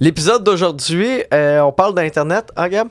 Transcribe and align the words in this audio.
L'épisode 0.00 0.42
d'aujourd'hui, 0.44 1.22
euh, 1.32 1.60
on 1.60 1.72
parle 1.72 1.94
d'Internet, 1.94 2.50
hein, 2.56 2.68
Gab? 2.68 2.88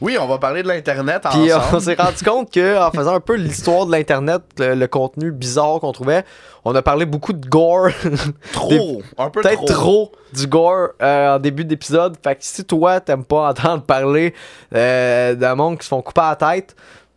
Oui, 0.00 0.18
on 0.20 0.26
va 0.26 0.36
parler 0.38 0.62
de 0.62 0.68
l'Internet 0.68 1.22
Puis 1.30 1.50
euh, 1.50 1.56
on 1.56 1.60
ensemble. 1.60 1.82
s'est 1.82 1.94
rendu 1.94 2.22
compte 2.24 2.52
que 2.52 2.78
en 2.78 2.90
faisant 2.90 3.14
un 3.14 3.20
peu 3.20 3.34
l'histoire 3.34 3.86
de 3.86 3.92
l'Internet, 3.92 4.42
le, 4.58 4.74
le 4.74 4.86
contenu 4.88 5.32
bizarre 5.32 5.80
qu'on 5.80 5.92
trouvait, 5.92 6.22
on 6.66 6.74
a 6.74 6.82
parlé 6.82 7.06
beaucoup 7.06 7.32
de 7.32 7.46
gore, 7.48 7.88
trop, 8.52 9.00
un 9.16 9.30
peu 9.30 9.40
peut-être 9.40 9.64
trop. 9.64 10.12
du 10.34 10.46
gore 10.46 10.88
euh, 11.00 11.36
en 11.36 11.38
début 11.38 11.64
d'épisode. 11.64 12.16
Fait 12.22 12.34
que 12.36 12.42
si 12.44 12.64
toi, 12.66 13.00
t'aimes 13.00 13.24
pas 13.24 13.48
entendre 13.50 13.84
parler 13.84 14.34
euh, 14.74 15.34
d'un 15.34 15.54
monde 15.54 15.78
qui 15.78 15.84
se 15.84 15.88
font 15.88 16.02
couper 16.02 16.20
la 16.22 16.36
tête, 16.36 16.76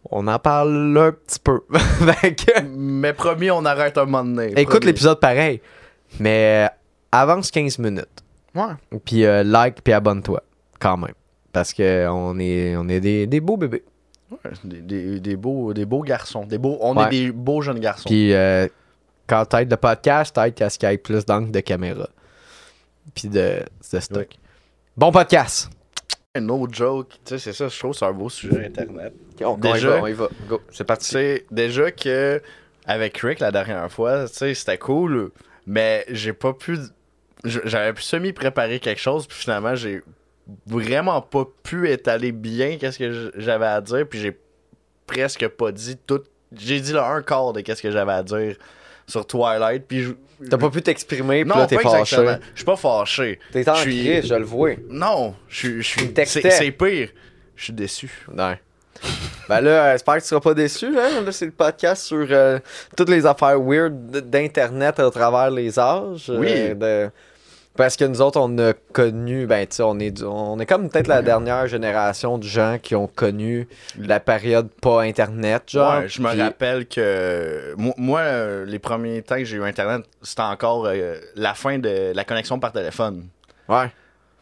on 0.10 0.26
en 0.28 0.40
parle 0.40 0.98
un 0.98 1.12
petit 1.12 1.40
peu. 1.40 1.62
Que, 2.21 2.62
Mais 2.76 3.12
promis, 3.12 3.52
on 3.52 3.66
arrête 3.66 3.98
un 3.98 4.06
moment 4.06 4.24
donné. 4.24 4.54
écoute 4.56 4.86
l'épisode 4.86 5.20
pareil, 5.20 5.62
mais 6.20 6.70
avance 7.12 7.52
15 7.52 7.78
minutes. 7.80 8.08
Ouais. 8.56 9.00
Puis 9.06 9.26
euh, 9.26 9.44
like, 9.44 9.82
puis 9.84 9.94
abonne-toi, 9.94 10.44
quand 10.80 10.98
même. 10.98 11.14
Parce 11.52 11.74
que 11.74 12.07
on 12.10 12.38
est, 12.40 12.76
on 12.78 12.88
est 12.90 13.00
des, 13.00 13.28
des 13.28 13.40
beaux 13.40 13.57
bébés. 13.57 13.84
Ouais, 14.32 14.38
Des, 14.64 14.82
des- 14.82 15.20
des 15.20 15.36
beaux, 15.36 15.74
des 15.74 15.86
beaux 15.86 16.02
garçons. 16.04 16.46
Des 16.46 16.57
beaux, 16.57 16.78
on 16.82 16.96
Ouais. 16.96 17.06
est 17.07 17.10
des 17.10 17.32
beaux 17.32 17.62
jeunes 17.62 17.80
garçons. 17.80 18.07
Puis 18.10 18.34
euh, 18.34 18.68
quand 19.28 19.46
t'aides 19.46 19.70
le 19.71 19.78
podcast, 19.78 20.36
t'aides 20.36 20.70
ce 20.70 20.78
qu'il 20.78 20.90
y 20.90 20.93
ait 20.93 20.98
plus 20.98 21.26
d'angles 21.26 21.52
de 21.52 21.60
caméra. 21.62 22.07
Puis 23.16 23.28
de, 23.28 23.64
de 23.93 24.00
stock. 24.00 24.28
Bon 24.96 25.12
podcast. 25.12 25.70
No 26.40 26.68
joke. 26.71 27.10
Tu 27.10 27.20
sais, 27.26 27.40
c'est 27.40 27.54
ça, 27.54 27.68
je 27.68 27.79
trouve 27.79 27.93
c'est 27.93 28.06
un 28.06 28.14
beau 28.14 28.29
sujet 28.29 28.68
Internet. 28.68 29.14
On, 29.43 29.57
Déjà? 29.57 29.78
y 29.78 29.92
va, 29.92 30.02
on 30.04 30.07
y 30.07 30.14
va. 30.14 30.28
Go. 30.48 30.62
C'est 30.71 30.84
parti. 30.84 31.40
déjà 31.50 31.92
que 31.92 32.42
avec 32.86 33.18
Rick 33.18 33.40
la 33.40 33.52
dernière 33.52 33.92
fois, 33.92 34.28
tu 34.28 34.36
sais, 34.36 34.54
c'était 34.54 34.78
cool, 34.78 35.31
mais 35.66 36.06
j'ai 36.09 36.34
pas 36.34 36.54
pu. 36.54 36.78
J'avais 37.45 37.94
semi-préparé 38.00 38.80
quelque 38.80 39.00
chose, 39.00 39.25
puis 39.28 39.38
finalement, 39.38 39.73
j'ai 39.75 40.02
vraiment 40.67 41.22
pas 41.22 41.45
pu 41.64 41.89
étaler 41.89 42.31
bien 42.31 42.78
qu'est-ce 42.78 43.00
que 43.00 43.32
j'avais 43.38 43.66
à 43.68 43.80
dire, 43.82 44.06
puis 44.09 44.20
j'ai 44.20 44.38
presque 45.08 45.48
pas 45.48 45.72
dit 45.72 45.98
tout. 46.06 46.22
J'ai 46.56 46.80
dit 46.80 46.98
un 46.98 47.22
quart 47.22 47.54
de 47.54 47.62
qu'est-ce 47.62 47.82
que 47.82 47.92
j'avais 47.92 48.12
à 48.12 48.23
dire 48.23 48.56
sur 49.08 49.26
Twilight, 49.26 49.86
puis 49.88 50.02
je- 50.04 50.12
T'as 50.50 50.58
pas 50.58 50.70
pu 50.70 50.82
t'exprimer, 50.82 51.44
puis 51.44 51.50
là 51.60 51.67
t'es 51.67 51.76
fâché. 51.78 52.16
Je 52.54 52.58
suis 52.60 52.66
pas 52.66 52.76
fâché. 52.78 53.40
T'es 53.52 53.67
en 53.70 53.76
suis- 53.76 54.00
crise, 54.06 54.28
je 54.28 54.36
le 54.36 54.45
vois. 54.45 54.72
Non, 54.90 55.36
je 55.50 55.82
suis. 55.82 56.12
C'est 56.26 56.72
pire. 56.72 57.10
Je 57.56 57.64
suis 57.66 57.73
déçu. 57.73 58.10
Ouais. 58.34 58.60
ben 59.50 59.62
là, 59.62 59.70
euh, 59.88 59.92
j'espère 59.94 60.16
que 60.16 60.22
tu 60.22 60.28
seras 60.28 60.40
pas 60.42 60.54
déçu. 60.54 60.88
Hein? 60.88 61.22
Là, 61.26 61.32
c'est 61.32 61.45
le 61.45 61.52
podcast 61.52 62.04
sur 62.04 62.26
euh, 62.30 62.60
toutes 62.95 63.10
les 63.10 63.26
affaires 63.26 63.60
weird 63.62 63.94
d'Internet 64.30 65.00
à 65.00 65.10
travers 65.12 65.50
les 65.52 65.78
âges. 65.80 66.30
Oui. 66.34 66.48
euh, 66.50 66.73
de- 67.08 67.12
Parce 67.78 67.95
que 67.95 68.03
nous 68.03 68.20
autres, 68.22 68.39
on 68.42 68.58
a 68.58 68.73
connu, 68.73 69.45
ben 69.48 69.66
tu 69.66 69.78
sais, 69.78 69.84
on 69.84 69.98
est, 70.00 70.22
on 70.23 70.59
est 70.59 70.66
comme 70.66 70.89
peut-être 70.89 71.08
la 71.08 71.22
dernière 71.22 71.66
génération 71.67 72.38
de 72.38 72.44
gens 72.44 72.78
qui 72.81 72.94
ont 72.94 73.08
connu 73.08 73.70
la 73.98 74.20
période 74.20 74.67
pas 74.81 75.03
Internet, 75.03 75.64
genre. 75.67 76.00
Ouais, 76.00 76.09
je 76.09 76.22
me 76.22 76.30
Puis- 76.30 76.42
rappelle 76.42 76.88
que 76.88 77.73
moi, 77.78 77.94
moi, 77.98 78.66
les 78.66 78.80
premiers 78.80 79.22
temps 79.22 79.38
que 79.38 79.45
j'ai 79.45 79.56
eu 79.56 79.64
Internet, 79.64 80.02
c'était 80.22 80.42
encore 80.42 80.88
euh, 80.88 81.16
la 81.36 81.53
fin 81.53 81.80
de 81.80 82.11
la 82.14 82.23
connexion 82.26 82.59
par 82.59 82.73
téléphone. 82.73 83.28
Ouais. 83.70 83.89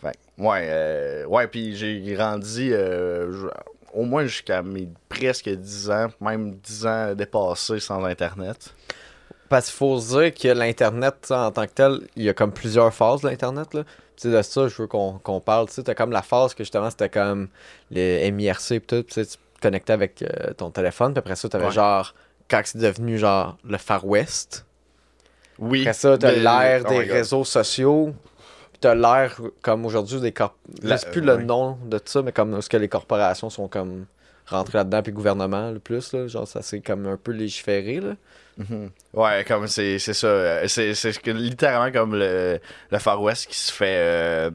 Fait 0.02 0.14
ouais, 0.40 0.62
euh, 0.70 1.26
ouais, 1.26 1.48
puis 1.48 1.76
j'ai 1.76 2.00
grandi 2.14 2.70
euh, 2.72 3.50
au 3.94 4.04
moins 4.06 4.26
jusqu'à 4.26 4.64
mes 4.64 4.88
presque 5.10 5.50
10 5.50 5.92
ans, 5.92 6.08
même 6.22 6.56
10 6.56 6.86
ans 6.88 7.14
dépassés 7.14 7.80
sans 7.80 8.04
Internet. 8.04 8.74
Parce 9.50 9.68
qu'il 9.68 9.76
faut 9.76 10.00
se 10.00 10.20
dire 10.20 10.34
que 10.34 10.48
l'Internet, 10.50 11.16
tu 11.28 11.34
en 11.34 11.52
tant 11.52 11.66
que 11.66 11.72
tel, 11.72 12.02
il 12.16 12.24
y 12.24 12.30
a 12.30 12.34
comme 12.34 12.52
plusieurs 12.52 12.94
phases 12.94 13.22
de 13.22 13.30
l'Internet. 13.30 13.74
Là. 13.74 13.84
Tu 14.16 14.30
sais, 14.30 14.32
de 14.32 14.42
ça, 14.42 14.68
je 14.68 14.82
veux 14.82 14.88
qu'on 14.88 15.42
parle. 15.44 15.70
Tu 15.70 15.84
t'as 15.84 15.94
comme 15.94 16.12
la 16.12 16.22
phase 16.22 16.54
que 16.54 16.64
justement, 16.64 16.90
c'était 16.90 17.10
comme 17.10 17.50
les 17.92 18.30
MIRC 18.32 18.72
et 18.72 18.80
tout. 18.82 19.04
Tu 19.04 19.26
tu 19.26 19.38
connectais 19.62 19.94
avec 19.94 20.22
euh, 20.22 20.54
ton 20.54 20.70
téléphone. 20.72 21.14
Puis 21.14 21.20
après 21.20 21.36
ça, 21.36 21.50
t'avais 21.50 21.66
Ouais. 21.66 21.72
genre, 21.72 22.14
quand 22.50 22.62
c'est 22.66 22.78
devenu 22.78 23.18
genre 23.18 23.58
le 23.64 23.78
Far 23.78 24.06
West. 24.06 24.66
Oui. 25.60 25.82
Après 25.82 25.94
ça, 25.94 26.18
t'as 26.18 26.32
l'ère 26.32 26.84
oh 26.86 26.90
des 26.90 27.00
réseaux 27.00 27.44
sociaux. 27.44 28.14
Puis 28.72 28.80
t'as 28.82 28.96
l'ère, 28.96 29.40
comme 29.62 29.86
aujourd'hui, 29.86 30.20
des 30.20 30.32
corp... 30.32 30.56
Je 30.84 30.96
sais 30.96 31.10
plus 31.10 31.22
le 31.22 31.38
nom 31.38 31.78
de 31.86 32.00
ça, 32.04 32.22
mais 32.22 32.32
comme 32.32 32.62
ce 32.62 32.70
que 32.70 32.78
les 32.78 32.88
corporations 32.88 33.50
sont 33.50 33.68
comme 33.68 34.06
rentrées 34.48 34.78
là-dedans, 34.80 35.02
puis 35.02 35.12
le 35.12 35.16
gouvernement, 35.18 35.72
le 35.72 35.80
plus, 35.80 36.14
là. 36.14 36.28
Genre, 36.28 36.48
ça 36.48 36.62
c'est 36.62 36.80
comme 36.80 37.06
un 37.08 37.18
peu 37.18 37.32
légiféré, 37.32 38.00
là. 38.00 38.14
Mhm. 38.58 38.90
Ouais, 39.14 39.46
comme 39.48 39.68
c'est 39.68 40.00
c'est 40.00 40.14
ça. 40.14 40.28
euh, 40.28 40.68
C'est 40.68 41.28
littéralement 41.28 41.92
comme 41.92 42.16
le, 42.16 42.60
le 42.92 42.98
Far 43.00 43.22
West 43.22 43.48
qui 43.48 43.58
se 43.58 43.72
fait. 43.72 43.98
Euh, 44.00 44.52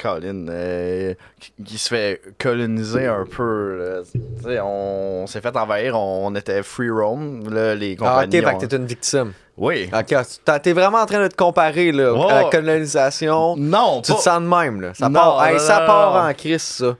Colin, 0.00 0.46
euh, 0.48 1.12
qui, 1.40 1.52
qui 1.64 1.76
se 1.76 1.88
fait 1.88 2.22
coloniser 2.40 3.06
un 3.06 3.24
peu. 3.24 3.78
là. 3.78 4.02
Tu 4.12 4.20
sais, 4.44 4.60
on, 4.62 5.26
s'est 5.26 5.40
fait 5.40 5.56
envahir, 5.56 5.98
on, 5.98 6.28
on 6.28 6.34
était 6.36 6.62
free 6.62 6.88
roam. 6.88 7.52
Là, 7.52 7.74
les 7.74 7.96
Ah, 8.00 8.22
ok, 8.22 8.30
compagnies. 8.30 8.46
ont- 8.46 8.58
que 8.60 8.66
t'es 8.66 8.76
une 8.76 8.86
victime. 8.86 9.32
Oui. 9.56 9.90
Ok, 9.92 10.14
t'es 10.62 10.72
vraiment 10.72 10.98
en 10.98 11.06
train 11.06 11.20
de 11.20 11.26
te 11.26 11.34
comparer 11.34 11.90
là, 11.90 12.14
Ouais. 12.14 12.30
à 12.32 12.42
la 12.44 12.48
colonisation. 12.48 13.56
Non, 13.56 14.00
Tu 14.00 14.14
te 14.14 14.20
sens 14.20 14.40
de 14.40 14.46
même, 14.46 14.80
là. 14.80 14.94
Ça 14.94 15.08
Non, 15.08 15.18
part, 15.18 15.44
hey, 15.46 15.54
non, 15.54 15.58
ça 15.58 15.80
part 15.80 16.24
en 16.24 16.32
crise, 16.32 16.62
ça. 16.62 16.96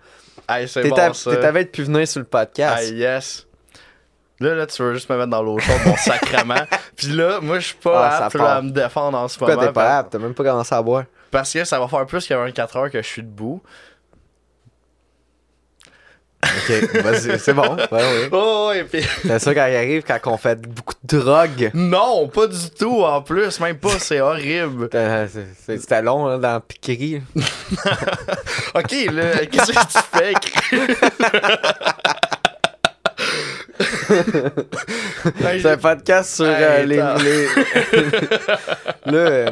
Hey, 0.48 0.68
c'est 0.68 0.82
T'es 0.82 0.88
bon, 0.90 1.12
ça. 1.12 1.30
t'es 1.30 1.44
avais 1.44 1.64
pu 1.66 1.82
venir 1.82 2.06
sur 2.08 2.20
le 2.20 2.26
podcast. 2.26 2.76
Ah, 2.90 2.94
yes. 2.94 3.46
Là, 4.40 4.54
là, 4.54 4.66
tu 4.66 4.82
veux 4.82 4.94
juste 4.94 5.10
me 5.10 5.16
mettre 5.16 5.30
dans 5.30 5.42
l'eau 5.42 5.58
chaude, 5.58 5.80
mon 5.84 5.96
sacrement. 5.98 6.64
Puis 6.96 7.08
là, 7.08 7.40
moi, 7.40 7.58
je 7.58 7.66
suis 7.66 7.74
pas 7.76 8.08
Ah, 8.08 8.24
apte 8.26 8.36
à 8.36 8.62
me 8.62 8.70
défendre 8.70 9.18
en 9.18 9.26
ce 9.28 9.36
Pourquoi 9.36 9.56
moment. 9.56 9.66
t'es 9.66 9.72
pas 9.72 9.98
apte? 9.98 10.12
T'as 10.12 10.18
même 10.18 10.32
pas 10.34 10.44
commencé 10.44 10.74
à 10.74 10.80
boire. 10.82 11.04
Parce 11.30 11.52
que 11.52 11.64
ça 11.64 11.78
va 11.78 11.88
faire 11.88 12.06
plus 12.06 12.26
que 12.26 12.32
24 12.34 12.76
heures 12.76 12.90
que 12.90 13.02
je 13.02 13.06
suis 13.06 13.22
debout. 13.22 13.60
Ok, 16.44 17.02
vas-y, 17.02 17.38
c'est 17.38 17.52
bon. 17.52 17.76
Ouais, 17.76 17.88
ouais. 17.90 18.28
Oh, 18.32 18.70
et 18.74 18.84
puis... 18.84 19.02
C'est 19.22 19.38
ça 19.40 19.54
quand 19.54 19.66
il 19.66 19.76
arrive, 19.76 20.02
quand 20.06 20.18
on 20.26 20.36
fait 20.36 20.60
beaucoup 20.60 20.94
de 21.02 21.18
drogue. 21.18 21.70
Non, 21.74 22.28
pas 22.28 22.46
du 22.46 22.70
tout, 22.70 23.02
en 23.02 23.22
plus. 23.22 23.58
Même 23.60 23.76
pas, 23.76 23.98
c'est 23.98 24.20
horrible. 24.20 24.88
Euh, 24.98 25.26
C'était 25.66 26.02
long, 26.02 26.26
là, 26.26 26.38
dans 26.38 26.52
la 26.54 26.60
piquerie. 26.60 27.22
Ok, 28.74 28.92
là, 29.12 29.46
qu'est-ce 29.46 29.72
que 29.72 29.86
tu 29.86 29.98
fais? 30.12 30.34
C'est 35.60 35.66
un 35.66 35.76
podcast 35.76 36.36
sur 36.36 36.46
euh, 36.46 36.84
les. 36.84 36.96
les... 36.96 37.46
là, 39.06 39.18
euh, 39.18 39.50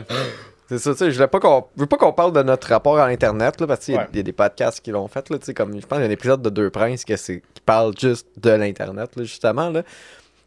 c'est 0.68 0.78
ça, 0.78 0.92
tu 0.92 0.98
sais, 0.98 1.10
je 1.12 1.18
veux 1.18 1.26
pas 1.28 1.38
qu'on 1.40 2.12
parle 2.12 2.32
de 2.32 2.42
notre 2.42 2.68
rapport 2.68 2.98
à 2.98 3.06
Internet, 3.06 3.60
là, 3.60 3.66
parce 3.66 3.84
qu'il 3.84 3.94
y, 3.94 3.98
Ouais. 3.98 4.06
il 4.12 4.16
y 4.16 4.20
a 4.20 4.22
des 4.22 4.32
podcasts 4.32 4.80
qui 4.80 4.90
l'ont 4.90 5.08
fait, 5.08 5.28
là, 5.30 5.38
tu 5.38 5.44
sais, 5.46 5.54
comme, 5.54 5.72
je 5.80 5.86
pense 5.86 5.98
qu'il 5.98 6.04
y 6.04 6.04
a 6.04 6.08
un 6.08 6.12
épisode 6.12 6.42
de 6.42 6.50
Deux 6.50 6.70
Princes 6.70 7.04
que 7.04 7.16
c'est, 7.16 7.42
qui 7.54 7.60
parle 7.64 7.92
juste 7.98 8.26
de 8.36 8.50
l'Internet, 8.50 9.10
là, 9.16 9.22
justement, 9.24 9.70
là. 9.70 9.82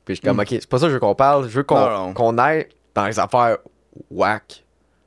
Puis 0.06 0.16
je 0.16 0.22
suis 0.22 0.28
comme, 0.28 0.38
Mm. 0.38 0.42
ok, 0.42 0.48
c'est 0.50 0.68
pas 0.68 0.78
ça 0.80 0.86
que 0.86 0.90
je 0.90 0.94
veux 0.96 1.00
qu'on 1.00 1.16
parle, 1.16 1.44
je 1.50 1.56
veux 1.56 1.64
qu'on, 1.64 2.38
aille 2.38 2.68
dans 2.96 3.06
les 3.06 3.20
affaires 3.20 3.58
whack, 4.10 4.64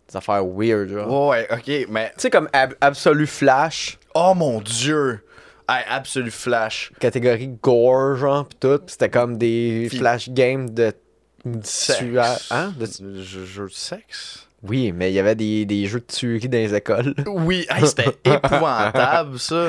des 0.09 0.17
affaires 0.17 0.45
weird, 0.47 0.89
genre. 0.89 1.29
Ouais, 1.29 1.47
ok, 1.50 1.87
mais... 1.91 2.09
Tu 2.17 2.23
sais, 2.23 2.31
comme 2.31 2.49
Ab- 2.53 2.75
Absolu 2.81 3.27
Flash, 3.27 3.99
Oh 4.15 4.33
mon 4.37 4.61
dieu! 4.61 5.25
Hey, 5.69 5.84
absolu 5.89 6.31
flash. 6.31 6.93
catégorie 7.00 7.49
gore, 7.62 8.17
genre, 8.17 8.47
pis 8.47 8.56
tout, 8.61 8.81
c'était 8.89 9.09
comme 9.09 9.39
des 9.39 9.89
flash 9.91 10.29
games 10.29 10.69
de... 10.69 10.93
Sexe. 11.62 12.49
Hein? 12.50 12.75
De 12.79 12.87
jeu 13.23 13.65
de 13.67 13.73
sexe? 13.73 14.49
Oui, 14.62 14.93
mais 14.93 15.11
il 15.11 15.15
y 15.15 15.19
avait 15.19 15.34
des, 15.34 15.65
des 15.65 15.87
jeux 15.87 15.99
de 15.99 16.05
tuerie 16.06 16.49
dans 16.49 16.59
les 16.59 16.73
écoles. 16.75 17.15
Oui, 17.27 17.67
hey, 17.69 17.84
c'était 17.87 18.17
épouvantable, 18.25 19.39
ça. 19.39 19.69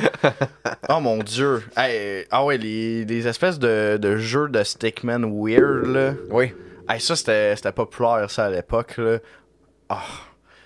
Oh 0.87 0.99
mon 0.99 1.17
dieu. 1.17 1.63
Hey, 1.75 2.25
ah 2.29 2.45
ouais, 2.45 2.57
les, 2.57 3.03
les 3.03 3.27
espèces 3.27 3.57
de, 3.57 3.97
de 3.97 4.17
jeux 4.17 4.49
de 4.49 4.63
stickman 4.63 5.23
weird, 5.25 5.87
là. 5.87 6.13
Oui. 6.29 6.53
Hey, 6.87 6.99
ça, 6.99 7.15
c'était 7.15 7.71
populaire, 7.73 8.29
ça, 8.29 8.45
à 8.45 8.49
l'époque, 8.51 8.97
là. 8.97 9.17
Ah. 9.89 10.03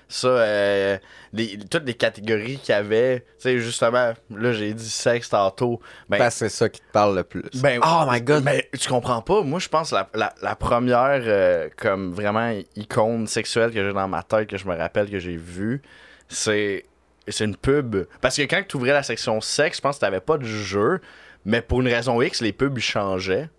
Ça, 0.09 0.28
euh, 0.28 0.97
les, 1.34 1.57
toutes 1.57 1.84
les 1.85 1.94
catégories 1.94 2.57
qu'il 2.59 2.69
y 2.74 2.77
avait, 2.77 3.19
tu 3.19 3.25
sais, 3.39 3.59
justement, 3.59 4.13
là, 4.30 4.54
j'ai 4.54 4.74
dit 4.74 4.89
sexe 4.89 5.30
tantôt. 5.30 5.81
Ben, 6.07 6.30
c'est 6.30 6.48
ça 6.50 6.69
qui 6.69 6.80
te 6.80 6.92
parle 6.94 7.15
le 7.18 7.24
plus. 7.24 7.44
ben, 7.62 7.81
oh 7.83 8.06
my 8.09 8.21
god. 8.21 8.44
Mais 8.45 8.69
tu 8.80 8.88
comprends 8.88 9.21
pas. 9.21 9.42
Moi, 9.42 9.59
je 9.59 9.68
pense 9.68 9.92
la, 9.92 10.09
la, 10.13 10.33
la 10.42 10.56
première, 10.56 11.21
euh, 11.25 11.68
comme 11.75 12.13
vraiment 12.13 12.57
icône 12.77 13.27
sexuelle 13.27 13.71
que 13.71 13.86
j'ai 13.86 13.94
dans 13.94 14.07
ma 14.07 14.24
tête, 14.24 14.48
que 14.48 14.57
je 14.57 14.65
me 14.65 14.75
rappelle 14.77 15.09
que 15.09 15.19
j'ai 15.19 15.36
vue, 15.36 15.81
c'est 16.30 16.86
c'est 17.27 17.44
une 17.44 17.57
pub. 17.57 18.06
Parce 18.21 18.38
que 18.38 18.44
quand 18.44 18.63
tu 18.65 18.77
ouvrais 18.77 18.94
la 18.94 19.03
section 19.03 19.42
sexe, 19.42 19.77
je 19.77 19.81
pense 19.81 19.98
que 19.98 20.01
t'avais 20.01 20.21
pas 20.21 20.38
de 20.38 20.45
jeu, 20.45 21.01
mais 21.44 21.62
pour 21.62 21.81
une 21.81 21.88
raison 21.89 22.21
X, 22.21 22.42
les 22.42 22.53
pubs 22.53 22.77
ils 22.77 22.81
changeaient. 22.81 23.50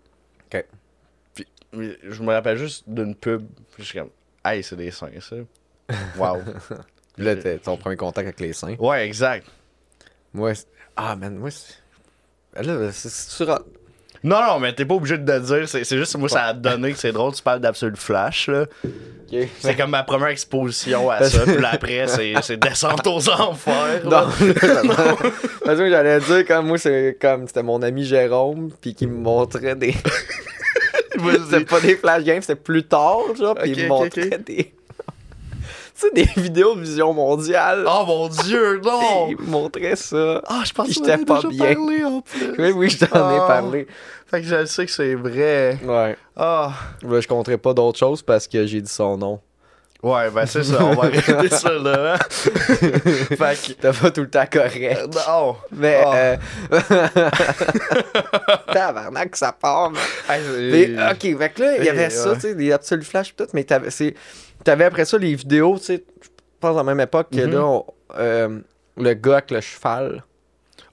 Ok. 0.51 0.65
Puis, 1.35 1.47
je 2.03 2.23
me 2.23 2.33
rappelle 2.33 2.57
juste 2.57 2.83
d'une 2.87 3.13
pub. 3.13 3.47
Je 3.77 3.83
suis 3.83 3.99
comme, 3.99 4.09
hey, 4.43 4.63
c'est 4.63 4.75
des 4.75 4.89
seins, 4.89 5.11
ça. 5.19 5.35
Wow. 6.17 6.37
Là, 7.17 7.35
t'es 7.35 7.57
ton 7.57 7.75
premier 7.77 7.95
contact 7.97 8.27
avec 8.27 8.39
les 8.39 8.53
seins. 8.53 8.75
ouais, 8.79 9.05
exact. 9.05 9.45
Moi, 10.33 10.53
c'est- 10.55 10.67
ah 10.95 11.15
man, 11.15 11.35
moi, 11.35 11.49
c'est- 11.51 11.75
là, 12.61 12.91
c'est 12.91 13.09
c'est 13.09 13.29
sur. 13.31 13.47
Non, 14.21 14.41
non, 14.41 14.59
mais 14.59 14.73
t'es 14.73 14.83
pas 14.85 14.95
obligé 14.95 15.17
de 15.17 15.31
le 15.31 15.39
dire. 15.39 15.67
C'est 15.69 15.83
c'est 15.85 15.97
juste, 15.97 16.17
moi, 16.17 16.27
ça 16.27 16.43
a 16.47 16.53
donné 16.53 16.91
que 16.91 16.97
c'est 16.97 17.13
drôle. 17.13 17.33
Tu 17.33 17.41
parles 17.41 17.61
d'Absolu 17.61 17.95
Flash, 17.95 18.47
là. 18.49 18.65
C'est 19.59 19.75
comme 19.77 19.91
ma 19.91 20.03
première 20.03 20.27
exposition 20.27 21.09
à 21.09 21.23
ça. 21.23 21.43
Puis 21.45 21.57
là, 21.57 21.69
après, 21.73 22.05
c'est 22.07 22.33
c'est 22.41 22.57
descente 22.57 23.05
aux 23.07 23.29
enfers. 23.29 24.03
Non, 24.03 24.11
là. 24.61 24.83
non. 24.83 25.15
Parce 25.63 25.77
que 25.79 25.89
j'allais 25.89 26.19
dire, 26.19 26.45
comme 26.45 26.67
moi, 26.67 26.77
c'est 26.77 27.17
comme 27.21 27.47
c'était 27.47 27.63
mon 27.63 27.81
ami 27.81 28.03
Jérôme, 28.03 28.71
puis 28.81 28.93
qui 28.93 29.07
me 29.07 29.17
montrait 29.17 29.75
des. 29.75 29.93
c'était 31.49 31.65
pas 31.65 31.79
des 31.79 31.95
flash 31.95 32.23
games, 32.23 32.41
c'était 32.41 32.55
plus 32.55 32.83
tard, 32.83 33.19
genre, 33.37 33.55
puis 33.55 33.71
Ok, 33.71 33.77
il 33.77 33.85
me 33.85 33.91
ok, 33.91 33.99
montrait 34.03 34.35
ok. 34.35 34.43
des. 34.45 34.73
Tu 35.99 36.07
sais, 36.07 36.11
des 36.13 36.41
vidéos 36.41 36.75
de 36.75 36.81
vision 36.81 37.13
mondiale. 37.13 37.85
Oh 37.87 38.03
mon 38.07 38.27
dieu, 38.29 38.79
non! 38.83 39.27
Il 39.29 39.37
me 39.37 39.45
montrait 39.49 39.95
ça. 39.95 40.41
Ah, 40.47 40.61
je 40.65 40.71
pense 40.73 40.87
que 40.87 40.93
j'étais 40.93 41.17
pas 41.25 41.41
pas 41.41 41.47
bien. 41.49 41.73
parlé 41.75 42.03
en 42.03 42.21
plus. 42.21 42.55
Oui, 42.57 42.71
oui, 42.71 42.89
je 42.89 43.05
t'en 43.05 43.29
ai 43.31 43.39
Oh. 43.41 43.47
parlé. 43.47 43.87
Fait 44.27 44.41
que 44.41 44.47
je 44.47 44.65
sais 44.65 44.85
que 44.85 44.91
c'est 44.91 45.15
vrai. 45.15 45.77
Ouais. 45.83 46.15
Ah. 46.35 46.71
Là, 47.01 47.19
je 47.19 47.27
compterai 47.27 47.57
pas 47.57 47.73
d'autres 47.73 47.97
choses 47.99 48.21
parce 48.21 48.47
que 48.47 48.65
j'ai 48.65 48.81
dit 48.81 48.89
son 48.91 49.17
nom. 49.17 49.39
Ouais, 50.01 50.29
ben 50.29 50.45
c'est 50.45 50.63
ça, 50.63 50.81
on 50.81 50.93
va 50.95 51.03
arrêter 51.07 51.49
ça 51.49 51.73
là. 51.73 52.13
hein. 52.15 52.19
fait 52.29 53.75
T'as 53.81 53.91
pas 53.91 54.11
tout 54.11 54.21
le 54.21 54.29
temps 54.29 54.45
correct. 54.49 55.09
que. 55.11 55.29
Non! 55.29 55.57
Mais, 55.73 56.01
Oh. 56.05 56.11
euh... 56.15 56.37
Tabarnak, 58.73 59.35
ça 59.35 59.51
part. 59.51 59.91
Hey, 60.29 60.41
Mais, 60.71 60.89
ok, 61.11 61.37
fait 61.37 61.49
que 61.49 61.61
là, 61.63 61.77
il 61.77 61.83
y 61.85 61.89
avait 61.89 62.05
Et, 62.05 62.09
ça, 62.09 62.29
ouais. 62.29 62.35
tu 62.35 62.41
sais, 62.41 62.55
des 62.55 62.71
Absolute 62.71 63.05
Flash 63.05 63.35
tout, 63.35 63.47
mais 63.53 63.63
t'avais, 63.63 63.89
t'avais 64.63 64.85
après 64.85 65.05
ça 65.05 65.17
les 65.17 65.35
vidéos, 65.35 65.77
tu 65.79 65.85
sais, 65.85 66.03
je 66.21 66.27
pense 66.59 66.73
à 66.75 66.77
la 66.77 66.83
même 66.83 66.99
époque 67.01 67.27
que 67.31 67.41
Mhm. 67.41 67.53
là, 67.53 67.65
on- 67.65 67.85
euh, 68.17 68.59
le 68.97 69.13
gars 69.13 69.33
avec 69.37 69.51
le 69.51 69.61
cheval, 69.61 70.23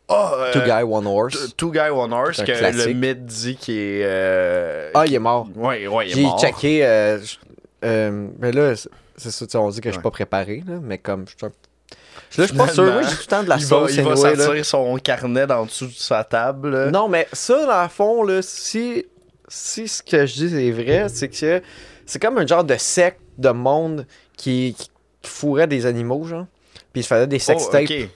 Ah, 0.08 0.32
euh, 0.36 0.52
Two 0.52 0.60
Guy 0.62 0.82
One 0.84 1.06
Horse. 1.06 1.54
Two 1.56 1.72
Guy 1.72 1.90
One 1.90 2.12
Horse, 2.12 2.40
que 2.42 2.52
le 2.52 2.92
mythe 2.92 3.24
dit 3.24 3.56
qu'il 3.56 3.74
est. 3.76 4.02
euh, 4.04 4.90
Ah, 4.94 5.04
il 5.04 5.12
est 5.14 5.18
mort. 5.18 5.48
Ouais, 5.56 5.86
ouais, 5.88 6.06
il 6.08 6.12
est 6.12 6.14
J'ai 6.14 6.22
mort. 6.22 6.40
checké, 6.40 6.84
euh, 6.86 7.18
je- 7.20 7.36
euh, 7.84 8.28
mais 8.38 8.52
là, 8.52 8.74
c'est, 9.16 9.30
ça, 9.30 9.60
on 9.60 9.68
dit 9.70 9.80
que 9.80 9.88
je 9.90 9.94
suis 9.94 10.02
pas 10.02 10.10
préparé, 10.10 10.62
là, 10.66 10.74
mais 10.82 10.98
comme, 10.98 11.24
je 11.28 11.34
suis 11.36 11.46
un- 11.46 11.48
Là, 11.48 11.92
je 12.38 12.42
suis 12.44 12.56
pas 12.56 12.68
sûr, 12.68 12.84
moi, 12.84 13.02
j'ai 13.02 13.10
tout 13.14 13.20
le 13.22 13.26
temps 13.26 13.42
de 13.44 13.48
la 13.48 13.56
il 13.56 13.62
va, 13.62 13.66
sauce, 13.68 13.94
il 13.94 14.02
va 14.02 14.12
anyway, 14.12 14.36
là. 14.36 14.44
sortir 14.44 14.64
son 14.66 14.96
carnet 14.98 15.46
dans 15.46 15.64
dessous 15.64 15.86
de 15.86 15.92
sa 15.92 16.24
table. 16.24 16.70
là. 16.70 16.90
Non, 16.90 17.08
mais 17.08 17.28
ça, 17.32 17.64
dans 17.66 17.82
le 17.82 17.88
fond, 17.88 18.22
là, 18.24 18.40
si, 18.42 19.04
si 19.48 19.86
ce 19.86 20.02
que 20.02 20.26
je 20.26 20.34
dis 20.46 20.68
est 20.68 20.72
vrai, 20.72 21.06
c'est 21.08 21.28
que 21.28 21.62
c'est 22.04 22.20
comme 22.20 22.38
un 22.38 22.46
genre 22.46 22.64
de 22.64 22.76
secte 22.76 23.20
de 23.38 23.50
monde 23.50 24.06
qui, 24.36 24.74
qui 24.76 24.90
fourrait 25.22 25.66
des 25.68 25.86
animaux, 25.86 26.24
genre. 26.24 26.46
Puis 26.92 27.00
il 27.00 27.02
se 27.04 27.08
faisait 27.08 27.26
des 27.26 27.36
Oh, 27.36 27.38
sextapes. 27.40 27.82
ok. 27.84 28.08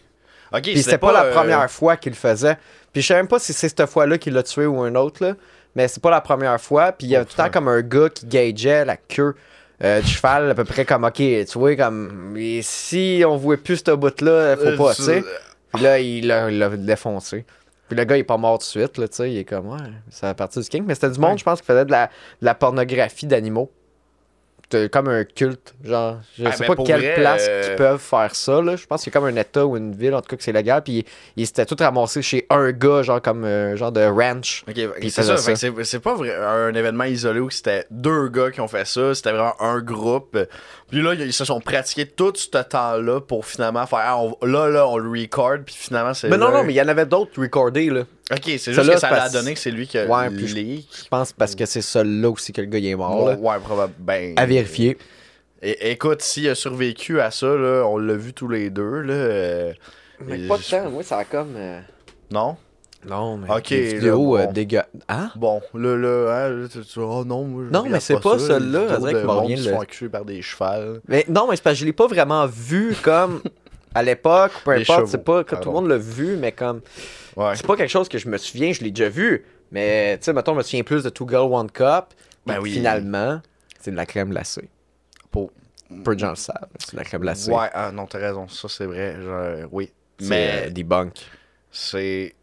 Ok, 0.53 0.63
Puis 0.63 0.83
c'était 0.83 0.99
pas, 0.99 1.13
la 1.13 1.25
euh, 1.27 1.33
première 1.33 1.71
fois 1.71 1.97
qu'il 1.97 2.11
le 2.13 2.17
faisait. 2.19 2.57
Puis 2.93 3.03
je 3.03 3.07
sais 3.07 3.15
même 3.15 3.29
pas 3.29 3.39
si 3.39 3.53
c'est 3.53 3.69
cette 3.69 3.87
fois-là 3.87 4.19
qu'il 4.19 4.33
l'a 4.33 4.43
tué 4.43 4.67
ou 4.67 4.81
un 4.83 4.95
autre, 4.97 5.25
là. 5.25 5.35
Mais 5.77 5.87
c'est 5.87 6.03
pas 6.03 6.11
la 6.11 6.21
première 6.21 6.61
fois. 6.61 6.91
Puis 6.91 7.07
il 7.07 7.11
y 7.11 7.17
a 7.17 7.21
Oh, 7.21 7.25
tout 7.25 7.35
le 7.39 7.45
temps 7.45 7.51
comme 7.51 7.69
un 7.69 7.83
gars 7.83 8.09
qui 8.09 8.27
gageait 8.27 8.85
la 8.85 8.97
queue 8.97 9.37
euh, 9.83 10.01
du 10.01 10.07
cheval, 10.09 10.51
à 10.51 10.55
peu 10.55 10.65
près 10.65 10.85
comme, 10.85 11.05
ok, 11.05 11.15
tu 11.15 11.45
vois, 11.59 11.77
comme, 11.77 12.33
mais 12.35 12.61
si 12.63 13.23
on 13.27 13.37
voit 13.37 13.57
plus 13.57 13.83
ce 13.87 13.91
bout-là, 13.93 14.57
faut 14.57 14.77
pas, 14.77 14.95
tu- 14.95 15.03
sais. 15.03 15.25
Puis 15.73 15.83
là, 15.83 15.99
il 16.01 16.27
l'a 16.27 16.69
défoncé. 16.77 17.45
Puis 17.89 17.97
le 17.97 18.05
gars, 18.05 18.17
il 18.17 18.21
est 18.21 18.25
pas 18.25 18.37
mort 18.37 18.59
tout 18.59 18.65
de 18.65 18.83
suite, 18.83 18.99
là, 18.99 19.09
tu 19.09 19.17
sais. 19.17 19.31
Il 19.33 19.39
est 19.39 19.45
comme, 19.45 19.69
ouais, 19.71 19.79
c'est 20.11 20.27
à 20.27 20.35
partir 20.35 20.63
du 20.63 20.69
king. 20.69 20.85
Mais 20.87 20.95
c'était 20.95 21.11
du 21.11 21.19
monde, 21.19 21.39
je 21.39 21.45
pense, 21.45 21.61
qui 21.61 21.67
faisait 21.67 21.85
de 21.85 21.91
la, 21.91 22.07
de 22.07 22.47
la 22.47 22.55
pornographie 22.55 23.27
d'animaux. 23.27 23.71
Comme 24.93 25.09
un 25.09 25.25
culte, 25.25 25.75
genre. 25.85 26.19
Je 26.39 26.45
Ah, 26.47 26.53
sais 26.53 26.67
ben, 26.67 26.75
pas 26.77 26.83
quelle 26.85 27.01
vrai, 27.01 27.15
place 27.15 27.47
euh, 27.49 27.77
peuvent 27.77 28.01
faire 28.01 28.35
ça, 28.35 28.63
là. 28.63 28.77
Je 28.77 28.87
pense 28.87 29.03
qu'il 29.03 29.13
y 29.13 29.17
a 29.17 29.21
comme 29.21 29.29
un 29.29 29.37
état 29.41 29.67
ou 29.67 29.77
une 29.77 29.95
ville, 29.95 30.15
en 30.15 30.21
tout 30.21 30.29
cas, 30.29 30.37
que 30.37 30.43
c'est 30.43 30.53
légal. 30.53 30.83
Puis 30.83 31.05
il 31.37 31.47
s'était 31.47 31.67
tout 31.67 31.77
ramassé 31.79 32.23
chez 32.23 32.47
un 32.51 32.71
gars, 32.73 33.03
genre 33.03 33.21
comme 33.21 33.45
un 33.45 33.75
genre 33.77 33.91
de 33.93 34.05
ranch. 34.05 34.65
Ok, 34.69 34.77
il 35.03 35.11
c'est 35.11 35.23
ça. 35.23 35.37
c'est- 35.37 35.99
pas 36.01 36.15
vrai, 36.15 36.35
un 36.35 36.73
événement 36.75 37.05
isolé 37.05 37.41
où 37.41 37.51
c'était 37.51 37.85
deux 37.91 38.29
gars 38.29 38.51
qui 38.51 38.61
ont 38.61 38.69
fait 38.69 38.87
ça. 38.87 39.15
C'était 39.15 39.33
vraiment 39.33 39.61
un 39.61 39.81
groupe. 39.81 40.39
Puis 40.91 41.03
là, 41.03 41.15
ils 41.15 41.33
se 41.33 41.45
sont 41.45 41.61
pratiqués 41.61 42.07
tout 42.07 42.33
ce 42.35 42.49
temps-là 42.49 43.21
pour 43.21 43.47
finalement 43.47 43.87
faire. 43.87 44.01
ah, 44.03 44.19
on- 44.19 44.37
là, 44.47 44.69
là, 44.69 44.87
on 44.87 44.99
le 44.99 45.11
record. 45.11 45.59
Puis 45.67 45.75
finalement, 45.79 46.15
c'est. 46.15 46.29
Mais 46.29 46.37
non, 46.39 46.51
non, 46.51 46.63
mais 46.65 46.73
il 46.73 46.77
y 46.77 46.83
en 46.83 46.89
avait 46.89 47.07
d'autres 47.07 47.41
recordés, 47.41 47.91
là. 47.91 48.03
Ok, 48.31 48.43
c'est 48.45 48.59
juste 48.73 48.77
que 48.77 48.99
ça 48.99 49.09
c'est 49.09 49.11
l'a 49.11 49.29
donné 49.29 49.55
que 49.55 49.61
c'est 49.61 49.71
lui 49.71 49.87
qui 49.87 49.99
a 49.99 50.07
Ouais, 50.07 50.31
puis 50.31 50.47
je- 50.47 51.09
pense 51.09 51.33
parce 51.33 51.55
que 51.55 51.67
c'est 51.67 51.83
celui-là 51.83 52.31
aussi 52.31 52.53
que 52.53 52.61
le 52.61 52.67
gars, 52.69 52.79
il 52.79 52.87
est 52.87 52.95
mort, 52.95 53.29
là. 53.29 53.35
Ouais, 53.37 53.59
probablement. 53.59 53.97
Ben, 53.99 54.35
À 54.37 54.47
vérifier. 54.47 54.97
É- 55.63 55.91
écoute, 55.91 56.23
s'il 56.23 56.49
a 56.49 56.55
survécu 56.55 57.21
à 57.21 57.31
ça, 57.31 57.49
là, 57.49 57.85
on 57.87 57.99
l'a 57.99 58.15
vu 58.15 58.33
tous 58.33 58.49
les 58.49 58.71
deux. 58.71 59.01
Là, 59.03 59.13
euh, 59.15 59.73
Mais 60.25 60.39
pas 60.47 60.57
de 60.57 60.63
je- 60.63 60.71
temps, 60.71 60.91
moi, 60.91 61.03
ça 61.03 61.19
a 61.19 61.25
comme. 61.25 61.55
euh, 61.57 61.81
Non? 62.31 62.57
Non, 63.07 63.37
mais. 63.39 63.49
Ok, 63.51 63.71
là, 63.71 63.77
vidéos 63.79 64.37
euh, 64.37 64.45
bon. 64.47 64.53
dégueu- 64.53 64.83
Hein? 65.09 65.31
Bon, 65.37 65.61
là, 65.75 65.97
là, 65.97 66.33
hein, 66.47 66.49
là, 66.51 66.69
tu, 66.69 66.81
tu- 66.83 66.99
oh 67.01 67.25
non, 67.25 67.45
moi, 67.45 67.65
je 67.67 67.73
Non, 67.73 67.85
mais 67.89 67.99
c'est 68.01 68.21
pas 68.21 68.39
ça, 68.39 68.47
celui-là, 68.59 68.79
les 68.87 68.95
on 68.95 68.99
dirait 68.99 68.99
vidéos 68.99 69.07
qu'il 69.09 69.21
de 69.23 69.27
m'a 69.27 69.33
monde 69.35 69.47
rien 69.47 69.57
qui 69.57 69.63
se 69.63 69.69
le- 69.69 69.75
font 69.75 69.81
accuser 69.81 70.09
par 70.11 70.25
des 70.27 70.43
chevals. 70.43 71.01
Mais 71.09 71.25
non, 71.29 71.47
mais 71.49 71.57
c'est 71.57 71.63
parce 71.63 71.75
que 71.77 71.81
je 71.81 71.85
l'ai 71.87 71.93
pas 71.95 72.07
vraiment 72.07 72.47
vu 72.47 72.95
comme 73.03 73.43
à 73.95 74.03
l'époque, 74.03 74.53
peu 74.65 74.73
importe, 74.73 75.07
c'est 75.09 75.25
pas 75.25 75.45
que 75.45 75.57
tout 75.57 75.69
le 75.69 75.75
monde 75.75 75.89
l'a 75.89 75.99
vu, 75.99 76.37
mais 76.37 76.53
comme 76.53 76.81
Ouais. 77.37 77.55
c'est 77.57 77.67
pas 77.67 77.77
quelque 77.77 77.91
chose 77.91 78.09
que 78.09 78.19
je 78.19 78.29
me 78.29 78.37
souviens, 78.39 78.73
je 78.73 78.83
l'ai 78.83 78.91
déjà 78.91 79.09
vu, 79.09 79.45
mais 79.71 80.19
tu 80.19 80.25
sais 80.25 80.33
mettons, 80.33 80.53
je 80.53 80.59
me 80.59 80.63
souviens 80.63 80.83
plus 80.83 81.03
de 81.05 81.11
Two 81.11 81.29
Girl 81.29 81.53
One 81.53 81.71
Cup. 81.71 82.07
Ben 82.47 82.59
oui. 82.61 82.73
Finalement, 82.73 83.41
c'est 83.81 83.91
de 83.91 83.97
la 83.97 84.07
crème 84.07 84.31
glacée. 84.31 84.69
Pour... 85.31 85.51
Peu 86.05 86.15
de 86.15 86.21
gens 86.21 86.31
le 86.31 86.37
savent, 86.37 86.69
c'est 86.79 86.93
de 86.93 86.97
la 86.99 87.05
crème 87.05 87.21
glacée. 87.23 87.51
Ouais, 87.51 87.69
ah 87.73 87.91
non, 87.93 88.07
t'as 88.07 88.19
raison, 88.19 88.47
ça 88.49 88.69
c'est 88.69 88.87
vrai. 88.87 89.17
genre, 89.23 89.69
oui. 89.73 89.91
Mais 90.23 90.67
euh, 90.67 90.71
des 90.71 90.85
bunks. 90.85 91.21
c'est. 91.71 92.35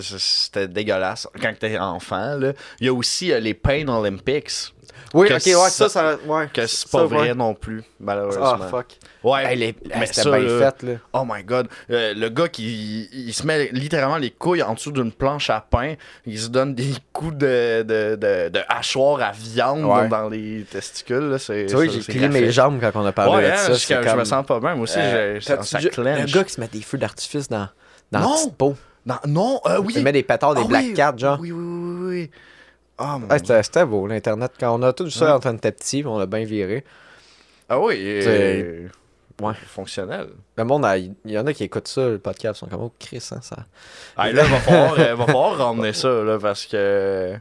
C'était 0.00 0.68
dégueulasse 0.68 1.28
quand 1.40 1.52
t'étais 1.58 1.78
enfant. 1.78 2.36
Là. 2.38 2.52
Il 2.80 2.86
y 2.86 2.88
a 2.88 2.92
aussi 2.94 3.32
euh, 3.32 3.40
les 3.40 3.54
Pain 3.54 3.86
Olympics, 3.88 4.72
Oui, 5.12 5.26
ok, 5.26 5.32
ouais, 5.46 5.70
ça- 5.70 5.88
ça, 5.88 6.16
ouais. 6.26 6.48
que 6.52 6.66
c'est 6.66 6.88
Ça, 6.88 6.98
pas 6.98 7.04
vrai 7.04 7.28
ouais. 7.28 7.34
non 7.34 7.54
plus, 7.54 7.82
Ah, 7.84 7.92
malheureusement. 8.00 8.68
fuck. 8.68 8.96
Ouais, 9.22 9.44
Hey, 9.44 9.56
les- 9.56 9.74
mais 9.96 10.06
c'était 10.06 10.40
bien 10.40 10.58
fait, 10.58 10.82
là. 10.82 10.92
Oh 11.12 11.22
my 11.26 11.42
god. 11.44 11.68
Euh, 11.90 12.12
le 12.14 12.28
gars 12.28 12.48
qui 12.48 13.08
il 13.12 13.32
se 13.32 13.46
met 13.46 13.68
littéralement 13.72 14.18
les 14.18 14.30
couilles 14.30 14.62
en 14.62 14.74
dessous 14.74 14.90
d'une 14.92 15.12
planche 15.12 15.48
à 15.50 15.60
pain. 15.60 15.94
Il 16.26 16.38
se 16.38 16.48
donne 16.48 16.74
des 16.74 16.92
coups 17.12 17.34
de, 17.36 17.82
de, 17.82 18.16
de, 18.16 18.48
de 18.50 18.60
hachoir 18.68 19.22
à 19.22 19.32
viande 19.32 19.84
Ouais. 19.84 20.08
dans 20.08 20.28
les 20.28 20.64
testicules. 20.70 21.30
Là. 21.30 21.38
C'est, 21.38 21.66
Tu 21.66 21.74
vois, 21.74 21.86
j'ai 21.88 22.00
plié 22.00 22.28
mes 22.28 22.50
jambes 22.50 22.78
quand 22.80 22.90
on 23.00 23.06
a 23.06 23.12
parlé 23.12 23.46
de 23.46 23.52
hein, 23.52 23.56
ça. 23.56 23.72
je, 23.72 23.78
c'est 23.78 24.02
je 24.02 24.08
comme, 24.08 24.18
me 24.18 24.24
sens 24.24 24.44
pas 24.44 24.60
bien. 24.60 24.74
Moi 24.74 24.82
aussi, 24.84 24.98
euh, 24.98 25.40
j'ai- 25.40 25.62
ça. 25.62 25.78
Un 25.98 26.24
gars 26.24 26.44
qui 26.44 26.52
se 26.52 26.60
met 26.60 26.68
des 26.68 26.82
feux 26.82 26.98
d'artifice 26.98 27.48
dans, 27.48 27.68
dans 28.12 28.20
Non! 28.20 28.30
la 28.30 28.36
petite 28.36 28.56
peau? 28.56 28.76
Non, 29.06 29.16
non 29.26 29.60
euh, 29.66 29.80
oui. 29.80 29.94
Il 29.96 30.02
met 30.02 30.12
des 30.12 30.22
pétards, 30.22 30.54
des 30.54 30.62
Ah 30.64 30.68
Black 30.68 30.84
oui, 30.84 30.94
Cat, 30.94 31.14
genre. 31.16 31.38
Oui, 31.40 31.52
oui, 31.52 31.62
oui, 31.64 32.06
oui. 32.08 32.30
Ah, 32.96 33.18
mon 33.18 33.26
Ah, 33.28 33.38
c'était 33.62 33.84
beau, 33.84 34.06
l'Internet. 34.06 34.52
Quand 34.58 34.78
on 34.78 34.82
a 34.82 34.92
tout 34.92 35.10
ça 35.10 35.34
Ouais. 35.34 35.40
quand 35.42 35.50
on 35.50 35.56
était 35.56 35.72
petit, 35.72 35.98
puis 36.02 36.06
on 36.08 36.18
l'a 36.18 36.26
bien 36.26 36.44
viré. 36.44 36.84
ah 37.68 37.78
oui. 37.80 38.20
C'est- 38.22 38.86
Ouais. 39.42 39.52
Fonctionnel. 39.66 40.28
Le 40.56 40.64
monde, 40.64 40.84
a- 40.84 40.96
il 40.96 41.12
y 41.24 41.36
en 41.36 41.44
a 41.48 41.52
qui 41.52 41.64
écoutent 41.64 41.88
ça, 41.88 42.06
le 42.08 42.18
podcast, 42.18 42.56
ils 42.56 42.60
sont 42.60 42.66
comme, 42.68 42.82
oh, 42.84 42.92
Chris, 43.00 43.26
hein, 43.32 43.40
ça. 43.42 43.56
Ah, 44.16 44.30
là, 44.30 44.44
va 44.44 44.58
falloir, 44.60 44.94
euh, 44.96 45.14
va 45.16 45.26
falloir 45.26 45.56
ramener 45.58 45.92
ça, 45.92 46.08
là, 46.22 46.38
parce 46.38 46.66
que. 46.66 47.34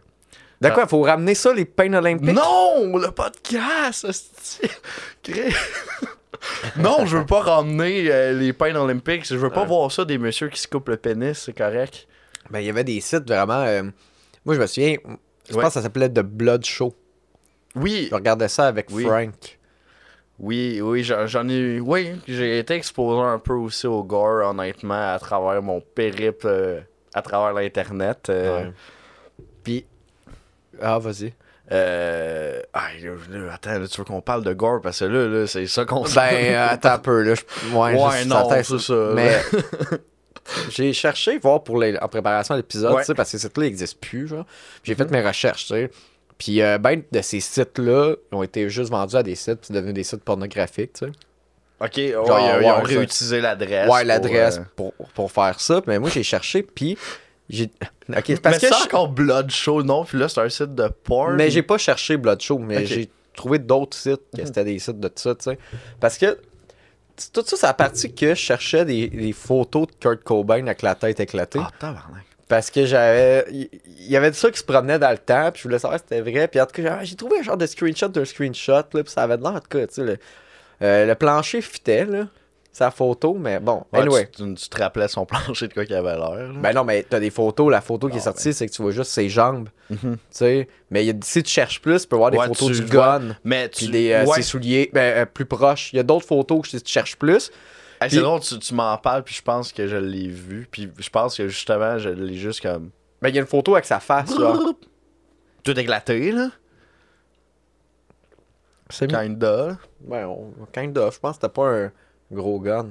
D'accord, 0.59 0.85
il 0.85 0.89
faut 0.89 1.01
ramener 1.03 1.35
ça, 1.35 1.53
les 1.53 1.65
pains 1.65 1.93
olympiques? 1.93 2.33
Non, 2.33 2.97
le 2.97 3.11
podcast, 3.11 4.05
hostie. 4.05 4.67
Non, 6.77 7.05
je 7.05 7.17
veux 7.17 7.25
pas 7.25 7.41
ramener 7.41 8.11
euh, 8.11 8.33
les 8.33 8.53
pains 8.53 8.75
olympiques. 8.75 9.25
Je 9.25 9.35
veux 9.35 9.49
pas 9.49 9.61
Ouais. 9.61 9.67
voir 9.67 9.91
ça 9.91 10.05
des 10.05 10.17
messieurs 10.17 10.49
qui 10.49 10.59
se 10.59 10.67
coupent 10.67 10.89
le 10.89 10.97
pénis, 10.97 11.37
c'est 11.37 11.53
correct. 11.57 12.07
Ben, 12.49 12.59
il 12.59 12.65
y 12.65 12.69
avait 12.69 12.83
des 12.83 12.99
sites 13.01 13.27
vraiment. 13.27 13.63
euh, 13.63 13.83
Moi, 14.45 14.55
je 14.55 14.59
me 14.61 14.67
souviens, 14.67 14.95
je 15.49 15.55
Ouais. 15.55 15.61
pense 15.61 15.69
que 15.69 15.73
ça 15.75 15.81
s'appelait 15.81 16.09
The 16.09 16.19
Blood 16.21 16.65
Show. 16.65 16.93
Oui, 17.75 18.07
Je 18.09 18.15
regardais 18.15 18.47
ça 18.49 18.67
avec 18.67 18.87
Oui. 18.91 19.03
Frank. 19.05 19.59
oui, 20.39 20.81
oui, 20.81 21.03
j'en 21.03 21.47
ai 21.49 21.53
eu. 21.57 21.79
Oui, 21.79 22.11
j'ai 22.27 22.59
été 22.59 22.73
exposé 22.75 23.21
un 23.21 23.39
peu 23.39 23.53
aussi 23.53 23.87
au 23.87 24.03
gore, 24.03 24.47
honnêtement, 24.49 25.13
à 25.13 25.17
travers 25.19 25.61
mon 25.61 25.79
périple 25.81 26.45
euh, 26.47 26.81
à 27.13 27.21
travers 27.21 27.53
l'Internet. 27.53 28.25
Ouais. 28.29 28.71
Puis. 29.63 29.85
Ah, 30.81 30.99
vas-y. 30.99 31.33
Euh, 31.73 32.61
ah, 32.73 32.87
là, 33.01 33.53
attends, 33.53 33.79
là, 33.79 33.87
tu 33.87 33.97
veux 33.97 34.05
qu'on 34.05 34.21
parle 34.21 34.43
de 34.43 34.53
gore 34.53 34.79
parce 34.81 34.99
que 34.99 35.05
là, 35.05 35.27
là 35.27 35.47
c'est 35.47 35.65
ça 35.67 35.85
qu'on 35.85 36.03
Ben, 36.03 36.29
euh, 36.33 36.67
attends 36.69 36.91
un 36.93 36.99
peu, 36.99 37.21
là. 37.23 37.33
je- 37.35 37.41
Ouais, 37.75 37.93
Ouais, 37.95 38.19
je- 38.23 38.27
non, 38.27 38.47
c'est 38.49 38.79
ça. 38.79 39.11
Mais. 39.15 39.41
J'ai 40.69 40.91
cherché 40.91 41.37
voir 41.37 41.63
pour 41.63 41.79
les, 41.79 41.97
en 41.97 42.07
préparation 42.09 42.53
à 42.53 42.57
l'épisode, 42.57 42.93
Ouais. 42.93 43.03
parce 43.15 43.31
que 43.31 43.37
ces 43.37 43.39
sites-là 43.47 43.63
n'existent 43.63 43.97
plus, 44.01 44.27
genre. 44.27 44.45
J'ai 44.83 44.93
fait 44.93 45.09
mes 45.09 45.21
recherches, 45.21 45.67
sais. 45.67 45.89
Puis 46.37 46.61
euh, 46.61 46.77
ben 46.77 47.01
de 47.11 47.21
ces 47.21 47.39
sites-là 47.39 48.15
ont 48.33 48.43
été 48.43 48.67
juste 48.69 48.89
vendus 48.91 49.15
à 49.15 49.23
des 49.23 49.35
sites, 49.35 49.55
puis 49.55 49.67
c'est 49.67 49.73
devenu 49.73 49.93
des 49.93 50.03
sites 50.03 50.23
pornographiques, 50.23 50.93
tu 50.93 51.05
sais. 51.05 51.11
Ok, 51.79 51.93
ouais, 51.97 52.11
Genre, 52.11 52.39
ils, 52.61 52.65
ont- 52.65 52.83
ils 52.87 52.97
réutilisé 52.97 53.39
l'adresse. 53.39 53.89
Ouais, 53.89 53.99
pour, 53.99 54.07
l'adresse 54.07 54.57
euh, 54.57 54.61
pour, 54.75 54.93
pour 55.13 55.31
faire 55.31 55.59
ça. 55.61 55.81
Mais 55.87 55.97
moi, 55.99 56.09
j'ai 56.09 56.23
cherché, 56.23 56.61
puis 56.63 56.97
j'ai. 57.49 57.69
Ok, 58.09 58.25
Mais 58.29 58.35
parce 58.37 58.57
que. 58.57 58.67
c'est 58.67 58.73
je- 58.79 58.83
encore 58.85 59.07
Blood 59.09 59.49
Show, 59.49 59.81
non? 59.83 60.03
Puis 60.03 60.17
là, 60.17 60.27
c'est 60.27 60.41
un 60.41 60.49
site 60.49 60.75
de 60.75 60.87
porn. 60.89 61.35
Mais 61.35 61.49
j'ai 61.49 61.63
pas 61.63 61.77
cherché 61.77 62.17
Blood 62.17 62.41
Show, 62.41 62.57
mais 62.59 62.85
j'ai 62.85 63.09
trouvé 63.33 63.59
d'autres 63.59 63.95
sites 63.97 64.21
que 64.35 64.45
c'était 64.45 64.65
des 64.65 64.77
sites 64.79 64.99
de 64.99 65.09
ça, 65.15 65.33
tu 65.35 65.43
sais. 65.45 65.57
Parce 66.01 66.17
que 66.17 66.37
tout 67.31 67.43
ça, 67.45 67.55
c'est 67.57 67.65
à 67.67 67.73
partir 67.73 68.13
que 68.13 68.29
je 68.29 68.33
cherchais 68.39 68.83
des, 68.85 69.07
des 69.07 69.31
photos 69.33 69.87
de 69.87 69.93
Kurt 69.99 70.23
Cobain 70.23 70.65
avec 70.65 70.81
la 70.81 70.95
tête 70.95 71.19
éclatée. 71.19 71.59
Ah, 71.61 71.71
tabarnak. 71.79 72.23
Parce 72.49 72.69
que 72.69 72.85
j'avais. 72.85 73.45
Il 73.51 73.69
y 74.11 74.17
avait 74.17 74.31
de 74.31 74.35
ça 74.35 74.51
qui 74.51 74.59
se 74.59 74.63
promenait 74.65 74.99
dans 74.99 75.11
le 75.11 75.17
temps, 75.17 75.49
puis 75.51 75.61
je 75.61 75.67
voulais 75.67 75.79
savoir 75.79 75.99
si 75.99 76.05
c'était 76.09 76.21
vrai. 76.29 76.47
Puis 76.49 76.59
en 76.59 76.65
tout 76.65 76.81
cas, 76.81 76.99
j'ai- 76.99 77.05
j'ai 77.05 77.15
trouvé 77.15 77.39
un 77.39 77.41
genre 77.43 77.57
de 77.57 77.65
screenshot 77.65 78.09
d'un 78.09 78.25
screenshot, 78.25 78.73
là, 78.73 78.83
puis 79.03 79.07
ça 79.07 79.23
avait 79.23 79.37
de 79.37 79.43
l'air, 79.43 79.53
en 79.53 79.59
tout 79.59 79.69
cas, 79.69 79.87
tu 79.87 79.93
sais. 79.93 80.03
Le, 80.03 80.17
euh, 80.81 81.05
le 81.05 81.15
plancher 81.15 81.61
fitait, 81.61 82.05
là. 82.05 82.27
Sa 82.75 82.89
photo, 82.89 83.35
mais 83.35 83.59
bon. 83.59 83.83
Ouais, 83.93 83.99
Anyway. 83.99 84.27
tu, 84.35 84.43
tu- 84.43 84.53
tu 84.55 84.67
te 84.69 84.77
rappelais 84.81 85.07
son 85.07 85.25
plancher 85.27 85.67
de 85.67 85.73
quoi 85.73 85.85
qu'il 85.85 85.93
avait 85.95 86.15
l'air. 86.17 86.51
Ben 86.55 86.73
non, 86.73 86.83
mais 86.83 87.03
t'as 87.07 87.19
des 87.19 87.29
photos. 87.29 87.69
La 87.71 87.81
photo 87.81 88.09
qui 88.09 88.15
est 88.15 88.21
Ah, 88.21 88.23
sortie, 88.23 88.51
c'est 88.51 88.65
que 88.67 88.71
tu 88.71 88.81
vois 88.81 88.91
juste 88.91 89.11
ses 89.11 89.29
jambes. 89.29 89.69
Mhm. 89.91 89.97
Tu 90.15 90.17
sais. 90.31 90.67
Mais 90.89 91.03
il 91.05 91.07
y 91.07 91.11
a- 91.11 91.21
si 91.23 91.43
tu 91.43 91.51
cherches 91.51 91.79
plus, 91.79 92.01
tu 92.01 92.07
peux 92.07 92.15
voir 92.15 92.31
des 92.31 92.37
Ouais, 92.39 92.47
photos 92.47 92.71
du 92.79 92.83
vois. 92.85 93.19
gun. 93.19 93.35
Mais 93.43 93.69
tu. 93.69 93.89
des, 93.89 94.11
euh, 94.13 94.25
ouais. 94.25 94.37
ses 94.37 94.41
souliers 94.41 94.89
ben, 94.91 95.17
euh, 95.19 95.25
plus 95.27 95.45
proches. 95.45 95.93
Il 95.93 95.97
y 95.97 95.99
a 95.99 96.03
d'autres 96.03 96.25
photos 96.25 96.61
que 96.63 96.67
si 96.67 96.81
tu 96.81 96.91
cherches 96.91 97.15
plus. 97.15 97.51
Hey, 98.01 98.09
c'est 98.09 98.19
drôle, 98.21 98.39
tu, 98.39 98.57
tu 98.57 98.73
m'en 98.73 98.97
parles, 98.97 99.23
puis 99.23 99.35
je 99.35 99.43
pense 99.43 99.71
que 99.71 99.87
je 99.87 99.95
l'ai 99.95 100.27
vu. 100.27 100.67
Puis 100.71 100.91
je 100.97 101.09
pense 101.09 101.37
que 101.37 101.47
justement, 101.47 101.99
je 101.99 102.09
l'ai 102.09 102.33
juste 102.37 102.59
comme. 102.61 102.89
Ben, 103.21 103.29
il 103.29 103.35
y 103.35 103.37
a 103.37 103.41
une 103.41 103.47
photo 103.47 103.73
avec 103.75 103.85
sa 103.85 103.99
face, 103.99 104.35
là. 104.37 104.57
Tout 105.63 105.79
éclaté, 105.79 106.31
là. 106.31 106.49
C'est 108.89 109.07
Kinda. 109.07 109.77
Ben, 110.01 110.25
on, 110.25 110.51
kind 110.73 110.97
of. 110.97 111.15
Je 111.15 111.19
pense 111.19 111.37
que 111.37 111.41
c'était 111.43 111.53
pas 111.53 111.67
un 111.69 111.91
gros 112.33 112.59
gun. 112.59 112.87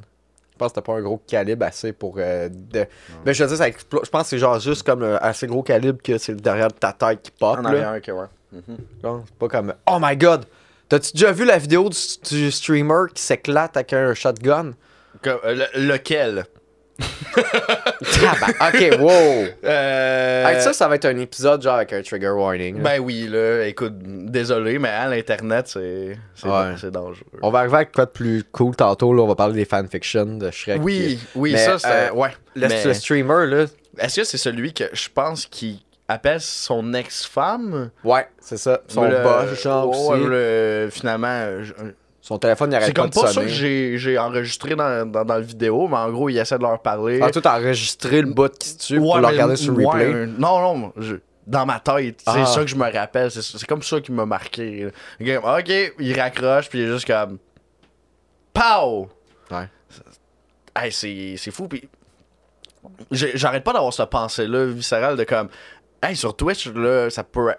Je 0.52 0.58
pense 0.58 0.72
que 0.72 0.75
c'était 0.76 0.87
pas 0.87 0.99
un 0.99 1.02
gros 1.02 1.20
calibre 1.26 1.66
assez 1.66 1.92
pour. 1.92 2.16
euh, 2.18 2.49
de... 2.49 2.87
Ben, 3.25 3.32
je 3.32 3.42
veux 3.42 3.49
dire, 3.49 3.56
ça 3.58 3.68
explo- 3.68 4.04
Je 4.04 4.11
pense 4.11 4.22
que 4.25 4.28
c'est 4.28 4.38
genre 4.38 4.61
juste 4.61 4.82
comme 4.84 5.02
un 5.02 5.16
assez 5.16 5.46
gros 5.46 5.62
calibre 5.62 6.00
que 6.02 6.18
c'est 6.18 6.34
derrière 6.37 6.68
de 6.68 6.75
ta 6.75 6.92
tête 6.92 7.22
qui 7.22 7.30
pop. 7.32 7.58
En 7.58 7.62
là. 7.62 7.68
arrière, 7.70 7.94
ok, 7.96 8.14
ouais. 8.18 8.61
Mhm. 8.61 8.76
C'est 9.26 9.34
pas 9.38 9.49
comme. 9.49 9.75
Oh 9.90 9.99
my 10.00 10.16
god! 10.16 10.44
T'as-tu 10.88 11.12
déjà 11.14 11.32
vu 11.32 11.44
la 11.46 11.58
vidéo 11.58 11.88
du, 11.88 11.96
du 12.30 12.50
streamer 12.50 13.06
qui 13.14 13.22
s'éclate 13.22 13.76
avec 13.76 13.92
un 13.94 14.12
shotgun? 14.14 14.72
Euh, 15.26 15.38
le- 15.75 15.87
lequel? 15.88 16.44
ok, 18.61 18.99
wow! 19.00 19.11
euh... 19.64 20.47
Hey, 20.47 20.61
ça, 20.61 20.73
ça 20.73 20.88
va 20.88 20.97
être 20.97 21.04
un 21.04 21.16
épisode 21.18 21.62
genre 21.62 21.75
avec 21.76 21.92
un 21.92 22.02
trigger 22.02 22.30
warning. 22.30 22.76
là. 22.78 22.82
Ben 22.82 23.00
oui, 23.00 23.28
là, 23.28 23.64
écoute, 23.66 23.94
désolé, 24.02 24.78
mais 24.78 24.88
à 24.88 25.09
l'internet, 25.09 25.66
c'est 25.68 26.18
c'est 26.35 26.49
Ouais. 26.49 26.90
dangereux. 26.90 27.25
On 27.42 27.50
va 27.50 27.61
arriver 27.61 27.76
avec 27.76 27.92
quoi 27.92 28.06
de 28.06 28.11
plus 28.11 28.44
cool 28.52 28.75
tantôt. 28.76 29.12
Là, 29.14 29.23
on 29.23 29.28
va 29.28 29.35
parler 29.35 29.54
des 29.54 29.64
fanfictions 29.64 30.26
de 30.38 30.50
Shrek. 30.50 30.80
Oui, 30.82 31.18
oui, 31.35 31.52
Mais, 31.52 31.59
ça, 31.59 31.78
c'est. 31.78 31.88
euh, 31.88 32.12
ouais. 32.12 32.30
Le, 32.54 32.68
mais- 32.68 32.85
le 32.85 32.94
streamer, 32.94 33.47
là. 33.47 33.64
Est-ce 33.99 34.21
que 34.21 34.25
c'est 34.25 34.38
celui 34.38 34.73
que 34.73 34.85
je 34.92 35.09
pense 35.14 35.47
qui 35.47 35.85
appelle 36.09 36.40
son 36.40 36.94
ex-femme? 36.94 37.90
Ouais, 38.04 38.26
c'est 38.40 38.56
ça. 38.56 38.80
Son 38.88 39.02
Le- 39.09 39.23
boss, 39.23 39.62
genre 39.62 39.88
aussi. 39.90 40.25
le- 40.26 40.88
finalement, 40.90 41.47
Son 42.25 42.38
téléphone, 42.38 42.71
il 42.71 42.76
arrête 42.76 42.87
c'est 42.87 42.95
comme 42.95 43.11
pas 43.11 43.26
ça 43.26 43.43
que 43.43 43.49
j'ai 43.49 44.17
enregistré 44.19 44.76
dans, 44.76 45.05
dans, 45.11 45.25
dans 45.25 45.37
le 45.37 45.43
vidéo, 45.43 45.88
mais 45.88 45.97
en 45.97 46.09
gros, 46.11 46.29
il 46.29 46.38
essaie 46.38 46.57
de 46.57 46.62
leur 46.62 46.81
parler. 46.81 47.19
Ah, 47.21 47.31
toi, 47.33 47.43
t'as 47.43 47.59
enregistré 47.59 48.23
le 48.23 48.33
bout 48.33 48.57
qui 48.57 48.69
se 48.69 48.79
tue 48.79 48.99
pour 48.99 49.11
Ouais, 49.11 49.17
le 49.17 49.23
mais- 49.23 49.33
regarder 49.33 49.57
sur 49.57 49.76
ouais, 49.76 49.85
replay? 49.85 50.05
euh, 50.05 50.26
non, 50.38 50.61
non, 50.79 50.93
je- 50.99 51.17
dans 51.49 51.67
ma 51.67 51.81
tête, 51.81 52.21
c'est 52.25 52.31
Ah. 52.41 52.47
ça 52.47 52.61
que 52.61 52.69
je 52.69 52.76
me 52.76 52.88
rappelle. 52.93 53.29
C'est 53.29 53.67
comme 53.67 53.83
ça 53.83 54.00
qui 54.00 54.12
m'a 54.12 54.25
marqué. 54.25 54.87
Ok, 55.21 55.73
il 55.99 56.19
raccroche, 56.21 56.69
puis 56.69 56.79
il 56.79 56.85
est 56.88 56.93
juste 56.93 57.07
comme. 57.09 57.38
Pow! 58.55 59.09
Ouais. 59.50 59.69
Hey, 60.76 60.93
c'est 60.93 61.35
c'est 61.37 61.50
fou, 61.50 61.67
puis. 61.67 61.88
J'arrête 63.11 63.64
pas 63.64 63.73
d'avoir 63.73 63.93
cette 63.93 64.11
pensée-là 64.11 64.67
viscérale 64.67 65.17
de 65.17 65.25
comme. 65.25 65.49
Hey, 66.02 66.14
sur 66.17 66.37
Twitch, 66.37 66.69
là, 66.69 67.11
ça 67.11 67.25
peut, 67.25 67.52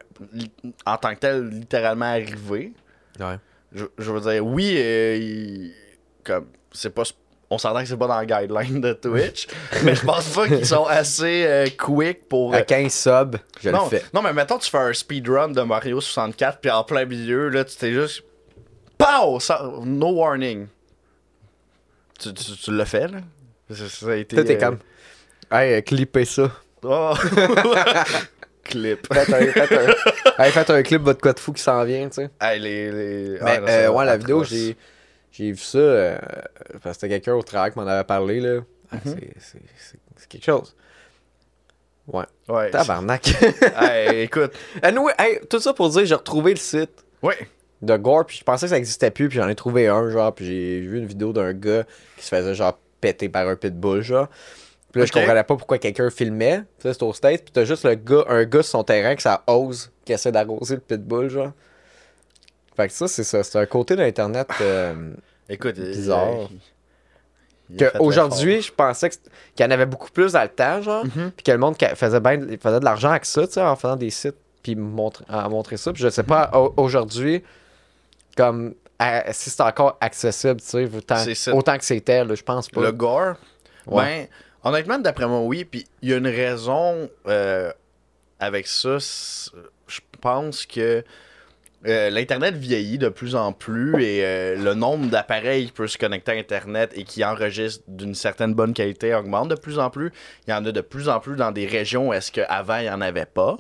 en 0.85 0.97
tant 0.97 1.13
que 1.15 1.19
tel, 1.19 1.47
littéralement 1.49 2.05
arriver. 2.05 2.73
Ouais. 3.19 3.37
Je, 3.73 3.85
je 3.97 4.11
veux 4.11 4.21
dire, 4.31 4.45
oui, 4.45 4.75
euh, 4.77 5.15
il- 5.17 5.73
comme, 6.23 6.47
c'est 6.71 6.93
pas. 6.93 7.03
On 7.49 7.57
s'entend 7.57 7.81
que 7.81 7.87
c'est 7.87 7.97
pas 7.97 8.07
dans 8.07 8.19
le 8.19 8.25
guideline 8.25 8.81
de 8.81 8.93
Twitch, 8.93 9.47
mais 9.83 9.93
je 9.95 10.03
pense 10.05 10.27
pas 10.29 10.47
qu'ils 10.47 10.65
sont 10.65 10.85
assez 10.85 11.45
euh, 11.45 11.67
quick 11.77 12.27
pour. 12.27 12.53
À 12.53 12.61
15 12.63 12.91
subs, 12.91 13.37
je 13.61 13.69
non, 13.69 13.83
le 13.83 13.89
fais. 13.89 14.03
non, 14.13 14.21
mais 14.21 14.33
mettons, 14.33 14.57
tu 14.57 14.69
fais 14.69 14.77
un 14.77 14.93
speedrun 14.93 15.49
de 15.49 15.61
Mario 15.61 16.01
64, 16.01 16.59
puis 16.59 16.71
en 16.71 16.83
plein 16.83 17.05
milieu, 17.05 17.49
là, 17.49 17.63
tu 17.65 17.75
t'es 17.75 17.93
juste. 17.93 18.23
Pow! 18.97 19.39
No 19.85 20.11
warning. 20.13 20.67
Tu, 22.19 22.33
tu, 22.33 22.53
tu 22.53 22.71
l'as 22.75 22.85
fait, 22.85 23.07
là? 23.07 23.19
Ça, 23.69 23.89
ça 23.89 24.11
a 24.11 24.15
été. 24.15 24.35
Toi, 24.35 24.45
t'es 24.45 24.55
euh, 24.55 24.59
comme. 24.59 24.77
Hey, 25.51 25.73
euh, 25.73 25.81
clippez 25.81 26.25
ça. 26.25 26.51
Oh. 26.83 27.13
Clip. 28.63 29.05
Faites 29.13 29.29
un, 29.33 29.45
faites 29.47 29.71
un, 29.71 30.43
hey, 30.43 30.51
faites 30.51 30.69
un 30.69 30.83
clip, 30.83 31.01
votre 31.01 31.19
quoi 31.21 31.33
de 31.33 31.39
fou 31.39 31.51
qui 31.53 31.61
s'en 31.61 31.83
vient, 31.83 32.07
tu 32.07 32.15
sais. 32.15 32.29
Hey, 32.41 32.59
les, 32.59 32.91
les... 32.91 33.29
Mais, 33.31 33.39
ah, 33.41 33.59
non, 33.59 33.67
euh, 33.67 33.89
ouais, 33.89 34.05
la 34.05 34.17
vidéo, 34.17 34.43
j'ai, 34.43 34.75
j'ai 35.31 35.51
vu 35.51 35.57
ça. 35.57 35.77
euh, 35.77 36.17
parce 36.81 36.95
que 36.97 37.01
c'était 37.01 37.09
quelqu'un 37.09 37.33
au 37.33 37.43
travail 37.43 37.71
qui 37.71 37.79
m'en 37.79 37.87
avait 37.87 38.03
parlé, 38.05 38.39
là. 38.39 38.61
Ah, 38.91 38.95
Mhm. 38.95 39.01
c'est, 39.05 39.33
c'est, 39.39 39.61
c'est, 39.77 39.99
c'est 40.17 40.27
quelque 40.29 40.45
chose. 40.45 40.75
Ouais. 42.07 42.25
Ouais. 42.47 42.69
Tabarnak. 42.69 43.33
hey, 43.79 44.21
écoute. 44.23 44.53
anyway, 44.81 45.13
hey, 45.17 45.39
tout 45.49 45.59
ça 45.59 45.73
pour 45.73 45.89
dire, 45.89 46.05
j'ai 46.05 46.15
retrouvé 46.15 46.51
le 46.51 46.59
site 46.59 47.03
de 47.81 47.97
Gore, 47.97 48.25
puis 48.25 48.37
je 48.37 48.43
pensais 48.43 48.65
que 48.65 48.69
ça 48.69 48.77
existait 48.77 49.11
plus, 49.11 49.27
puis 49.29 49.37
j'en 49.37 49.47
ai 49.49 49.55
trouvé 49.55 49.87
un, 49.87 50.09
genre, 50.09 50.33
puis 50.33 50.45
j'ai 50.45 50.79
vu 50.79 50.97
une 50.99 51.05
vidéo 51.05 51.33
d'un 51.33 51.51
gars 51.53 51.83
qui 52.17 52.23
se 52.25 52.29
faisait, 52.33 52.55
genre, 52.55 52.77
péter 53.01 53.27
par 53.29 53.47
un 53.47 53.55
pitbull, 53.57 54.01
genre. 54.01 54.29
Puis 54.93 55.01
là, 55.01 55.05
je 55.07 55.11
comprenais 55.11 55.43
pas 55.43 55.55
pourquoi 55.57 55.77
quelqu'un 55.79 56.09
filmait, 56.09 56.59
tu 56.79 56.83
sais, 56.83 56.93
c'est 56.93 57.03
au 57.03 57.11
States, 57.13 57.43
puis 57.43 57.51
t'as 57.51 57.65
juste 57.65 57.83
le 57.83 57.95
gars, 57.95 58.23
un 58.29 58.45
gars 58.45 58.61
sur 58.63 58.71
son 58.79 58.83
terrain 58.85 59.15
que 59.15 59.21
ça 59.23 59.43
ose, 59.47 59.91
qui 60.05 60.13
essaie 60.13 60.31
d'arroser 60.31 60.75
le 60.75 60.81
pitbull, 60.81 61.29
genre. 61.29 61.51
Fait 62.77 62.87
que 62.87 62.93
ça, 62.93 63.07
c'est 63.07 63.23
ça, 63.23 63.43
c'est 63.43 63.57
un 63.59 63.65
côté 63.65 63.95
d'Internet 63.95 64.47
euh, 64.61 65.13
Écoute. 65.49 65.75
Bizarre. 65.79 66.29
il- 66.51 66.59
il 67.69 67.83
a 67.83 67.89
fait 67.91 67.97
qu'aujourd'hui, 67.97 68.61
je 68.61 68.71
pensais 68.71 69.09
qu'il 69.09 69.19
y 69.59 69.63
en 69.63 69.71
avait 69.71 69.85
beaucoup 69.87 70.09
plus 70.11 70.33
dans 70.33 70.43
le 70.43 70.49
temps, 70.49 70.81
genre. 70.81 71.05
Mhm. 71.05 71.31
puis 71.31 71.43
que 71.43 71.51
le 71.51 71.57
monde 71.57 71.75
faisait, 71.95 72.19
ben, 72.19 72.57
faisait 72.59 72.79
de 72.79 72.85
l'argent 72.85 73.09
avec 73.09 73.25
ça, 73.25 73.47
tu 73.47 73.53
sais, 73.53 73.61
en 73.61 73.75
faisant 73.75 73.95
des 73.95 74.09
sites, 74.11 74.35
puis 74.61 74.75
montre, 74.75 75.23
en 75.27 75.49
montrer 75.49 75.77
ça. 75.77 75.91
Puis 75.91 76.03
je 76.03 76.09
sais 76.09 76.23
pas, 76.23 76.51
au- 76.53 76.73
aujourd'hui, 76.77 77.43
comme, 78.37 78.75
à- 78.99 79.33
si 79.33 79.49
c'est 79.49 79.61
encore 79.61 79.97
accessible, 80.01 80.61
tu 80.61 80.67
sais, 80.67 80.89
autant, 80.95 81.15
ça. 81.33 81.55
autant 81.55 81.77
que 81.77 81.83
c'était, 81.85 82.23
là, 82.23 82.35
je 82.35 82.43
pense 82.43 82.69
pas. 82.69 82.81
Le 82.81 82.91
gore, 82.91 83.35
Ouais. 83.87 84.03
ben, 84.03 84.27
honnêtement, 84.63 84.99
d'après 84.99 85.27
moi, 85.27 85.41
oui. 85.41 85.65
Puis 85.65 85.85
il 86.01 86.09
y 86.09 86.13
a 86.13 86.17
une 86.17 86.27
raison 86.27 87.09
euh, 87.27 87.71
avec 88.39 88.67
ça. 88.67 88.97
Je 89.87 89.99
pense 90.21 90.65
que 90.65 91.03
euh, 91.85 92.09
l'Internet 92.09 92.55
vieillit 92.55 92.97
de 92.97 93.09
plus 93.09 93.35
en 93.35 93.51
plus 93.51 94.01
et 94.01 94.23
euh, 94.23 94.55
le 94.55 94.73
nombre 94.73 95.09
d'appareils 95.09 95.65
qui 95.65 95.71
peuvent 95.73 95.87
se 95.87 95.97
connecter 95.97 96.31
à 96.31 96.35
Internet 96.35 96.93
et 96.95 97.03
qui 97.03 97.25
enregistrent 97.25 97.83
d'une 97.89 98.15
certaine 98.15 98.53
bonne 98.53 98.73
qualité 98.73 99.13
augmente 99.13 99.49
de 99.49 99.55
plus 99.55 99.79
en 99.79 99.89
plus. 99.89 100.11
Il 100.47 100.51
y 100.51 100.53
en 100.53 100.65
a 100.65 100.71
de 100.71 100.81
plus 100.81 101.09
en 101.09 101.19
plus 101.19 101.35
dans 101.35 101.51
des 101.51 101.65
régions 101.65 102.09
où 102.09 102.13
est-ce 102.13 102.31
qu'avant, 102.31 102.77
il 102.77 102.83
n'y 102.83 102.89
en 102.89 103.01
avait 103.01 103.25
pas. 103.25 103.57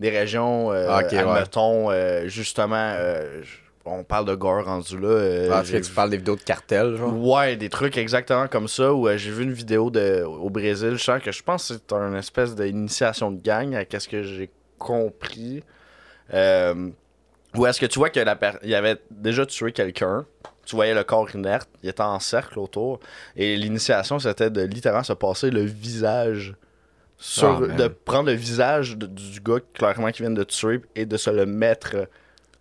Des 0.00 0.10
régions, 0.10 0.72
euh, 0.72 0.86
Ah, 0.88 1.02
ouais. 1.02 2.24
justement, 2.28 2.94
on 3.86 4.04
parle 4.04 4.24
de 4.26 4.34
gore 4.34 4.64
rendu 4.64 4.98
là. 4.98 5.08
euh, 5.08 5.60
que 5.60 5.66
j'ai 5.66 5.80
tu 5.80 5.92
parles 5.92 6.10
des 6.10 6.16
vidéos 6.18 6.36
de 6.36 6.42
cartel, 6.42 6.96
genre? 6.96 7.16
Ouais, 7.16 7.56
des 7.56 7.68
trucs 7.68 7.96
exactement 7.96 8.48
comme 8.48 8.68
ça 8.68 8.92
où 8.92 9.06
euh, 9.08 9.16
j'ai 9.16 9.30
vu 9.30 9.44
une 9.44 9.52
vidéo 9.52 9.90
de, 9.90 10.22
au 10.24 10.50
Brésil, 10.50 10.92
je 10.96 11.02
sens 11.02 11.22
que 11.22 11.32
je 11.32 11.42
pense 11.42 11.68
que 11.68 11.74
c'est 11.74 11.92
un 11.94 12.14
espèce 12.16 12.54
d'initiation 12.54 13.30
de 13.30 13.40
gang 13.40 13.74
à 13.74 13.84
qu'est-ce 13.84 14.08
que 14.08 14.22
j'ai 14.22 14.50
compris. 14.78 15.62
Euh, 16.34 16.90
où 17.54 17.66
est-ce 17.66 17.80
que 17.80 17.86
tu 17.86 17.98
vois 17.98 18.10
qu'il 18.10 18.24
y 18.64 18.74
avait 18.74 18.96
déjà 19.10 19.46
tué 19.46 19.72
quelqu'un, 19.72 20.26
tu 20.66 20.74
voyais 20.76 20.94
le 20.94 21.04
corps 21.04 21.32
inerte, 21.34 21.68
il 21.82 21.88
était 21.88 22.02
en 22.02 22.18
cercle 22.20 22.58
autour, 22.58 22.98
et 23.36 23.56
l'initiation 23.56 24.18
c'était 24.18 24.50
de 24.50 24.62
littéralement 24.62 25.04
se 25.04 25.12
passer 25.12 25.50
le 25.50 25.62
visage 25.62 26.54
sur, 27.18 27.62
Ah, 27.70 27.74
de 27.74 27.88
prendre 27.88 28.28
le 28.28 28.34
visage 28.36 28.96
de- 28.98 29.06
du 29.06 29.40
gars 29.40 29.60
clairement 29.72 30.10
qui 30.10 30.22
vient 30.22 30.30
de 30.30 30.42
tuer 30.44 30.82
et 30.96 31.06
de 31.06 31.16
se 31.16 31.30
le 31.30 31.46
mettre 31.46 32.08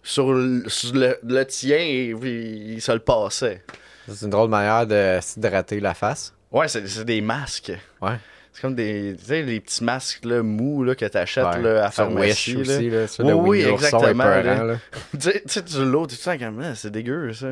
sur 0.05 0.31
le, 0.33 0.63
sur 0.67 0.93
le, 0.93 1.17
le 1.23 1.43
tien 1.45 1.77
et 1.79 2.13
puis 2.19 2.73
il 2.75 2.81
se 2.81 2.91
le 2.91 2.99
passait. 2.99 3.63
C'est 4.07 4.25
une 4.25 4.29
drôle 4.29 4.49
manière 4.49 4.85
de 4.85 5.17
s'hydrater 5.21 5.79
la 5.79 5.95
face. 5.95 6.31
Ouais, 6.51 6.67
c'est 6.67 7.03
des 7.03 7.21
masques. 7.21 7.73
Ouais. 8.01 8.17
C'est 8.53 8.61
comme 8.61 8.75
des, 8.75 9.15
tu 9.19 9.25
sais, 9.25 9.41
les 9.41 9.59
petits 9.59 9.83
masques 9.83 10.23
là, 10.23 10.41
mous 10.43 10.83
là, 10.83 10.95
que 10.95 11.05
t'achètes 11.05 11.43
Ouais. 11.57 11.79
à 11.79 11.89
pharmacie. 11.91 12.55
Wish 12.55 12.69
aussi, 12.69 12.89
là. 12.89 13.35
Oui, 13.35 13.63
exactement, 13.63 14.77
tu 15.19 15.31
sais, 15.45 15.63
tu 15.63 16.15
sens 16.15 16.37
comme, 16.37 16.61
Ah, 16.63 16.75
c'est 16.75 16.91
dégueu 16.91 17.33
ça. 17.33 17.47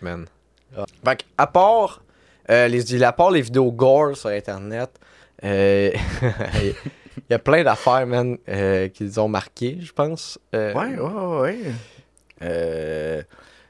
Man. 0.00 0.26
Ah. 0.76 0.84
Fait 1.04 1.16
que, 1.16 1.22
à 1.36 1.46
part, 1.46 2.02
euh, 2.50 2.66
les, 2.66 3.02
à 3.02 3.12
part 3.12 3.30
les 3.30 3.42
vidéos 3.42 3.70
gore 3.70 4.16
sur 4.16 4.30
Internet, 4.30 4.90
euh, 5.44 5.90
y 7.30 7.34
a 7.34 7.38
plein 7.38 7.62
d'affaires, 7.62 8.06
man, 8.06 8.38
euh, 8.48 8.88
qui 8.88 9.04
les 9.04 9.18
ont 9.18 9.28
marqué, 9.28 9.78
je 9.80 9.92
pense. 9.92 10.38
Euh, 10.54 10.72
Ouais, 10.74 10.96
ouais, 10.98 11.40
ouais. 11.40 11.58
Euh, 12.42 13.22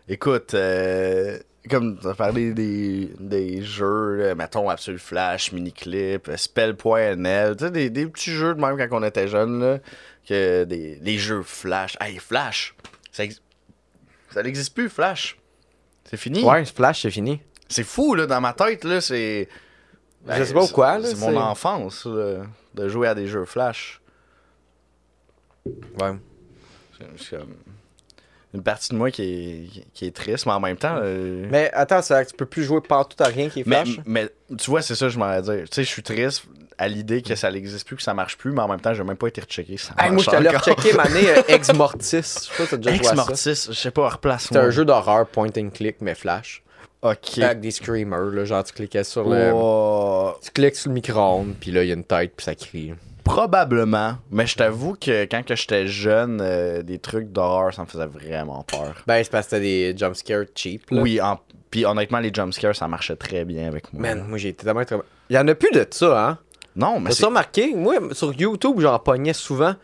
écoute, 0.09 0.55
euh, 0.55 1.39
comme 1.71 1.99
tu 2.01 2.07
as 2.07 2.15
parlé 2.15 2.53
des, 2.53 3.11
des 3.19 3.63
jeux, 3.63 4.35
mettons 4.35 4.69
Absolute 4.69 5.01
Flash, 5.01 5.53
Miniclip, 5.53 6.31
Spell.nl, 6.37 7.57
tu 7.57 7.65
sais, 7.65 7.71
des, 7.71 7.91
des 7.91 8.07
petits 8.07 8.31
jeux 8.33 8.55
de 8.55 8.61
même 8.61 8.77
quand 8.77 8.99
on 9.01 9.03
était 9.03 9.29
jeune, 9.29 9.61
là, 9.61 9.79
que 10.29 10.65
des, 10.65 10.97
des 10.97 11.19
jeux 11.19 11.43
Flash. 11.43 11.97
Hey, 12.01 12.19
Flash! 12.19 12.75
Ça, 13.13 13.25
ex- 13.25 13.41
ça 14.31 14.43
n'existe 14.43 14.75
plus, 14.75 14.89
Flash. 14.89 15.37
C'est 16.05 16.17
fini. 16.17 16.45
Ouais, 16.45 16.65
Flash, 16.65 17.03
c'est 17.03 17.11
fini. 17.11 17.41
C'est 17.69 17.85
fou, 17.85 18.15
là, 18.15 18.27
dans 18.27 18.41
ma 18.41 18.53
tête, 18.53 18.85
là, 18.85 19.01
c'est... 19.01 19.49
Je 20.27 20.33
sais 20.33 20.39
pas 20.39 20.45
c'est- 20.45 20.53
pourquoi, 20.55 21.03
C'est 21.03 21.17
mon 21.19 21.31
c'est- 21.31 21.37
enfance, 21.37 22.07
là, 22.07 22.43
de 22.75 22.89
jouer 22.89 23.09
à 23.09 23.15
des 23.15 23.27
jeux 23.27 23.45
Flash. 23.45 24.01
Ouais. 25.67 26.13
C'est- 26.99 27.25
c'est 27.25 27.39
comme 27.39 27.55
une 28.55 28.63
partie 28.63 28.89
de 28.91 28.97
moi 28.97 29.11
qui 29.11 29.23
est, 29.23 29.85
qui 29.93 30.07
est 30.07 30.15
triste, 30.17 30.47
mais 30.47 30.53
en 30.53 30.61
même 30.61 30.77
temps. 30.77 30.99
euh, 31.03 31.47
Mais 31.51 31.71
attends, 31.75 32.01
c'est 32.03 32.15
vrai 32.15 32.25
que 32.25 32.31
tu 32.31 32.37
peux 32.37 32.47
plus 32.47 32.65
jouer 32.65 32.81
partout 32.81 33.23
à 33.23 33.27
rien 33.27 33.49
qui 33.51 33.61
est 33.61 33.65
flash? 33.65 34.01
mais 34.07 34.31
tu 34.59 34.71
vois, 34.71 34.81
c'est 34.83 34.95
ça 34.95 35.07
que 35.07 35.11
je 35.13 35.19
m'en 35.19 35.27
allais 35.27 35.43
dire. 35.43 35.69
Tu 35.69 35.75
sais, 35.75 35.85
je 35.85 35.89
suis 35.89 36.03
triste 36.03 36.45
à 36.79 36.89
l'idée 36.89 37.21
que 37.23 37.35
ça 37.35 37.51
n'existe 37.51 37.87
plus, 37.87 37.97
que 37.97 38.03
ça 38.03 38.15
marche 38.15 38.39
plus, 38.39 38.53
mais 38.53 38.61
en 38.63 38.69
même 38.69 38.81
temps, 38.81 38.95
j'ai 38.95 39.03
même 39.05 39.17
pas 39.17 39.27
été 39.29 39.41
rechecké. 39.43 39.77
Ça 39.77 39.93
Hey, 39.99 40.11
moi, 40.13 40.23
je 40.25 40.31
t'allais 40.31 40.49
rechecker 40.57 40.93
ma 40.95 41.03
année 41.03 41.29
euh, 41.29 41.43
Ex 41.49 41.73
Mortis. 41.75 42.17
Je 42.17 42.23
sais 42.23 42.57
pas 42.57 42.67
si 42.67 42.79
déjà 42.79 42.97
Ex 42.97 43.07
ça. 43.09 43.15
Mortis, 43.15 43.67
je 43.69 43.73
sais 43.73 43.91
pas, 43.91 44.09
replace 44.09 44.45
C'était 44.45 44.59
un 44.59 44.71
jeu 44.71 44.85
d'horreur 44.85 45.27
point 45.27 45.49
and 45.57 45.71
click, 45.71 45.97
mais 46.01 46.15
flash. 46.15 46.63
Ok. 47.03 47.39
Avec 47.39 47.61
des 47.61 47.71
screamers, 47.71 48.31
là, 48.33 48.45
genre 48.45 48.65
tu 48.65 48.73
cliquais 48.73 49.05
sur 49.05 49.29
le... 49.29 49.53
Oh, 49.55 50.33
Tu 50.43 50.51
cliques 50.51 50.75
sur 50.77 50.89
le 50.91 50.95
micro-ondes, 50.95 51.55
puis 51.61 51.71
là, 51.71 51.85
il 51.85 51.89
y 51.89 51.93
a 51.93 51.95
une 51.95 52.05
tête, 52.05 52.33
puis 52.37 52.45
ça 52.45 52.55
crie. 52.55 52.93
probablement, 53.23 54.17
mais 54.31 54.47
je 54.47 54.57
t'avoue 54.57 54.95
que 55.01 55.25
quand 55.25 55.45
que 55.45 55.55
j'étais 55.55 55.87
jeune, 55.87 56.41
euh, 56.43 56.83
des 56.83 56.99
trucs 56.99 57.31
d'horreur, 57.31 57.73
ça 57.73 57.83
me 57.83 57.87
faisait 57.87 58.07
vraiment 58.07 58.65
peur. 58.65 58.95
Ben, 59.07 59.23
c'est 59.23 59.31
parce 59.31 59.47
que 59.47 59.57
c'était 59.57 59.93
des 59.93 59.97
jumpscares 59.97 60.45
cheap, 60.55 60.91
là. 60.91 61.03
Oui, 61.03 61.21
en... 61.21 61.39
puis 61.71 61.85
honnêtement, 61.85 62.19
les 62.19 62.33
jumpscares, 62.35 62.75
ça 62.75 62.89
marchait 62.89 63.17
très 63.17 63.45
bien 63.45 63.69
avec 63.69 63.93
moi. 63.93 64.03
Man, 64.03 64.25
moi, 64.27 64.39
j'ai 64.39 64.49
été 64.49 64.65
tellement... 64.65 64.85
très- 64.85 64.99
Il 65.31 65.37
y 65.37 65.39
en 65.39 65.47
a 65.47 65.55
plus 65.55 65.71
de 65.71 65.87
ça, 65.91 66.29
hein? 66.29 66.39
non, 66.75 66.99
mais 67.01 67.11
T'as 67.11 67.17
ça 67.17 67.27
remarqué? 67.27 67.75
Moi, 67.75 67.95
sur 68.13 68.33
YouTube, 68.33 68.81
j'en 68.81 68.99
pognais 68.99 69.33
souvent. 69.35 69.75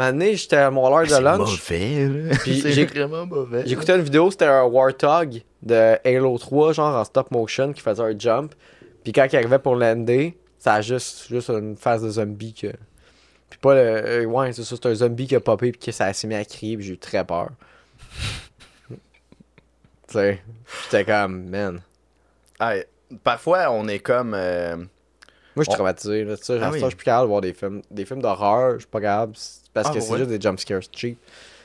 Maintenant, 0.00 0.26
j'étais 0.32 0.56
à 0.56 0.70
mon 0.70 0.86
heure 0.96 1.02
de 1.04 1.08
c'est 1.10 1.20
lunch. 1.20 1.60
c'est 2.44 2.72
j'ai- 2.72 2.86
vraiment 2.86 3.26
mauvais. 3.26 3.64
J'écoutais 3.66 3.96
une 3.96 4.00
vidéo, 4.02 4.30
c'était 4.30 4.46
un 4.46 4.62
Warthog 4.64 5.42
de 5.62 5.98
Halo 6.08 6.38
3, 6.38 6.72
genre 6.72 6.96
en 6.96 7.04
stop 7.04 7.30
motion, 7.30 7.74
qui 7.74 7.82
faisait 7.82 8.02
un 8.02 8.18
jump. 8.18 8.54
Puis 9.04 9.12
quand 9.12 9.26
il 9.30 9.36
arrivait 9.36 9.58
pour 9.58 9.76
lander, 9.76 10.38
ça 10.58 10.72
a 10.72 10.80
juste, 10.80 11.26
juste 11.28 11.50
une 11.50 11.76
phase 11.76 12.02
de 12.02 12.08
zombie 12.08 12.54
que. 12.54 12.68
Puis 13.50 13.58
pas 13.60 13.74
le. 13.74 13.80
euh, 13.80 14.24
ouais, 14.24 14.54
c'est 14.54 14.62
ça, 14.62 14.74
c'est 14.80 14.86
un 14.88 14.94
zombie 14.94 15.26
qui 15.26 15.36
a 15.36 15.40
popé, 15.40 15.70
puis 15.72 15.80
que 15.80 15.92
ça 15.92 16.10
s'est 16.14 16.26
mis 16.26 16.34
à 16.34 16.46
crier, 16.46 16.78
puis 16.78 16.86
j'ai 16.86 16.92
eu 16.94 16.98
très 16.98 17.22
peur. 17.22 17.50
tu 18.88 18.96
sais, 20.08 20.40
j'étais 20.84 21.04
comme, 21.04 21.44
man. 21.50 21.80
Hey, 22.58 22.84
parfois, 23.22 23.70
on 23.70 23.86
est 23.86 23.98
comme. 23.98 24.32
euh, 24.34 24.76
Moi, 25.56 25.64
je 25.64 25.70
suis 25.70 25.74
traumatisé, 25.74 26.24
là. 26.24 26.36
Tu 26.36 26.44
sais, 26.44 26.58
Ah 26.62 26.70
oui. 26.72 26.78
ça, 26.80 26.86
je 26.86 26.90
suis 26.90 26.96
plus 26.96 27.04
capable 27.04 27.24
de 27.24 27.28
voir 27.28 27.40
des 27.40 27.52
films, 27.54 27.82
des 27.90 28.04
films 28.04 28.22
d'horreur, 28.22 28.74
je 28.74 28.78
suis 28.80 28.86
pas 28.88 29.00
capable. 29.00 29.32
Parce 29.74 29.88
Ah, 29.88 29.92
que 29.94 30.00
c'est 30.00 30.10
ouais? 30.12 30.18
juste 30.18 30.30
des 30.30 30.40
jumpscares 30.40 30.80
cheap. 30.92 31.18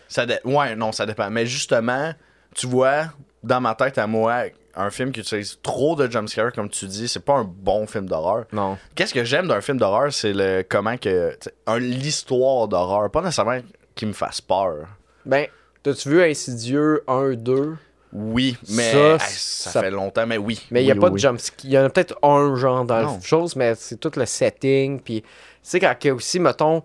Ça 0.08 0.26
dé- 0.26 0.40
Ouais, 0.44 0.76
non, 0.76 0.92
ça 0.92 1.06
dépend. 1.06 1.30
Mais 1.30 1.46
justement, 1.46 2.14
tu 2.54 2.68
vois, 2.68 3.06
dans 3.44 3.62
ma 3.62 3.76
tête 3.76 3.98
à 3.98 4.08
moi, 4.08 4.44
un 4.76 4.90
film 4.90 5.12
qui 5.12 5.22
utilise 5.22 5.58
trop 5.64 5.96
de 5.96 6.10
jumpscares, 6.12 6.52
comme 6.52 6.70
tu 6.70 6.86
dis, 6.86 7.08
c'est 7.08 7.24
pas 7.24 7.34
un 7.36 7.44
bon 7.44 7.88
film 7.88 8.08
d'horreur. 8.08 8.46
Non. 8.52 8.78
Qu'est-ce 8.96 9.14
que 9.14 9.24
j'aime 9.24 9.48
d'un 9.48 9.62
film 9.62 9.78
d'horreur, 9.78 10.12
c'est 10.12 10.34
le 10.34 10.64
comment 10.68 10.98
que. 10.98 11.36
L'histoire 11.78 12.68
d'horreur. 12.68 13.10
Pas 13.12 13.22
nécessairement 13.22 13.60
qui 13.96 14.06
me 14.06 14.14
fasse 14.14 14.42
peur. 14.42 14.88
Ben, 15.26 15.48
t'as-tu 15.84 16.10
vu 16.10 16.22
Insidieux 16.24 17.04
1, 17.08 17.34
2 17.36 17.76
Oui, 18.18 18.56
mais 18.70 18.92
Ça, 18.94 19.14
hey, 19.14 19.20
ça, 19.20 19.70
ça- 19.72 19.82
fait 19.82 19.92
longtemps, 19.92 20.26
mais 20.26 20.38
oui. 20.38 20.62
Mais 20.72 20.82
il 20.84 20.86
n'y 20.86 20.92
a 20.92 20.94
Oui, 20.94 21.00
pas 21.02 21.08
oui, 21.08 21.14
de 21.14 21.18
jumpscare. 21.20 21.58
Il 21.66 21.72
y 21.72 21.78
en 21.78 21.84
a 21.84 21.90
peut-être 21.90 22.16
un 22.24 22.56
genre 22.56 22.86
dans 22.86 23.02
Non. 23.02 23.16
la 23.16 23.22
chose, 23.22 23.56
mais 23.58 23.74
c'est 23.76 24.00
tout 24.00 24.12
le 24.16 24.26
setting. 24.26 25.02
Puis, 25.02 25.22
tu 25.22 25.28
sais, 25.62 25.80
quand 25.82 25.94
que 26.00 26.10
aussi, 26.10 26.40
mettons, 26.40 26.82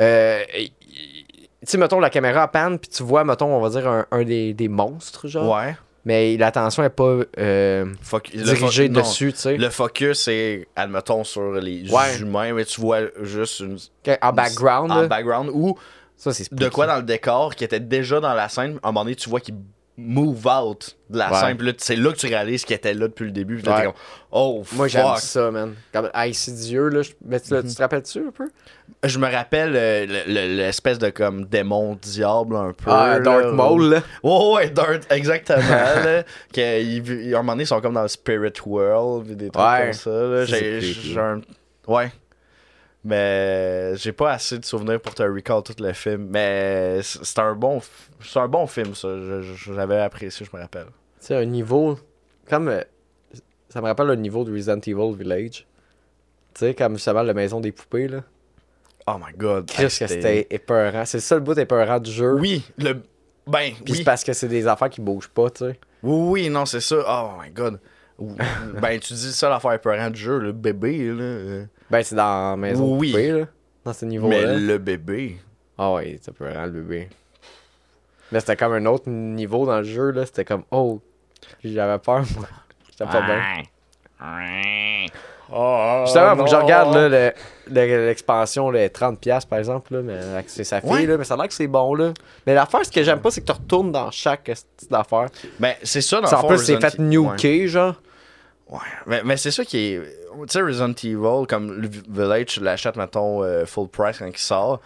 euh, 0.00 0.40
tu 0.56 0.70
sais, 1.62 1.78
mettons, 1.78 2.00
la 2.00 2.10
caméra 2.10 2.48
panne, 2.48 2.78
puis 2.78 2.90
tu 2.90 3.02
vois, 3.04 3.22
mettons, 3.22 3.46
on 3.54 3.60
va 3.60 3.68
dire 3.70 3.88
un, 3.88 4.06
un 4.10 4.24
des, 4.24 4.54
des 4.54 4.68
monstres, 4.68 5.28
genre. 5.28 5.54
Ouais. 5.56 5.76
Mais 6.04 6.36
l'attention 6.36 6.82
n'est 6.82 6.90
pas 6.90 7.18
euh, 7.38 7.84
le 8.34 8.42
dirigée 8.42 8.88
dessus, 8.88 9.32
tu 9.32 9.38
sais. 9.38 9.56
Le 9.56 9.70
focus 9.70 10.26
est, 10.26 10.66
admettons, 10.74 11.22
sur 11.22 11.52
les 11.52 11.88
Ouais. 11.92 12.18
humains, 12.18 12.52
mais 12.54 12.64
tu 12.64 12.80
vois 12.80 13.02
juste 13.22 13.60
une, 13.60 13.78
En 14.20 14.32
background, 14.32 14.90
en 14.90 15.06
background 15.06 15.48
ou 15.54 15.78
ça, 16.16 16.32
c'est 16.32 16.52
de 16.52 16.68
quoi 16.68 16.86
dans 16.88 16.96
le 16.96 17.02
décor 17.04 17.54
qui 17.54 17.62
était 17.62 17.78
déjà 17.78 18.18
dans 18.18 18.34
la 18.34 18.48
scène. 18.48 18.80
À 18.82 18.88
un 18.88 18.92
moment 18.92 19.04
donné, 19.04 19.14
tu 19.14 19.28
vois 19.30 19.38
qu'il 19.40 19.54
move 19.98 20.46
out 20.46 20.96
de 21.10 21.18
la 21.18 21.30
Ouais. 21.30 21.38
scène. 21.56 21.72
C'est 21.78 21.96
là 21.96 22.12
que 22.12 22.16
tu 22.16 22.26
réalises 22.26 22.64
qu'il 22.64 22.74
était 22.74 22.94
là 22.94 23.08
depuis 23.08 23.24
le 23.26 23.30
début. 23.30 23.56
Puis 23.56 23.66
là, 23.66 23.72
t'es 23.72 23.78
Ouais. 23.80 23.84
comme, 23.92 23.94
oh, 24.30 24.64
Moi, 24.72 24.88
j'aime 24.88 25.06
fuck. 25.06 25.18
ça, 25.18 25.50
man. 25.50 25.74
Comme 25.92 26.08
Insidieux, 26.14 26.88
là. 26.88 27.02
je- 27.02 27.12
Mais 27.24 27.38
tu, 27.40 27.48
tu 27.50 27.74
te 27.74 27.82
rappelles-tu 27.82 28.18
un 28.20 28.30
peu? 28.30 28.48
Je 29.04 29.18
me 29.18 29.30
rappelle 29.30 29.72
euh, 29.76 30.06
le- 30.06 30.32
le- 30.32 30.56
l'espèce 30.56 30.98
de 30.98 31.10
comme 31.10 31.44
démon 31.44 31.98
diable 32.00 32.56
un 32.56 32.72
peu. 32.72 32.90
Ah. 32.90 33.18
Dark 33.20 33.46
Maul, 33.52 33.90
là. 33.90 34.02
Ouais, 34.22 34.52
ouais, 34.54 34.70
Dark, 34.70 35.02
exactement. 35.10 35.58
là, 35.68 36.22
que, 36.54 36.80
il, 36.82 37.06
il- 37.06 37.34
à 37.34 37.38
un 37.38 37.42
moment 37.42 37.52
donné, 37.52 37.64
ils 37.64 37.66
sont 37.66 37.80
comme 37.80 37.94
dans 37.94 38.02
le 38.02 38.08
Spirit 38.08 38.52
World, 38.64 39.36
des 39.36 39.50
trucs 39.50 39.64
Ouais. 39.66 39.80
comme 39.84 39.92
ça. 39.92 40.44
j'ai 40.46 41.18
un. 41.18 41.40
Ouais. 41.86 42.12
Mais 43.04 43.94
j'ai 43.96 44.12
pas 44.12 44.32
assez 44.32 44.58
de 44.58 44.64
souvenirs 44.64 45.00
pour 45.00 45.14
te 45.14 45.22
recall 45.24 45.62
tout 45.64 45.74
le 45.80 45.92
film. 45.92 46.28
Mais 46.30 47.00
c'est 47.02 47.24
c'est 47.24 47.38
un 47.40 47.54
bon, 47.54 47.80
c'est 48.20 48.38
un 48.38 48.48
bon 48.48 48.66
film, 48.66 48.94
ça. 48.94 49.08
J'avais 49.74 49.98
apprécié, 50.00 50.46
je 50.50 50.56
me 50.56 50.62
rappelle. 50.62 50.86
Tu 51.20 51.26
sais, 51.26 51.34
un 51.36 51.44
niveau. 51.44 51.98
Comme. 52.48 52.68
euh, 52.68 52.82
ça 53.68 53.80
me 53.80 53.86
rappelle 53.86 54.06
le 54.06 54.16
niveau 54.16 54.44
de 54.44 54.52
Resident 54.52 54.78
Evil 54.86 55.16
Village. 55.16 55.66
Tu 56.54 56.60
sais, 56.60 56.74
comme 56.74 56.94
justement 56.94 57.22
la 57.22 57.34
maison 57.34 57.58
des 57.60 57.72
poupées, 57.72 58.06
là. 58.08 58.20
Oh 59.08 59.16
my 59.18 59.32
god. 59.36 59.68
Hey, 59.76 59.86
que 59.86 59.88
c'était 59.88 60.46
épeurant. 60.50 61.04
C'est 61.04 61.18
ça 61.20 61.34
le 61.34 61.40
bout 61.40 61.58
épeurant 61.58 61.98
du 61.98 62.10
jeu. 62.12 62.34
Oui, 62.34 62.64
le. 62.78 63.02
Ben, 63.48 63.72
Puis 63.74 63.84
oui. 63.92 63.96
c'est 63.96 64.04
parce 64.04 64.22
que 64.22 64.32
c'est 64.32 64.46
des 64.46 64.68
affaires 64.68 64.90
qui 64.90 65.00
bougent 65.00 65.28
pas, 65.28 65.50
tu 65.50 65.64
sais. 65.64 65.80
Oui, 66.04 66.42
oui, 66.44 66.48
non, 66.50 66.66
c'est 66.66 66.80
ça. 66.80 66.96
Oh 67.08 67.30
my 67.42 67.50
god. 67.50 67.80
Ben, 68.80 69.00
tu 69.00 69.14
dis 69.14 69.32
ça 69.32 69.48
l'affaire 69.48 69.72
épeurante 69.72 70.12
du 70.12 70.20
jeu, 70.20 70.38
le 70.38 70.52
bébé, 70.52 71.08
là. 71.08 71.64
Euh, 71.92 71.98
Ben, 71.98 72.02
c'est 72.02 72.14
dans 72.16 72.50
la 72.50 72.56
maison 72.56 72.96
Oui. 72.98 73.12
des 73.12 73.12
poupées, 73.12 73.32
là. 73.40 73.46
Dans 73.84 73.92
ce 73.92 74.04
Mais 74.04 74.10
niveau-là. 74.12 74.54
le 74.56 74.78
bébé. 74.78 75.38
Ah 75.78 75.92
ouais, 75.92 76.18
c'est 76.22 76.30
épeurant, 76.30 76.64
le 76.64 76.70
bébé. 76.70 77.08
Mais 78.30 78.40
c'était 78.40 78.56
comme 78.56 78.72
un 78.72 78.86
autre 78.86 79.08
niveau 79.08 79.66
dans 79.66 79.78
le 79.78 79.84
jeu, 79.84 80.10
là. 80.10 80.24
C'était 80.26 80.44
comme, 80.44 80.62
oh, 80.70 81.00
j'avais 81.64 81.98
peur, 81.98 82.22
moi. 82.36 82.46
J'étais 82.90 83.04
pas 83.10 83.20
bien. 83.22 83.62
Oh, 85.54 86.02
Justement, 86.06 86.36
faut 86.36 86.44
que 86.44 86.50
je 86.50 86.56
regarde 86.56 86.94
là, 86.94 87.08
le- 87.10 87.32
le- 87.68 88.06
l'expansion, 88.06 88.70
les 88.70 88.88
30$ 88.88 89.46
par 89.46 89.58
exemple, 89.58 89.92
là, 89.94 90.00
mais 90.02 90.18
c'est 90.46 90.64
sa 90.64 90.80
fille, 90.80 90.90
Ouais. 90.90 91.04
là, 91.06 91.18
mais 91.18 91.24
ça 91.24 91.34
a 91.34 91.36
l'air 91.36 91.48
que 91.48 91.52
c'est 91.54 91.66
bon. 91.66 91.94
Là. 91.94 92.14
Mais 92.46 92.54
l'affaire, 92.54 92.86
ce 92.86 92.90
que 92.90 93.02
j'aime 93.02 93.20
pas, 93.20 93.30
c'est 93.30 93.42
que 93.42 93.46
tu 93.46 93.52
retournes 93.52 93.92
dans 93.92 94.10
chaque 94.10 94.44
petite 94.44 94.92
affaire. 94.92 95.26
Ben, 95.60 95.74
c'est 95.82 96.00
ça, 96.00 96.20
dans 96.22 96.26
Ça, 96.28 96.36
le 96.38 96.44
en 96.44 96.48
plus, 96.48 96.58
c'est 96.64 96.80
fait 96.80 96.94
Evil- 96.98 97.02
nuker, 97.02 97.68
genre. 97.68 97.96
Ouais, 98.70 98.78
mais, 99.06 99.22
mais 99.24 99.36
c'est 99.36 99.50
ça 99.50 99.62
qui 99.64 99.78
est. 99.94 100.00
Tu 100.40 100.48
sais, 100.48 100.62
Resident 100.62 100.92
Evil, 100.92 101.46
comme 101.48 101.72
le 101.72 101.88
Village, 101.88 102.46
tu 102.46 102.60
l'achètes, 102.60 102.96
mettons, 102.96 103.42
euh, 103.42 103.64
full 103.66 103.88
price 103.88 104.18
quand 104.18 104.26
il 104.26 104.36
sort. 104.38 104.80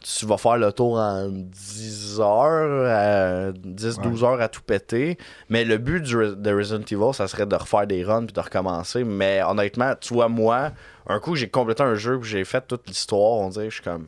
Tu 0.00 0.26
vas 0.26 0.36
faire 0.36 0.56
le 0.56 0.72
tour 0.72 0.98
en 0.98 1.28
10 1.28 2.20
heures, 2.20 3.52
10-12 3.54 4.24
heures 4.24 4.40
à 4.40 4.48
tout 4.48 4.62
péter. 4.62 5.16
Mais 5.48 5.64
le 5.64 5.78
but 5.78 6.00
du 6.02 6.14
de 6.14 6.52
Resident 6.54 6.82
Evil, 6.90 7.14
ça 7.14 7.28
serait 7.28 7.46
de 7.46 7.54
refaire 7.54 7.86
des 7.86 8.02
runs 8.02 8.24
puis 8.24 8.32
de 8.32 8.40
recommencer. 8.40 9.04
Mais 9.04 9.42
honnêtement, 9.42 9.94
tu 10.00 10.14
vois, 10.14 10.28
moi, 10.28 10.72
un 11.06 11.20
coup, 11.20 11.36
j'ai 11.36 11.48
complété 11.48 11.82
un 11.84 11.94
jeu 11.94 12.18
puis 12.18 12.28
j'ai 12.30 12.44
fait 12.44 12.66
toute 12.66 12.88
l'histoire. 12.88 13.38
On 13.38 13.48
dirait, 13.50 13.70
je 13.70 13.74
suis 13.74 13.84
comme. 13.84 14.06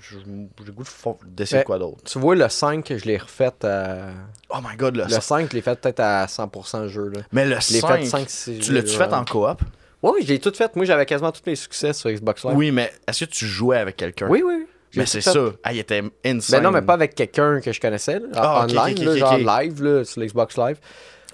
J'ai 0.00 0.16
le 0.64 0.72
goût 0.72 0.84
de 0.84 1.26
d'essayer 1.26 1.58
Mais- 1.58 1.64
quoi 1.64 1.78
d'autre. 1.78 1.98
Tu 2.04 2.18
vois, 2.20 2.36
le 2.36 2.48
5, 2.48 2.92
je 2.96 3.04
l'ai 3.04 3.18
refait 3.18 3.52
à... 3.64 4.10
Oh 4.48 4.58
my 4.62 4.76
god, 4.76 4.96
le, 4.96 5.02
Le 5.04 5.08
5, 5.20 5.48
je 5.50 5.56
l'ai 5.56 5.60
fait 5.60 5.78
peut-être 5.80 5.98
à 6.00 6.26
100% 6.26 6.82
le 6.82 6.88
jeu. 6.88 7.08
Là. 7.08 7.20
Mais 7.32 7.44
le 7.44 7.58
Je 7.60 7.72
l'ai 7.74 7.80
5, 7.80 7.88
fait 7.98 8.04
5 8.04 8.30
6 8.30 8.58
tu 8.60 8.72
l'as-tu 8.72 8.90
fait 8.96 9.12
en 9.12 9.24
coop? 9.24 9.60
Oui, 10.02 10.12
oui, 10.14 10.22
je 10.24 10.28
l'ai 10.32 10.38
tout 10.38 10.52
fait. 10.54 10.74
Moi, 10.76 10.84
j'avais 10.84 11.06
quasiment 11.06 11.32
tous 11.32 11.42
les 11.46 11.56
succès 11.56 11.92
sur 11.92 12.10
Xbox 12.10 12.44
Live. 12.44 12.54
Oui, 12.56 12.70
mais 12.70 12.92
est-ce 13.06 13.24
que 13.24 13.30
tu 13.30 13.46
jouais 13.46 13.78
avec 13.78 13.96
quelqu'un? 13.96 14.28
oui, 14.28 14.42
oui. 14.44 14.66
J'ai 14.90 15.00
Mais 15.00 15.06
c'est 15.06 15.20
ça. 15.20 15.34
Ah, 15.62 15.72
il 15.74 15.80
était 15.80 16.02
insane. 16.24 16.60
Ben 16.60 16.64
non, 16.64 16.70
mais 16.70 16.80
pas 16.80 16.94
avec 16.94 17.14
quelqu'un 17.14 17.60
que 17.60 17.72
je 17.72 17.78
connaissais, 17.80 18.20
là, 18.20 18.64
online, 18.64 18.96
ok, 19.08 19.16
genre 19.16 19.36
live, 19.36 19.82
là, 19.82 20.02
sur 20.04 20.22
l'Xbox 20.22 20.56
Live. 20.56 20.78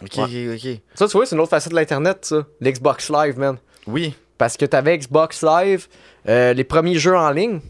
Ok, 0.02 0.10
Ouais. 0.16 0.24
ok, 0.24 0.54
ok. 0.64 0.80
Ça, 0.96 1.06
tu 1.06 1.12
vois, 1.12 1.24
c'est 1.24 1.36
une 1.36 1.40
autre 1.40 1.50
facette 1.50 1.70
de 1.70 1.76
l'Internet, 1.76 2.24
ça. 2.24 2.44
L'Xbox 2.60 3.10
Live, 3.10 3.38
man. 3.38 3.56
Oui, 3.86 4.12
Parce 4.38 4.56
que 4.56 4.64
t'avais 4.64 4.98
Xbox 4.98 5.44
Live, 5.44 5.86
euh, 6.28 6.52
les 6.52 6.64
premiers 6.64 6.98
jeux 6.98 7.16
en 7.16 7.30
ligne, 7.30 7.60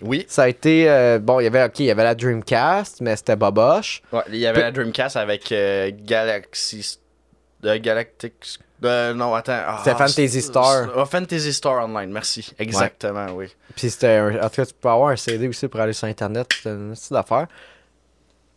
oui. 0.00 0.24
ça 0.26 0.44
a 0.44 0.48
été. 0.48 0.88
euh, 0.88 1.18
bon, 1.18 1.38
il 1.40 1.44
y 1.44 1.46
avait, 1.48 1.64
ok, 1.64 1.80
il 1.80 1.84
y 1.86 1.90
avait 1.90 2.04
la 2.04 2.14
Dreamcast, 2.14 3.02
mais 3.02 3.14
c'était 3.16 3.36
boboche. 3.36 4.00
Ouais, 4.12 4.22
il 4.30 4.36
y 4.36 4.46
avait 4.46 4.62
la 4.62 4.72
Dreamcast 4.72 5.16
avec 5.18 5.52
euh, 5.52 5.90
Galaxy. 5.92 6.98
De 7.60 7.76
Galactic. 7.76 8.58
Euh, 8.84 9.14
non, 9.14 9.34
attends. 9.34 9.60
Ah, 9.66 9.78
C'était 9.84 9.96
Fantasy 9.96 10.28
c'est- 10.28 10.40
Star. 10.42 10.88
Ah, 10.96 11.04
Fantasy 11.04 11.52
Star 11.52 11.84
Online, 11.84 12.10
merci. 12.12 12.52
Exactement, 12.58 13.26
oui. 13.34 13.46
Puis 13.74 13.90
c'était. 13.90 14.16
un- 14.16 14.36
En 14.44 14.48
tout 14.48 14.56
cas, 14.56 14.66
tu 14.66 14.74
peux 14.80 14.88
avoir 14.88 15.08
un 15.10 15.16
CD 15.16 15.48
aussi 15.48 15.66
pour 15.68 15.80
aller 15.80 15.92
sur 15.92 16.06
Internet, 16.08 16.46
c'était 16.54 16.70
une 16.70 16.92
petite 16.92 17.12
affaire. 17.12 17.46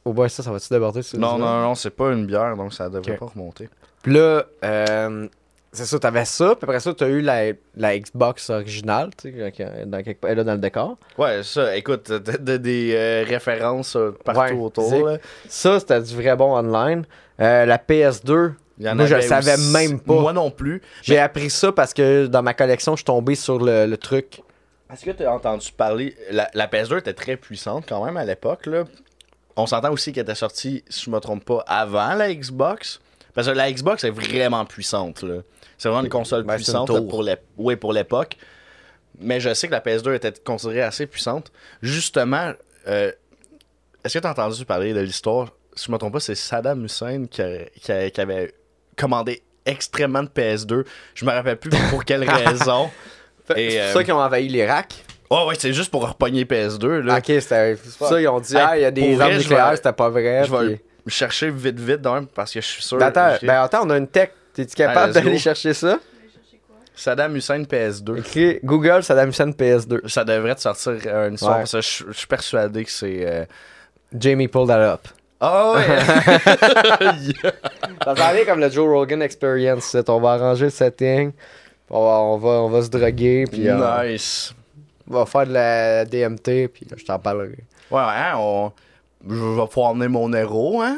Au 0.05 0.13
bout 0.13 0.27
ça, 0.29 0.41
ça 0.43 0.51
va-tu 0.51 0.69
déborder 0.69 1.01
Non, 1.15 1.37
non, 1.37 1.61
non, 1.61 1.75
c'est 1.75 1.89
pas 1.89 2.11
une 2.11 2.25
bière, 2.25 2.55
donc 2.55 2.73
ça 2.73 2.89
devrait 2.89 3.17
pas 3.17 3.25
remonter. 3.27 3.69
Puis 4.01 4.13
là, 4.13 4.43
euh, 4.63 5.27
c'est 5.73 5.85
ça, 5.85 5.99
t'avais 5.99 6.23
ça, 6.25 6.55
puis 6.55 6.63
après 6.63 6.79
ça, 6.79 6.93
t'as 6.93 7.07
eu 7.09 7.21
la, 7.21 7.51
la 7.75 7.99
Xbox 7.99 8.49
originale, 8.49 9.09
tu 9.21 9.31
sais, 9.31 9.53
quand- 9.55 9.85
dans 9.87 10.01
quelque- 10.01 10.23
elle 10.25 10.31
est 10.31 10.35
là 10.35 10.43
dans 10.45 10.53
le 10.53 10.57
décor. 10.59 10.97
Ouais, 11.17 11.43
ça, 11.43 11.75
écoute, 11.75 12.11
t'as 12.23 12.57
des 12.57 12.93
euh, 12.95 13.25
références 13.27 13.95
euh, 13.97 14.11
partout 14.23 14.39
Ouais, 14.41 14.51
autour. 14.53 15.05
là. 15.07 15.17
Ça, 15.49 15.79
c'était 15.79 16.01
du 16.01 16.15
vrai 16.15 16.35
bon 16.35 16.55
online. 16.57 17.05
Euh, 17.41 17.65
la 17.65 17.77
PS2, 17.77 18.53
Il 18.79 18.85
y 18.85 18.89
en 18.89 18.95
Moi, 18.95 19.05
je 19.07 19.15
le 19.15 19.21
savais 19.21 19.53
aussi- 19.55 19.71
même 19.71 19.99
pas. 19.99 20.13
Moi 20.13 20.31
non 20.33 20.51
plus. 20.51 20.81
J'ai 21.01 21.19
appris 21.19 21.49
ça 21.49 21.71
parce 21.71 21.93
que 21.93 22.27
dans 22.27 22.41
ma 22.41 22.53
collection, 22.53 22.93
je 22.93 22.99
suis 22.99 23.05
tombé 23.05 23.35
sur 23.35 23.59
le, 23.59 23.85
le 23.85 23.97
truc. 23.97 24.41
Est-ce 24.91 25.03
que 25.05 25.11
tu 25.11 25.23
as 25.25 25.33
entendu 25.33 25.71
parler. 25.73 26.15
La, 26.31 26.49
la 26.53 26.67
PS2 26.67 26.97
était 26.99 27.13
très 27.13 27.35
puissante 27.35 27.85
quand 27.87 28.03
même 28.05 28.15
à 28.17 28.23
l'époque. 28.25 28.65
là. 28.67 28.85
On 29.57 29.65
s'entend 29.67 29.91
aussi 29.91 30.13
qu'elle 30.13 30.23
était 30.23 30.35
sortie, 30.35 30.83
si 30.89 31.05
je 31.05 31.09
me 31.09 31.19
trompe 31.19 31.43
pas, 31.43 31.63
avant 31.67 32.13
la 32.13 32.33
Xbox. 32.33 32.99
Parce 33.33 33.47
que 33.47 33.51
la 33.51 33.71
Xbox 33.71 34.03
est 34.05 34.09
vraiment 34.09 34.65
puissante. 34.65 35.21
là. 35.23 35.41
C'est 35.77 35.89
vraiment 35.89 36.03
une 36.03 36.09
console 36.09 36.43
Ben, 36.43 36.53
une 36.53 36.57
puissante 36.57 36.87
pour 37.09 37.21
l'ép- 37.23 37.43
oui, 37.57 37.75
pour 37.75 37.91
l'époque. 37.93 38.37
Mais 39.19 39.39
je 39.41 39.53
sais 39.53 39.67
que 39.67 39.73
la 39.73 39.81
PS2 39.81 40.13
était 40.15 40.33
considérée 40.43 40.81
assez 40.83 41.05
puissante. 41.05 41.51
Justement, 41.81 42.53
euh, 42.87 43.11
est-ce 44.05 44.13
que 44.17 44.19
tu 44.19 44.27
as 44.27 44.31
entendu 44.31 44.63
parler 44.65 44.93
de 44.93 45.01
l'histoire? 45.01 45.49
Si 45.75 45.85
je 45.87 45.91
me 45.91 45.97
trompe 45.97 46.13
pas, 46.13 46.19
c'est 46.21 46.35
Saddam 46.35 46.85
Hussein 46.85 47.25
qui, 47.29 47.41
a- 47.41 47.65
qui 47.81 47.91
a- 47.91 48.09
qui 48.09 48.21
avait 48.21 48.53
commandé 48.99 49.41
extrêmement 49.65 50.23
de 50.23 50.29
PS2. 50.29 50.85
Je 51.15 51.25
me 51.25 51.31
rappelle 51.31 51.57
plus 51.57 51.71
pour 51.89 52.03
quelle 52.05 52.29
raison. 52.29 52.89
C'est 53.47 53.53
pour 53.55 53.55
euh, 53.57 53.93
ça 53.93 54.03
qu'ils 54.03 54.13
ont 54.13 54.19
envahi 54.19 54.47
l'Irak. 54.47 55.03
Oh 55.31 55.45
ouais, 55.47 55.55
c'est 55.57 55.73
juste 55.73 55.89
pour 55.91 56.07
repogner 56.07 56.43
PS2. 56.43 56.99
Là. 56.99 57.17
Ok, 57.17 57.25
c'est 57.27 57.75
ça 57.75 58.21
ils 58.21 58.27
ont 58.27 58.39
dit, 58.39 58.55
Hey, 58.55 58.63
ah, 58.63 58.77
il 58.77 58.81
y 58.81 58.85
a 58.85 58.91
des 58.91 59.19
armes 59.19 59.37
nucléaires, 59.37 59.73
c'était 59.75 59.93
pas 59.93 60.09
vrai. 60.09 60.43
Je 60.45 60.55
vais 60.55 60.75
puis- 60.75 60.81
chercher 61.07 61.49
vite 61.49 61.79
vite 61.79 62.01
parce 62.33 62.51
que 62.51 62.61
je 62.61 62.67
suis 62.67 62.83
sûr. 62.83 62.97
Ben, 62.97 63.07
attends, 63.07 63.37
ben, 63.41 63.61
attends, 63.61 63.85
on 63.85 63.89
a 63.89 63.97
une 63.97 64.07
tech. 64.07 64.29
T'es-tu 64.53 64.75
capable 64.75 65.13
d'aller 65.13 65.37
chercher 65.39 65.73
ça? 65.73 65.99
Saddam 66.95 67.35
Hussein 67.35 67.63
PS2. 67.63 68.19
Écrit 68.19 68.59
Google 68.63 69.03
Saddam 69.03 69.29
Hussein 69.29 69.51
PS2. 69.51 70.07
Ça 70.07 70.23
devrait 70.25 70.55
te 70.55 70.61
sortir 70.61 70.91
une 70.93 71.37
Ouais. 71.41 71.63
que 71.63 71.81
je, 71.81 72.03
je 72.07 72.17
suis 72.17 72.27
persuadé 72.27 72.83
que 72.85 72.91
c'est. 72.91 73.25
euh, 73.25 73.45
Jamie 74.17 74.47
pull 74.47 74.67
that 74.67 74.93
up. 74.93 75.07
Ah 75.41 75.73
ouais! 75.73 75.85
Ça 78.03 78.15
s'en 78.15 78.33
vient 78.33 78.45
comme 78.45 78.59
le 78.59 78.69
Joe 78.69 78.87
Rogan 78.89 79.21
Experience. 79.21 79.95
On 80.07 80.19
va 80.19 80.33
arranger 80.33 80.65
le 80.65 80.71
setting. 80.71 81.31
On 81.89 82.03
va, 82.03 82.19
on 82.19 82.37
va, 82.37 82.49
on 82.63 82.69
va 82.69 82.81
se 82.81 82.89
droguer. 82.89 83.45
Puis 83.49 83.67
euh, 83.67 84.03
nice. 84.03 84.53
on 85.09 85.13
va 85.13 85.25
faire 85.25 85.47
de 85.47 85.53
la 85.53 86.05
DMT. 86.05 86.67
Puis 86.67 86.85
je 86.95 87.05
t'en 87.05 87.19
parlerai. 87.19 87.63
Ouais, 87.89 88.01
hein, 88.01 88.33
on... 88.37 88.71
je 89.27 89.33
vais 89.33 89.67
pouvoir 89.67 89.91
emmener 89.91 90.07
mon 90.09 90.31
héros, 90.33 90.81
hein? 90.81 90.97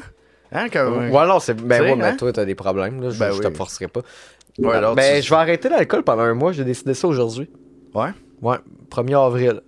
Hein, 0.52 0.70
comme... 0.70 1.10
Ouais, 1.12 1.28
non, 1.28 1.40
c'est. 1.40 1.54
Ben, 1.54 1.82
ouais, 1.82 1.96
mais 1.96 2.06
hein? 2.06 2.16
toi, 2.18 2.34
t'as 2.34 2.44
des 2.44 2.56
problèmes. 2.56 3.02
Là. 3.02 3.10
Je, 3.10 3.20
Ben 3.20 3.32
je 3.32 3.40
te 3.42 3.50
forcerai 3.56 3.88
pas. 3.88 4.02
Ouais, 4.58 4.76
alors, 4.76 4.96
ben, 4.96 5.18
tu- 5.18 5.28
je 5.28 5.30
vais 5.30 5.40
arrêter 5.40 5.70
l'alcool 5.70 6.04
pendant 6.04 6.24
un 6.24 6.34
mois. 6.34 6.52
J'ai 6.52 6.66
décidé 6.66 6.94
ça 6.94 7.08
aujourd'hui. 7.08 7.50
Ouais? 7.94 8.10
Ouais, 8.42 8.58
1er 8.90 9.26
avril. 9.26 9.62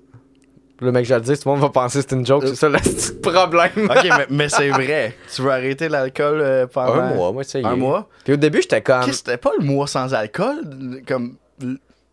Le 0.84 0.92
mec, 0.92 1.06
je 1.06 1.14
le 1.16 1.22
dis, 1.22 1.34
tout 1.38 1.48
le 1.48 1.52
monde 1.54 1.62
va 1.62 1.70
penser 1.70 2.04
que 2.04 2.10
c'est 2.10 2.16
une 2.16 2.26
joke. 2.26 2.44
C'est 2.46 2.56
ça 2.56 2.68
le 2.68 2.78
petit 2.80 3.14
problème. 3.14 3.90
Ok, 3.90 4.04
mais, 4.04 4.26
mais 4.30 4.50
c'est 4.50 4.70
vrai. 4.70 5.16
Tu 5.34 5.42
veux 5.42 5.52
arrêter 5.52 5.88
l'alcool 5.88 6.42
euh, 6.42 6.68
pendant. 6.68 6.94
Un 6.94 7.14
mois, 7.14 7.32
moi, 7.32 7.44
tu 7.44 7.52
sais. 7.52 7.64
Un 7.64 7.76
mois? 7.76 8.10
Puis 8.26 8.34
au 8.34 8.38
début, 8.38 8.62
j'étais 8.62 8.82
comme. 8.82 9.06
Qu'est-ce 9.06 9.20
c'était 9.20 9.38
pas 9.38 9.52
le 9.58 9.66
mois 9.66 9.88
sans 9.88 10.14
alcool? 10.14 11.02
Comme. 11.08 11.38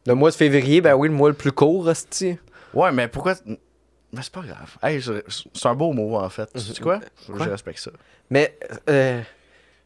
Le 0.06 0.14
mois 0.14 0.30
de 0.30 0.37
février, 0.37 0.80
ben 0.80 0.94
oui, 0.94 1.09
le 1.09 1.14
mois 1.14 1.28
le 1.30 1.35
plus 1.35 1.52
court, 1.52 1.87
hostie. 1.87 2.38
Ouais, 2.72 2.92
mais 2.92 3.09
pourquoi. 3.09 3.35
Mais 4.12 4.22
c'est 4.22 4.33
pas 4.33 4.42
grave. 4.42 4.76
Hey, 4.83 5.00
c'est 5.02 5.66
un 5.66 5.74
beau 5.74 5.92
mot, 5.92 6.16
en 6.16 6.28
fait. 6.28 6.48
Tu 6.54 6.61
sais 6.61 6.80
quoi? 6.80 7.00
Quoi? 7.26 7.44
Je 7.44 7.50
respecte 7.50 7.78
ça. 7.80 7.90
Mais, 8.28 8.56
euh, 8.88 9.20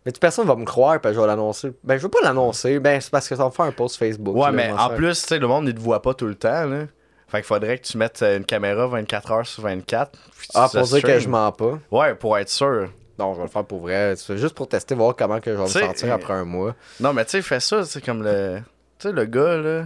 mais 0.04 0.12
personne 0.12 0.46
va 0.46 0.56
me 0.56 0.64
croire, 0.64 1.00
puis 1.00 1.12
je 1.14 1.20
vais 1.20 1.26
l'annoncer. 1.26 1.72
Ben, 1.82 1.96
je 1.96 2.02
veux 2.02 2.10
pas 2.10 2.20
l'annoncer, 2.22 2.78
ben, 2.78 3.00
c'est 3.00 3.10
parce 3.10 3.28
que 3.28 3.34
ça 3.34 3.42
va 3.42 3.48
me 3.48 3.54
faire 3.54 3.64
un 3.66 3.72
post 3.72 3.96
Facebook. 3.96 4.36
Ouais, 4.36 4.52
mais 4.52 4.70
en 4.72 4.90
plus, 4.90 5.20
tu 5.20 5.28
sais, 5.28 5.38
le 5.38 5.46
monde, 5.46 5.68
il 5.68 5.74
te 5.74 5.80
voit 5.80 6.02
pas 6.02 6.14
tout 6.14 6.26
le 6.26 6.34
temps, 6.34 6.66
là. 6.66 6.84
Fait 7.28 7.38
qu'il 7.38 7.46
faudrait 7.46 7.78
que 7.78 7.84
tu 7.84 7.98
mettes 7.98 8.22
euh, 8.22 8.36
une 8.38 8.44
caméra 8.44 8.86
24 8.86 9.32
heures 9.32 9.46
sur 9.46 9.62
24. 9.64 10.10
puis 10.12 10.48
tu 10.48 10.52
Ah, 10.54 10.68
pour 10.72 10.82
dire 10.82 11.02
que 11.02 11.18
je 11.18 11.28
mens 11.28 11.50
pas. 11.52 11.78
Ouais, 11.90 12.14
pour 12.14 12.36
être 12.38 12.48
sûr. 12.50 12.90
Non, 13.18 13.32
je 13.32 13.38
vais 13.38 13.44
le 13.44 13.50
faire 13.50 13.64
pour 13.64 13.80
vrai. 13.80 14.14
C'est 14.16 14.36
juste 14.38 14.54
pour 14.54 14.68
tester, 14.68 14.94
voir 14.94 15.14
comment 15.16 15.40
que 15.40 15.50
je 15.52 15.56
vais 15.56 15.62
me 15.62 15.68
sentir 15.68 16.12
après 16.12 16.34
un 16.34 16.44
mois. 16.44 16.74
Non, 17.00 17.12
mais 17.12 17.24
tu 17.24 17.32
sais, 17.32 17.42
fais 17.42 17.60
ça, 17.60 17.84
c'est 17.84 18.04
comme 18.04 18.22
le. 18.22 18.58
Tu 18.98 19.08
sais, 19.08 19.12
le 19.12 19.24
gars, 19.24 19.56
là. 19.56 19.84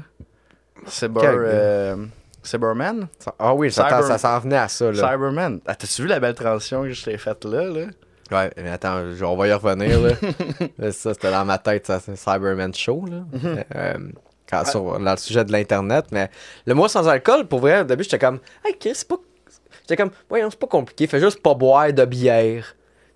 Cyber. 0.86 1.22
Euh, 1.24 1.96
Cyberman? 2.42 3.08
Ah 3.38 3.54
oui, 3.54 3.70
ça, 3.70 3.88
Cyber- 3.88 4.06
ça 4.06 4.16
s'en 4.18 4.38
venait 4.38 4.56
à 4.56 4.68
ça, 4.68 4.90
là. 4.90 5.10
Cyberman. 5.10 5.60
Ah, 5.66 5.74
t'as-tu 5.74 6.02
vu 6.02 6.08
la 6.08 6.20
belle 6.20 6.34
transition 6.34 6.82
que 6.82 6.90
je 6.90 7.04
t'ai 7.04 7.18
faite 7.18 7.44
là, 7.44 7.64
là? 7.64 7.86
Ouais, 8.30 8.50
mais 8.56 8.70
attends, 8.70 9.02
on 9.22 9.36
va 9.36 9.48
y 9.48 9.52
revenir, 9.52 10.00
là. 10.80 10.90
Ça, 10.92 11.14
c'était 11.14 11.30
dans 11.30 11.44
ma 11.44 11.58
tête, 11.58 11.86
ça, 11.86 12.00
c'est 12.00 12.16
Cyberman 12.16 12.72
Show, 12.74 13.04
là. 13.10 13.16
Mhm. 13.32 13.64
Euh, 13.74 13.94
quand, 14.50 14.64
sur, 14.66 14.98
dans 14.98 15.10
le 15.10 15.16
sujet 15.16 15.44
de 15.44 15.52
l'Internet, 15.52 16.06
mais 16.10 16.30
le 16.66 16.74
mois 16.74 16.88
sans 16.88 17.06
alcool, 17.08 17.46
pour 17.46 17.60
vrai, 17.60 17.80
au 17.80 17.84
début, 17.84 18.04
j'étais 18.04 18.18
comme, 18.18 18.40
hey, 18.64 18.76
Chris, 18.78 18.92
c'est 18.94 19.08
pas. 19.08 19.16
J'étais 19.82 19.96
comme, 19.96 20.10
voyons, 20.28 20.50
c'est 20.50 20.58
pas 20.58 20.66
compliqué, 20.66 21.06
fais 21.06 21.20
juste 21.20 21.42
pas 21.42 21.54
boire 21.54 21.92
de 21.92 22.04
bière. 22.04 22.64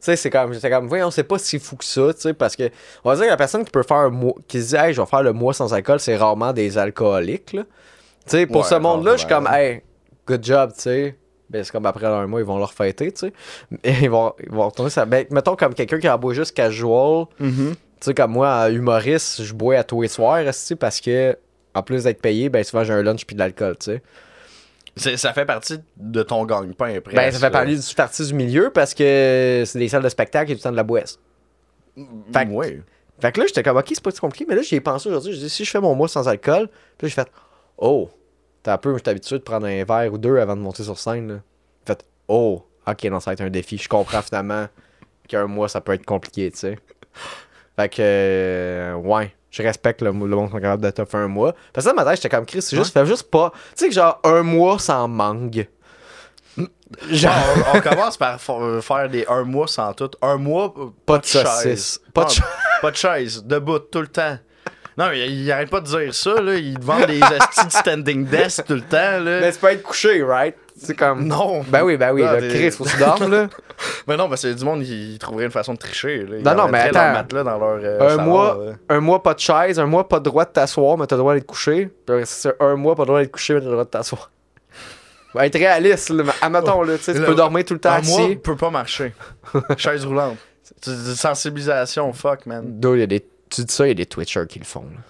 Tu 0.00 0.06
sais, 0.06 0.16
c'est 0.16 0.30
comme, 0.30 0.52
j'étais 0.52 0.70
comme, 0.70 0.88
voyons, 0.88 1.10
c'est 1.10 1.22
pas 1.22 1.38
si 1.38 1.58
fou 1.58 1.76
que 1.76 1.84
ça, 1.84 2.12
tu 2.14 2.20
sais, 2.22 2.34
parce 2.34 2.56
que, 2.56 2.64
on 3.04 3.10
va 3.10 3.14
dire 3.16 3.24
que 3.26 3.30
la 3.30 3.36
personne 3.36 3.64
qui 3.64 3.70
peut 3.70 3.82
faire 3.84 3.98
un 3.98 4.10
mois, 4.10 4.34
qui 4.48 4.60
se 4.60 4.68
dit, 4.70 4.76
hey, 4.76 4.92
je 4.92 5.00
vais 5.00 5.06
faire 5.06 5.22
le 5.22 5.32
mois 5.32 5.52
sans 5.54 5.72
alcool, 5.72 6.00
c'est 6.00 6.16
rarement 6.16 6.52
des 6.52 6.76
alcooliques, 6.78 7.52
là. 7.52 7.62
Tu 8.24 8.30
sais, 8.30 8.46
pour 8.46 8.62
Ouais, 8.62 8.68
ce 8.68 8.74
monde-là, 8.76 9.12
je 9.12 9.18
suis 9.18 9.28
comme, 9.28 9.46
hey, 9.48 9.82
good 10.26 10.44
job, 10.44 10.72
tu 10.74 10.80
sais. 10.80 11.18
Ben, 11.50 11.62
c'est 11.62 11.70
comme 11.70 11.84
après 11.86 12.06
un 12.06 12.26
mois, 12.26 12.40
ils 12.40 12.46
vont 12.46 12.56
leur 12.58 12.72
fêter, 12.72 13.12
tu 13.12 13.26
sais. 13.28 13.32
Ils 14.02 14.08
vont, 14.10 14.32
ils 14.42 14.50
vont 14.50 14.66
retourner 14.68 14.90
ça. 14.90 15.04
Ben, 15.04 15.26
mettons 15.30 15.54
comme 15.54 15.74
quelqu'un 15.74 15.98
qui 15.98 16.08
a 16.08 16.16
boit 16.16 16.32
juste 16.32 16.56
casual. 16.56 17.26
Tu 18.02 18.06
sais, 18.06 18.14
comme 18.14 18.32
moi, 18.32 18.68
humoriste, 18.68 19.44
je 19.44 19.54
bois 19.54 19.76
à 19.76 19.84
tous 19.84 20.02
les 20.02 20.08
soirs, 20.08 20.42
parce 20.80 21.00
que, 21.00 21.38
en 21.72 21.82
plus 21.84 22.02
d'être 22.02 22.20
payé, 22.20 22.48
ben, 22.48 22.64
souvent 22.64 22.82
j'ai 22.82 22.92
un 22.92 23.00
lunch 23.02 23.24
puis 23.24 23.34
de 23.34 23.38
l'alcool, 23.40 23.76
tu 23.78 23.92
sais. 24.96 25.16
Ça 25.16 25.32
fait 25.32 25.44
partie 25.46 25.78
de 25.96 26.22
ton 26.24 26.44
gagne-pain, 26.44 26.96
après. 26.96 27.14
Ben, 27.14 27.30
ça 27.30 27.38
fait 27.38 27.50
partie 27.52 27.78
du 27.78 27.94
partie 27.94 28.26
du 28.26 28.34
milieu 28.34 28.70
parce 28.70 28.92
que 28.92 29.62
c'est 29.64 29.78
des 29.78 29.88
salles 29.88 30.02
de 30.02 30.08
spectacle 30.08 30.50
et 30.50 30.54
du 30.56 30.60
temps 30.60 30.72
de 30.72 30.76
la 30.76 30.82
boisse. 30.82 31.20
Fait 32.32 32.44
que- 32.46 32.50
Ouais. 32.50 32.82
Fait 33.20 33.30
que 33.30 33.38
là, 33.40 33.46
j'étais 33.46 33.62
comme, 33.62 33.76
ok, 33.76 33.86
c'est 33.88 34.02
pas 34.02 34.10
si 34.10 34.18
compliqué, 34.18 34.46
mais 34.48 34.56
là, 34.56 34.62
j'y 34.62 34.74
ai 34.74 34.80
pensé 34.80 35.08
aujourd'hui. 35.08 35.32
Je 35.32 35.38
dis, 35.38 35.48
si 35.48 35.64
je 35.64 35.70
fais 35.70 35.80
mon 35.80 35.94
mois 35.94 36.08
sans 36.08 36.26
alcool, 36.26 36.66
puis 36.98 37.06
là, 37.06 37.08
j'ai 37.08 37.14
fait, 37.14 37.28
oh, 37.78 38.10
t'as 38.64 38.74
un 38.74 38.78
peu, 38.78 38.96
j'étais 38.96 39.12
habitué 39.12 39.38
de 39.38 39.44
prendre 39.44 39.66
un 39.66 39.84
verre 39.84 40.12
ou 40.12 40.18
deux 40.18 40.38
avant 40.38 40.56
de 40.56 40.60
monter 40.62 40.82
sur 40.82 40.98
scène, 40.98 41.28
là. 41.28 41.34
J'ai 41.86 41.94
fait, 41.94 42.04
oh, 42.26 42.64
ok, 42.84 43.04
non, 43.04 43.20
ça 43.20 43.30
va 43.30 43.34
être 43.34 43.42
un 43.42 43.50
défi. 43.50 43.78
Je 43.78 43.88
comprends 43.88 44.22
finalement 44.22 44.66
qu'un 45.28 45.46
mois, 45.46 45.68
ça 45.68 45.80
peut 45.80 45.92
être 45.92 46.04
compliqué, 46.04 46.50
tu 46.50 46.58
sais. 46.58 46.78
Fait 47.76 47.88
que, 47.88 47.96
euh, 48.00 48.94
ouais, 48.94 49.34
je 49.50 49.62
respecte 49.62 50.02
le, 50.02 50.08
le 50.08 50.12
monde 50.12 50.50
qui 50.50 50.56
est 50.56 50.60
capable 50.60 50.82
de 50.84 50.90
te 50.90 51.04
faire 51.04 51.20
un 51.20 51.28
mois. 51.28 51.54
Parce 51.72 51.86
que 51.86 51.90
dans 51.90 51.96
ma 51.96 52.04
tête, 52.04 52.22
j'étais 52.22 52.34
comme, 52.34 52.46
Chris, 52.46 52.62
c'est 52.62 52.76
juste, 52.76 52.92
fais 52.92 53.06
juste 53.06 53.30
pas, 53.30 53.50
tu 53.54 53.58
sais, 53.76 53.88
que 53.88 53.94
genre, 53.94 54.20
un 54.24 54.42
mois 54.42 54.78
sans 54.78 55.08
mangue. 55.08 55.66
Genre, 57.10 57.32
on, 57.72 57.78
on 57.78 57.80
commence 57.80 58.18
par 58.18 58.38
fa- 58.38 58.80
faire 58.82 59.08
des 59.08 59.24
un 59.26 59.44
mois 59.44 59.66
sans 59.66 59.94
tout. 59.94 60.10
Un 60.20 60.36
mois, 60.36 60.74
euh, 60.76 60.86
pas 61.06 61.16
de 61.18 61.24
chaise. 61.24 61.46
saucisse. 61.46 62.00
Pas 62.12 62.24
de 62.24 62.30
chaise. 62.30 62.44
Pas 62.82 62.90
de 62.90 62.96
chaise, 62.96 63.42
debout 63.44 63.78
tout 63.78 64.02
le 64.02 64.08
temps. 64.08 64.36
Non, 64.98 65.08
mais 65.08 65.26
il, 65.26 65.44
il 65.44 65.50
arrête 65.52 65.70
pas 65.70 65.80
de 65.80 65.86
dire 65.86 66.14
ça, 66.14 66.38
là. 66.42 66.54
Il 66.56 66.78
vend 66.78 67.06
des 67.06 67.22
astis 67.22 67.64
de 67.64 67.70
standing 67.72 68.26
desk 68.26 68.66
tout 68.66 68.74
le 68.74 68.82
temps, 68.82 69.18
là. 69.20 69.40
Mais 69.40 69.50
c'est 69.52 69.60
pas 69.60 69.72
être 69.72 69.82
couché, 69.82 70.22
right? 70.22 70.54
C'est 70.82 70.94
comme. 70.96 71.26
Non. 71.26 71.62
Ben 71.68 71.82
oui, 71.84 71.96
ben 71.96 72.12
oui, 72.12 72.22
là, 72.22 72.38
Chris, 72.38 72.70
faut 72.72 72.84
que 72.84 72.90
tu 72.90 72.96
dormes, 72.98 73.30
là. 73.30 73.48
Mais 74.06 74.16
non, 74.16 74.28
parce 74.28 74.42
que 74.42 74.52
du 74.52 74.64
monde, 74.64 74.82
ils 74.86 75.18
trouveraient 75.18 75.44
une 75.44 75.50
façon 75.50 75.74
de 75.74 75.78
tricher, 75.78 76.24
là. 76.26 76.36
Ils 76.38 76.42
Non, 76.44 76.54
non, 76.54 76.68
mais 76.68 76.80
attends. 76.80 77.12
matelas 77.12 77.44
dans 77.44 77.58
leur. 77.58 77.78
euh, 77.82 78.00
un 78.00 78.08
salon, 78.16 78.22
mois, 78.22 78.58
là. 78.66 78.72
un 78.96 79.00
mois 79.00 79.22
pas 79.22 79.34
de 79.34 79.38
chaise, 79.40 79.78
un 79.78 79.86
mois 79.86 80.08
pas 80.08 80.18
de 80.18 80.24
droit 80.24 80.44
de 80.44 80.50
t'asseoir, 80.50 80.96
mais 80.98 81.06
t'as 81.06 81.16
le 81.16 81.20
droit 81.20 81.34
d'être 81.34 81.46
couché. 81.46 81.88
Puis 82.06 82.16
c'est 82.24 82.54
un 82.60 82.74
mois 82.76 82.94
pas 82.94 83.02
de 83.02 83.06
droit 83.08 83.20
d'être 83.20 83.32
couché, 83.32 83.54
mais 83.54 83.60
t'as 83.60 83.66
le 83.66 83.72
droit 83.72 83.84
de 83.84 83.90
t'asseoir. 83.90 84.30
Va 85.34 85.46
être 85.46 85.56
réaliste, 85.58 86.10
là. 86.10 86.24
mais 86.24 86.32
Admettons, 86.42 86.82
là, 86.82 86.96
tu 86.98 87.04
sais, 87.04 87.14
tu 87.14 87.20
Le- 87.20 87.26
peux 87.26 87.34
dormir 87.34 87.64
tout 87.64 87.74
le 87.74 87.80
temps 87.80 87.92
Un 87.92 88.02
mois, 88.02 88.20
assis. 88.24 88.36
peut 88.36 88.56
pas 88.56 88.70
marcher. 88.70 89.14
Chaise 89.78 90.04
roulante. 90.04 90.36
C'est 90.62 90.90
une 90.90 91.14
sensibilisation, 91.14 92.12
fuck, 92.12 92.46
man. 92.46 92.64
Dude, 92.80 92.98
y 92.98 93.02
a 93.02 93.06
des... 93.06 93.24
Tu 93.50 93.64
dis 93.64 93.72
ça, 93.74 93.84
il 93.86 93.88
y 93.88 93.92
a 93.92 93.94
des 93.94 94.06
Twitchers 94.06 94.46
qui 94.48 94.58
le 94.58 94.64
font. 94.64 94.82
là. 94.84 95.00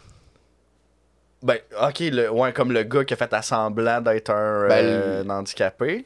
Ben, 1.43 1.59
ok, 1.83 1.99
le, 2.01 2.31
ouais, 2.31 2.53
comme 2.53 2.73
le 2.73 2.83
gars 2.85 3.05
qui 3.05 3.15
a 3.15 3.17
fait 3.17 3.33
assemblant 3.33 4.01
d'être 4.01 4.31
un, 4.31 4.69
Ben, 4.69 4.85
euh, 4.85 5.25
un 5.25 5.31
handicapé. 5.31 6.05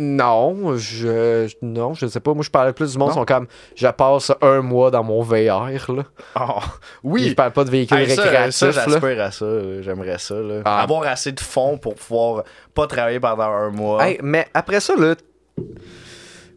Non, 0.00 0.76
je. 0.76 1.48
Non, 1.60 1.92
je 1.94 2.06
sais 2.06 2.20
pas. 2.20 2.32
Moi, 2.32 2.44
je 2.44 2.50
parlais 2.50 2.72
plus 2.72 2.92
du 2.92 2.98
monde, 2.98 3.08
Non? 3.08 3.14
ils 3.14 3.18
sont 3.18 3.24
comme. 3.24 3.46
Je 3.74 3.88
passe 3.88 4.30
un 4.42 4.60
mois 4.60 4.92
dans 4.92 5.02
mon 5.02 5.22
VR, 5.22 5.90
là. 5.92 6.04
Oh, 6.38 6.60
Puis 6.60 6.64
oui! 7.02 7.28
Je 7.30 7.34
parle 7.34 7.50
pas 7.52 7.64
de 7.64 7.70
véhicule 7.70 7.98
Hey, 7.98 8.06
récréatif, 8.06 8.54
ça, 8.54 8.70
j'aspire 8.70 9.20
à 9.20 9.32
ça. 9.32 9.44
là. 9.46 9.82
J'aimerais 9.82 10.18
ça. 10.18 10.34
Là. 10.36 10.62
Ah. 10.64 10.82
Avoir 10.82 11.02
assez 11.02 11.32
de 11.32 11.40
fonds 11.40 11.78
pour 11.78 11.96
pouvoir 11.96 12.44
pas 12.74 12.86
travailler 12.86 13.18
pendant 13.18 13.50
un 13.50 13.70
mois. 13.70 14.06
Hey, 14.06 14.18
mais 14.22 14.46
après 14.54 14.78
ça, 14.78 14.94
là, 14.94 15.16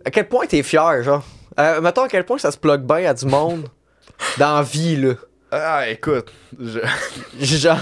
à 0.06 0.12
quel 0.12 0.28
point 0.28 0.46
t'es 0.46 0.62
fier, 0.62 1.02
genre? 1.02 1.24
Euh, 1.60 1.82
mettons 1.82 2.04
à 2.04 2.08
quel 2.10 2.26
point 2.26 2.38
ça 2.38 2.52
se 2.52 2.58
plug 2.60 2.82
bien 2.82 3.10
à 3.10 3.14
du 3.16 3.26
monde 3.26 3.68
dans 4.38 4.58
la 4.58 4.62
vie, 4.62 4.98
là. 4.98 5.14
Ah, 5.52 5.90
écoute. 5.90 6.32
je- 6.60 6.80
Genre. 7.40 7.80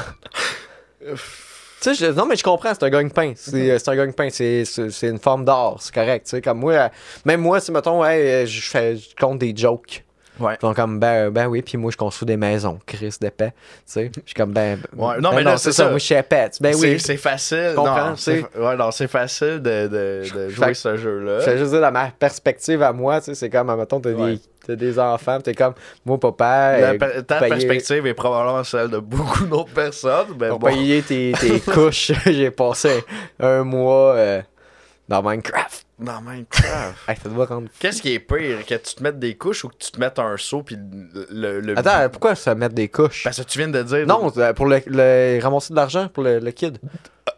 Tu 1.82 1.96
sais, 1.96 2.12
non, 2.12 2.26
mais 2.26 2.36
je 2.36 2.44
comprends, 2.44 2.74
c'est 2.74 2.84
un 2.84 2.90
gagne-pain. 2.90 3.34
C'est 3.36 3.80
c'est 3.80 3.90
un 3.90 3.96
gagne-pain, 3.96 4.30
c'est 4.30 4.64
une 5.04 5.20
forme 5.20 5.46
d'art, 5.46 5.78
c'est 5.80 5.94
correct. 5.94 6.26
Tu 6.26 6.32
sais, 6.32 6.42
comme 6.42 6.60
moi, 6.60 6.74
euh, 6.74 6.90
même 7.26 7.40
moi, 7.42 7.62
si 7.62 7.72
mettons, 7.72 8.04
hey, 8.04 8.22
euh, 8.28 8.46
je 8.46 8.70
fais, 8.70 8.98
je 8.98 9.16
compte 9.18 9.40
des 9.40 9.54
jokes. 9.56 10.04
Ouais. 10.40 10.56
Ils 10.56 10.62
sont 10.62 10.74
comme, 10.74 11.00
ben, 11.00 11.30
ben 11.30 11.48
oui, 11.48 11.62
puis 11.62 11.78
moi, 11.78 11.92
je 11.92 11.98
construis 11.98 12.26
des 12.26 12.38
maisons, 12.38 12.80
Chris 12.86 13.16
d'épais. 13.20 13.52
Tu 13.52 13.56
sais, 13.86 14.12
je 14.16 14.22
suis 14.26 14.34
comme, 14.36 14.52
ben. 14.54 14.80
Ouais, 14.96 15.20
non, 15.20 15.30
ben 15.32 15.36
mais 15.38 15.44
là, 15.44 15.58
c'est 15.58 15.72
ça. 15.72 15.90
Moi, 15.90 15.98
je 15.98 16.06
suis 16.06 16.16
épais. 16.16 16.50
Ben 16.62 16.74
oui. 16.80 17.00
C'est 17.00 17.18
facile. 17.18 17.74
comprends, 17.76 18.10
non, 18.12 18.16
c'est 18.16 18.44
ouais, 18.58 18.76
non, 18.78 18.92
c'est 18.92 19.08
facile 19.08 19.60
de, 19.62 19.88
de, 19.88 20.24
de 20.36 20.50
jouer 20.50 20.68
Fait- 20.68 20.74
ce 20.74 20.98
jeu-là. 20.98 21.40
Je 21.40 21.44
fais 21.46 21.58
juste 21.58 21.72
dire, 21.72 21.82
dans 21.82 21.92
ma 21.92 22.08
perspective 22.18 22.82
à 22.84 22.94
moi, 22.94 23.20
tu 23.20 23.26
sais, 23.26 23.36
c'est 23.36 23.50
comme, 23.50 23.76
mettons, 23.76 24.00
t'as 24.00 24.12
Ouais. 24.12 24.34
des, 24.34 24.40
t'as 24.68 24.76
des 24.76 25.00
enfants, 25.00 25.40
t'es 25.42 25.54
comme, 25.54 25.74
moi, 26.06 26.20
papa, 26.20 26.78
La 26.80 26.88
euh, 26.92 26.98
per- 26.98 27.24
ta 27.28 27.40
payer- 27.40 27.50
perspective 27.50 28.06
est 28.08 28.14
probablement 28.14 28.64
celle 28.64 28.90
de 28.90 29.00
beaucoup 29.00 29.46
d'autres 29.46 29.74
personnes. 29.74 30.28
Mais 30.40 30.50
pour 30.50 30.60
bon. 30.60 30.68
payer 30.68 31.02
tes, 31.02 31.34
tes 31.40 31.60
couches, 31.72 32.12
j'ai 32.26 32.52
passé 32.52 33.04
un 33.40 33.64
mois 33.64 34.14
euh, 34.16 34.42
dans 35.10 35.24
Minecraft. 35.24 35.86
Dans 35.98 36.22
Minecraft. 36.22 36.96
Hey, 37.10 37.18
ça 37.22 37.28
doit 37.30 37.46
rendre 37.46 37.68
Qu'est-ce 37.80 38.02
qui 38.02 38.14
est 38.14 38.20
pire, 38.20 38.66
que 38.66 38.76
tu 38.76 38.96
te 38.96 39.04
mettes 39.04 39.20
des 39.20 39.36
couches 39.36 39.66
ou 39.66 39.70
que 39.70 39.76
tu 39.80 39.92
te 39.92 40.00
mettes 40.00 40.20
un 40.20 40.38
seau 40.38 40.62
puis 40.64 40.78
le, 41.32 41.60
le, 41.60 41.78
Attends, 41.78 42.08
pourquoi 42.10 42.36
ça 42.36 42.54
mettre 42.56 42.76
des 42.76 42.88
couches? 42.88 43.24
Parce 43.24 43.38
que 43.42 43.44
tu 43.44 43.58
viens 43.58 43.68
de 43.68 43.82
dire. 43.82 44.06
Non, 44.06 44.32
euh, 44.38 44.54
pour 44.54 44.68
le, 44.68 44.82
le- 44.86 45.40
ramasser 45.42 45.74
de 45.74 45.76
l'argent 45.76 46.08
pour 46.08 46.24
le, 46.24 46.40
le 46.40 46.52
kid. 46.52 46.78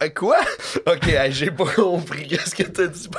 Euh, 0.04 0.10
Quoi? 0.10 0.38
Ok, 0.86 1.08
hey, 1.08 1.32
j'ai 1.32 1.52
pas 1.52 1.66
compris. 1.66 2.28
Qu'est-ce 2.28 2.56
que 2.56 2.64
t'as 2.64 2.88
dit? 2.88 3.10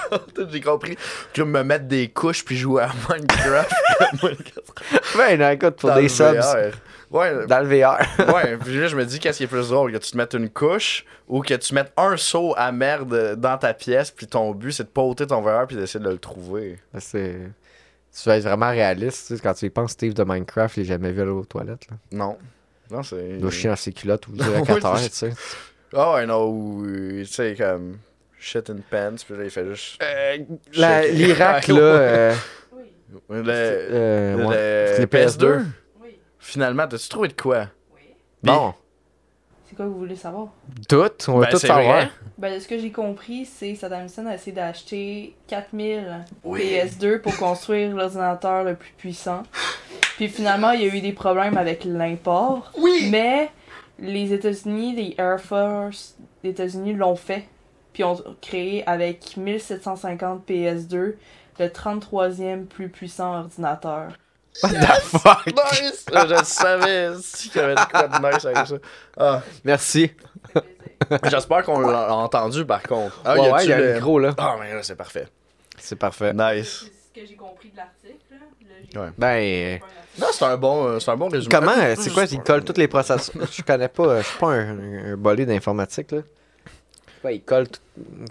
J'ai 0.50 0.60
compris 0.60 0.96
que 1.32 1.42
me 1.42 1.62
mettre 1.62 1.86
des 1.86 2.08
couches 2.08 2.44
puis 2.44 2.56
jouer 2.56 2.82
à 2.82 2.90
Minecraft. 3.08 3.72
Ben, 5.16 5.38
non, 5.38 5.50
écoute, 5.50 5.76
pour 5.76 5.90
dans 5.90 5.96
des 5.96 6.08
subs, 6.08 6.36
VR. 6.36 6.72
Ouais, 7.12 7.46
dans 7.46 7.60
le 7.60 7.66
VR. 7.66 7.98
ouais, 8.34 8.56
puis 8.56 8.80
là, 8.80 8.88
je 8.88 8.96
me 8.96 9.04
dis, 9.04 9.18
qu'est-ce 9.20 9.38
qui 9.38 9.44
est 9.44 9.48
plus 9.48 9.68
drôle, 9.68 9.92
que 9.92 9.98
tu 9.98 10.10
te 10.12 10.16
mettes 10.16 10.34
une 10.34 10.48
couche 10.50 11.04
ou 11.28 11.42
que 11.42 11.54
tu 11.54 11.74
mettes 11.74 11.92
un 11.96 12.16
seau 12.16 12.54
à 12.56 12.72
merde 12.72 13.36
dans 13.36 13.58
ta 13.58 13.74
pièce, 13.74 14.10
puis 14.10 14.26
ton 14.26 14.52
but, 14.52 14.72
c'est 14.72 14.84
de 14.84 14.88
poter 14.88 15.26
ton 15.26 15.40
VR 15.42 15.66
puis 15.66 15.76
d'essayer 15.76 16.02
de 16.04 16.10
le 16.10 16.18
trouver. 16.18 16.78
C'est. 16.98 17.36
Tu 18.14 18.28
vas 18.28 18.36
être 18.36 18.44
vraiment 18.44 18.68
réaliste, 18.70 19.28
tu 19.28 19.36
sais, 19.36 19.42
quand 19.42 19.54
tu 19.54 19.64
y 19.66 19.70
penses, 19.70 19.92
Steve 19.92 20.12
de 20.12 20.22
Minecraft, 20.24 20.76
il 20.76 20.80
est 20.82 20.84
jamais 20.86 21.12
vu 21.12 21.22
aller 21.22 21.30
aux 21.30 21.44
toilettes. 21.46 21.86
Là. 21.90 21.96
Non. 22.12 22.36
Non, 22.90 23.02
c'est. 23.02 23.26
Il 23.30 23.38
doit 23.40 23.50
chier 23.50 23.70
dans 23.70 23.76
ses 23.76 23.92
culottes 23.92 24.26
ou 24.28 24.32
direct 24.36 24.68
à 24.68 24.74
terre, 24.76 24.98
c'est- 24.98 25.08
tu 25.10 25.16
sais. 25.16 25.42
Ah 25.94 26.14
ouais, 26.14 26.26
non, 26.26 26.44
ou, 26.46 26.84
euh, 26.86 27.20
tu 27.24 27.26
sais, 27.32 27.54
comme. 27.56 27.98
Shit 28.38 28.68
in 28.70 28.76
pants, 28.90 29.14
puis 29.24 29.36
là, 29.36 29.44
il 29.44 29.50
fait 29.50 29.66
juste. 29.68 30.02
Check. 30.02 30.46
L'Irak, 31.12 31.68
là. 31.68 31.80
euh, 31.80 32.34
Oui, 32.72 33.36
Le, 33.38 33.44
euh, 33.48 34.36
le- 34.36 34.44
ouais. 34.46 34.92
le 34.96 34.98
Les 35.00 35.06
PS2. 35.06 35.62
Finalement, 36.44 36.86
t'as-tu 36.88 37.08
trouvé 37.08 37.28
de 37.28 37.32
quoi? 37.34 37.66
oui. 37.94 38.00
Bon, 38.42 38.74
C'est 39.68 39.76
quoi 39.76 39.84
que 39.86 39.90
vous 39.90 39.98
voulez 40.00 40.16
savoir? 40.16 40.48
tout, 40.88 40.96
on 41.28 41.38
va 41.38 41.46
Ben, 41.46 41.50
tout 41.52 41.58
c'est 41.58 41.68
savoir. 41.68 41.84
vrai. 41.96 42.10
Ben, 42.36 42.54
de 42.54 42.58
ce 42.60 42.66
que 42.66 42.78
j'ai 42.78 42.90
compris, 42.90 43.46
c'est 43.46 43.72
que 43.74 43.78
Saddam 43.78 44.06
Hussein 44.06 44.26
a 44.26 44.34
essayé 44.34 44.52
d'acheter 44.52 45.36
4000 45.46 46.24
Oui. 46.44 46.60
PS2 46.60 47.20
pour 47.20 47.36
construire 47.36 47.94
l'ordinateur 47.94 48.64
le 48.64 48.74
plus 48.74 48.92
puissant. 48.98 49.44
Puis 50.16 50.28
finalement, 50.28 50.72
il 50.72 50.82
y 50.82 50.90
a 50.90 50.94
eu 50.94 51.00
des 51.00 51.12
problèmes 51.12 51.56
avec 51.56 51.84
l'import. 51.84 52.72
Oui! 52.76 53.08
Mais 53.10 53.50
les 54.00 54.32
États-Unis, 54.32 54.94
les 54.96 55.14
Air 55.18 55.40
Force 55.40 56.16
des 56.42 56.50
États-Unis 56.50 56.94
l'ont 56.94 57.16
fait. 57.16 57.44
Puis 57.92 58.02
ont 58.04 58.18
créé 58.40 58.82
avec 58.88 59.36
1750 59.36 60.46
PS2 60.48 61.14
le 61.60 61.66
33e 61.68 62.64
plus 62.64 62.88
puissant 62.88 63.38
ordinateur. 63.40 64.12
What 64.62 64.70
the 64.70 65.00
fuck? 65.02 65.46
Nice! 65.46 66.04
je 66.10 66.44
savais 66.44 67.10
si 67.22 67.48
qu'il 67.50 67.60
y 67.60 67.64
avait 67.64 67.74
de 67.74 67.80
quoi 67.90 68.08
de 68.08 68.34
nice 68.34 68.44
avec 68.44 68.66
ça. 68.66 68.74
Ah. 69.16 69.42
Merci. 69.64 70.12
J'espère 71.30 71.62
qu'on 71.64 71.80
l'a 71.80 72.14
entendu 72.14 72.64
par 72.64 72.82
contre. 72.82 73.20
Ah, 73.24 73.34
ouais, 73.34 73.40
y 73.40 73.44
a-tu 73.46 73.52
ouais, 73.54 73.64
il 73.64 73.70
y 73.70 73.72
a 73.72 73.78
le- 73.78 73.86
le 73.88 73.94
micro, 73.94 74.18
là. 74.18 74.34
Ah, 74.38 74.56
mais 74.60 74.72
là, 74.74 74.82
c'est 74.82 74.94
parfait. 74.96 75.26
C'est 75.78 75.96
parfait. 75.96 76.32
Nice. 76.32 76.84
C'est 77.14 77.20
ce 77.20 77.20
que 77.22 77.26
j'ai 77.28 77.34
compris 77.36 77.70
de 77.70 77.76
l'article. 77.76 78.18
Ouais. 78.94 79.08
Ben, 79.16 79.80
Non, 80.20 80.26
c'est 80.32 80.44
un 80.44 80.56
bon, 80.58 80.86
euh, 80.86 80.98
c'est 81.00 81.10
un 81.10 81.16
bon 81.16 81.28
résumé. 81.28 81.54
comment, 81.54 81.72
euh, 81.76 81.94
c'est 81.98 82.12
quoi, 82.12 82.24
ils 82.24 82.40
collent 82.42 82.62
tous 82.64 82.76
les 82.76 82.88
processeurs? 82.88 83.34
Je 83.50 83.62
connais 83.62 83.88
pas, 83.88 84.02
euh, 84.04 84.22
je 84.22 84.26
suis 84.26 84.38
pas 84.38 84.48
un, 84.48 85.12
un 85.12 85.16
bolé 85.16 85.46
d'informatique, 85.46 86.12
là. 86.12 86.18
Ouais, 87.24 87.36
ils 87.36 87.42
collent, 87.42 87.68
tout- 87.68 87.80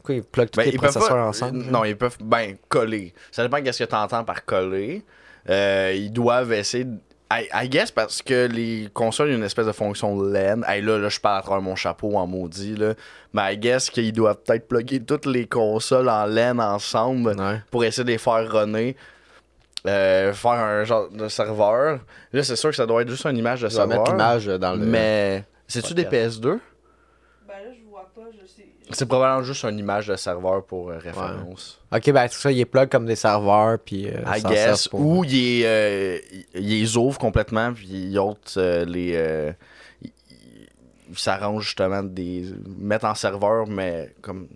quoi, 0.04 0.16
ils 0.16 0.24
pluguent 0.24 0.50
tous 0.52 0.58
Ben, 0.60 0.70
les 0.70 0.78
processeurs 0.78 1.10
pas- 1.10 1.24
ensemble. 1.26 1.64
Non, 1.64 1.84
ils 1.84 1.98
peuvent 1.98 2.18
ben 2.22 2.56
coller. 2.70 3.14
Ça 3.32 3.42
dépend 3.42 3.60
de 3.60 3.72
ce 3.72 3.84
que 3.84 3.90
tu 3.90 3.96
entends 3.96 4.24
par 4.24 4.46
coller. 4.46 5.04
Euh, 5.50 5.94
ils 5.96 6.12
doivent 6.12 6.54
essayer. 6.54 6.84
de- 6.86 6.98
I, 7.34 7.48
I 7.54 7.70
guess 7.70 7.92
parce 7.92 8.22
que 8.22 8.46
les 8.48 8.90
consoles 8.94 9.30
ont 9.32 9.36
une 9.36 9.44
espèce 9.44 9.66
de 9.66 9.72
fonction 9.72 10.22
LAN. 10.22 10.64
Hey, 10.68 10.82
là, 10.82 10.98
là, 10.98 11.08
je 11.08 11.18
parle 11.20 11.40
à 11.40 11.42
travers 11.42 11.62
mon 11.62 11.78
chapeau 11.78 12.18
en 12.18 12.28
maudit. 12.28 12.76
Là. 12.76 12.94
Mais 13.34 13.54
I 13.54 13.58
guess 13.58 13.90
qu'ils 13.90 14.12
doivent 14.12 14.40
peut-être 14.46 14.68
plugger 14.68 15.00
toutes 15.02 15.26
les 15.26 15.48
consoles 15.48 16.10
en 16.10 16.26
LAN 16.26 16.60
ensemble 16.60 17.30
Ouais. 17.40 17.62
pour 17.72 17.86
essayer 17.86 18.04
de 18.04 18.10
les 18.12 18.18
faire 18.18 18.52
runner. 18.52 18.98
Euh, 19.88 20.34
faire 20.34 20.52
un 20.52 20.84
genre 20.84 21.10
de 21.10 21.28
serveur. 21.30 22.02
Là, 22.34 22.44
c'est 22.44 22.56
sûr 22.58 22.70
que 22.70 22.76
ça 22.76 22.86
doit 22.86 23.02
être 23.02 23.10
juste 23.10 23.26
une 23.26 23.38
image 23.38 23.62
de 23.62 23.70
serveur. 23.70 24.00
mettre 24.00 24.12
l'image 24.12 24.46
dans 24.48 24.74
le. 24.74 24.86
Mais 24.86 25.44
c'est-tu 25.68 25.94
des 25.94 26.04
PS2 26.06 26.60
Ben 27.48 27.54
là, 27.66 27.72
je 27.74 27.90
vois 27.90 28.12
pas. 28.14 28.22
Je 28.32 28.46
sais. 28.46 28.68
je- 28.81 28.81
C'est 28.94 29.06
probablement 29.06 29.44
juste 29.44 29.64
une 29.66 29.78
image 29.80 30.08
de 30.08 30.16
serveur 30.16 30.64
pour 30.66 30.90
euh, 30.90 30.98
référence. 30.98 31.80
Ok, 31.92 32.12
ben, 32.12 32.28
tout 32.28 32.36
ça, 32.38 32.52
ils 32.52 32.66
plug 32.66 32.90
comme 32.90 33.06
des 33.06 33.16
serveurs, 33.16 33.80
puis. 33.80 34.08
euh, 34.08 34.22
I 34.28 34.42
guess. 34.42 34.88
pour- 34.88 35.00
Ou 35.02 35.24
ils 35.26 35.64
euh, 35.66 36.18
les 36.54 36.98
ouvrent 36.98 37.20
complètement, 37.20 37.74
puis 37.74 37.88
ils 37.88 38.18
ôtent 38.20 38.56
euh, 38.58 38.86
les. 38.86 39.14
euh, 39.16 39.52
ils 40.02 40.12
ils 41.10 41.18
s'arrangent 41.18 41.66
justement 41.66 42.04
des. 42.04 42.46
mettre 42.78 43.06
en 43.06 43.16
serveur, 43.16 43.68
mais 43.68 44.14
comme. 44.22 44.48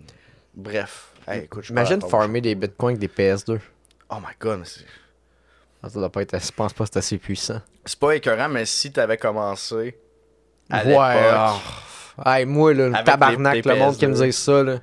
Bref. 0.54 1.12
Hey, 1.28 1.44
écoute, 1.44 1.68
Imagine 1.68 2.00
farmer 2.02 2.40
des 2.40 2.54
bitcoins 2.54 2.96
avec 2.96 3.00
des 3.00 3.08
PS2. 3.24 3.58
Oh 4.10 4.16
my 4.20 4.32
god, 4.40 4.64
c'est- 4.64 4.84
Ah, 5.82 5.88
Ça 5.90 5.98
doit 5.98 6.08
pas 6.10 6.22
être, 6.22 6.40
je 6.40 6.52
pense 6.52 6.72
pas 6.72 6.84
que 6.84 6.90
c'est 6.92 6.98
assez 7.00 7.18
puissant. 7.18 7.60
c'est 7.84 7.98
pas 7.98 8.14
écœurant, 8.16 8.48
mais 8.48 8.64
si 8.64 8.90
t'avais 8.92 9.16
commencé. 9.18 9.98
À 10.70 10.84
ouais. 10.84 10.94
Hey, 12.24 12.44
moi, 12.46 12.72
là, 12.74 12.88
le 12.88 13.04
tabarnak, 13.04 13.54
les- 13.54 13.62
le 13.62 13.74
monde 13.76 13.96
qui 13.96 14.06
me 14.06 14.14
PS2. 14.14 14.24
dit 14.26 14.32
ça, 14.32 14.62
là. 14.62 14.76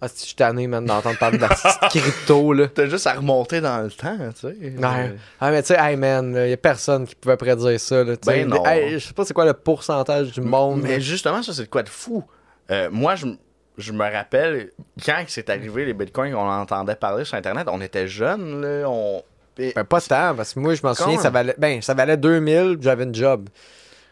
Ah, 0.00 0.06
si 0.06 0.20
je 0.20 0.26
suis 0.26 0.34
tanné, 0.36 0.68
man, 0.68 0.84
d'entendre 0.84 1.18
parler 1.18 1.38
de 1.38 1.42
la 1.42 1.48
crypto, 1.90 2.52
là. 2.52 2.68
T'as 2.68 2.86
juste 2.86 3.06
à 3.08 3.14
remonter 3.14 3.60
dans 3.60 3.82
le 3.82 3.90
temps, 3.90 4.16
tu 4.32 4.40
sais. 4.48 4.56
Ouais. 4.76 5.16
Ah, 5.40 5.50
mais 5.50 5.60
tu 5.62 5.68
sais, 5.74 5.76
hey, 5.78 5.96
man, 5.96 6.34
il 6.36 6.50
y 6.50 6.52
a 6.52 6.56
personne 6.56 7.04
qui 7.06 7.16
pouvait 7.16 7.36
prédire 7.36 7.78
ça, 7.80 8.04
là. 8.04 8.16
tu 8.16 8.30
sais. 8.30 8.44
Ben 8.44 8.48
non. 8.48 8.64
Hey, 8.64 8.92
je 9.00 9.08
sais 9.08 9.12
pas 9.12 9.24
c'est 9.24 9.34
quoi 9.34 9.44
le 9.44 9.54
pourcentage 9.54 10.30
du 10.32 10.40
monde. 10.40 10.82
Mais 10.82 11.00
justement, 11.00 11.42
ça, 11.42 11.52
c'est 11.52 11.62
de 11.64 11.68
quoi 11.68 11.82
de 11.82 11.88
fou. 11.88 12.22
Euh, 12.70 12.88
moi, 12.92 13.16
je, 13.16 13.92
me 13.92 14.12
rappelle, 14.12 14.70
quand 15.04 15.24
c'est 15.26 15.50
arrivé 15.50 15.84
les 15.84 15.94
bitcoins, 15.94 16.32
on 16.34 16.48
entendait 16.48 16.94
parler 16.94 17.24
sur 17.24 17.36
Internet, 17.36 17.66
on 17.68 17.80
était 17.80 18.06
jeunes, 18.06 18.60
là, 18.60 18.88
on... 18.88 19.22
et- 19.58 19.72
Ben, 19.74 19.82
pas 19.84 20.00
tant, 20.00 20.32
parce 20.36 20.54
que 20.54 20.60
moi, 20.60 20.74
je 20.74 20.82
m'en 20.84 20.94
souviens, 20.94 21.18
ça 21.18 21.30
valait, 21.30 21.54
ben, 21.58 21.82
ça 21.82 21.94
valait 21.94 22.16
2000, 22.16 22.74
puis 22.76 22.82
j'avais 22.84 23.02
une 23.04 23.14
job. 23.14 23.48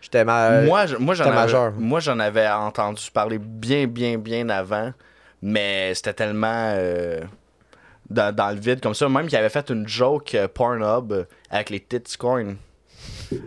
J'étais 0.07 0.25
ma... 0.25 0.63
moi, 0.63 0.85
moi, 1.01 1.15
j'en 1.15 1.25
avais, 1.25 1.35
majeur. 1.35 1.73
moi, 1.73 1.99
j'en 1.99 2.21
avais 2.21 2.47
entendu 2.49 3.03
parler 3.13 3.39
bien, 3.39 3.89
bien, 3.89 4.19
bien 4.19 4.49
avant, 4.49 4.93
mais 5.43 5.93
c'était 5.95 6.13
tellement 6.15 6.71
euh, 6.77 7.23
dans, 8.09 8.33
dans 8.33 8.51
le 8.51 8.61
vide 8.61 8.81
comme 8.81 8.95
ça. 8.95 9.09
Même 9.09 9.27
qu'il 9.27 9.37
avait 9.37 9.49
fait 9.49 9.69
une 9.69 9.89
joke 9.89 10.37
euh, 10.37 10.47
Pornhub 10.47 11.27
avec 11.51 11.71
les 11.71 11.81
titscoins. 11.81 12.55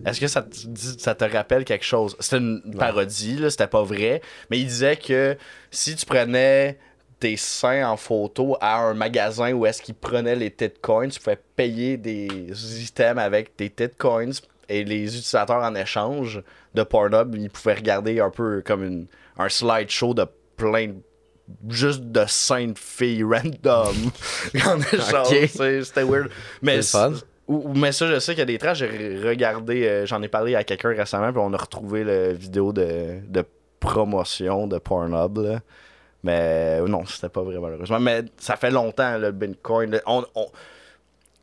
Est-ce 0.06 0.20
que 0.20 0.28
ça 0.28 0.42
te, 0.42 0.68
dit- 0.68 0.98
ça 1.00 1.16
te 1.16 1.24
rappelle 1.24 1.64
quelque 1.64 1.86
chose? 1.86 2.18
C'était 2.20 2.40
une 2.40 2.76
parodie, 2.78 3.38
là, 3.38 3.50
c'était 3.50 3.68
pas 3.68 3.84
vrai, 3.84 4.22
mais 4.50 4.60
il 4.60 4.68
disait 4.68 4.98
que 4.98 5.38
si 5.72 5.96
tu 5.96 6.06
prenais 6.06 6.78
tes 7.22 7.38
seins 7.38 7.90
en 7.90 7.96
photo 7.96 8.58
à 8.60 8.80
un 8.80 8.94
magasin 8.96 9.54
où 9.54 9.66
est-ce 9.66 9.82
qu'ils 9.82 9.96
prenaient 9.96 10.36
les 10.36 10.52
titcoins, 10.52 11.08
tu 11.08 11.20
pouvais 11.22 11.40
payer 11.56 11.96
des 11.96 12.28
items 12.84 13.24
avec 13.24 13.56
tes 13.56 13.70
titcoins 13.70 14.32
et 14.70 14.84
les 14.84 15.04
utilisateurs 15.06 15.64
en 15.64 15.76
échange 15.76 16.42
de 16.76 16.84
Pornhub, 16.84 17.36
ils 17.36 17.50
pouvaient 17.50 17.74
regarder 17.74 18.20
un 18.20 18.30
peu 18.30 18.62
comme 18.66 18.84
une, 18.84 19.08
un 19.38 19.50
slideshow 19.50 20.14
de 20.14 20.26
plein 20.56 20.88
de 20.88 20.96
juste 21.70 22.04
de 22.04 22.20
de 22.22 22.74
filles 22.78 23.24
random 23.24 23.96
en 24.66 24.80
échange. 24.80 25.48
C'était 25.84 26.04
weird. 26.04 26.30
Mais, 26.62 26.82
fun. 26.84 27.14
mais 27.74 27.92
ça, 27.92 28.08
je 28.08 28.20
sais 28.20 28.34
qu'il 28.34 28.40
y 28.40 28.44
a 28.44 28.46
des 28.46 28.60
traces. 28.60 28.78
J'ai 28.78 29.20
regardé, 29.28 29.88
euh, 29.88 30.06
j'en 30.06 30.22
ai 30.22 30.28
parlé 30.28 30.54
à 30.56 30.64
quelqu'un 30.64 30.90
récemment, 30.90 31.32
puis 31.32 31.42
on 31.44 31.52
a 31.54 31.58
retrouvé 31.58 32.04
la 32.04 32.34
vidéo 32.34 32.72
de, 32.72 33.20
de 33.28 33.44
promotion 33.80 34.68
de 34.68 34.78
Pornhub. 34.78 35.38
là. 35.40 35.60
Mais 36.22 36.80
euh, 36.82 36.88
non, 36.88 37.06
c'était 37.06 37.30
pas 37.30 37.42
vrai, 37.42 37.58
malheureusement. 37.60 38.00
Mais 38.00 38.26
ça 38.38 38.56
fait 38.56 38.70
longtemps, 38.72 39.18
le 39.18 39.32
Bitcoin. 39.32 39.92
là. 39.92 40.02
On, 40.06 40.24
on- 40.36 40.48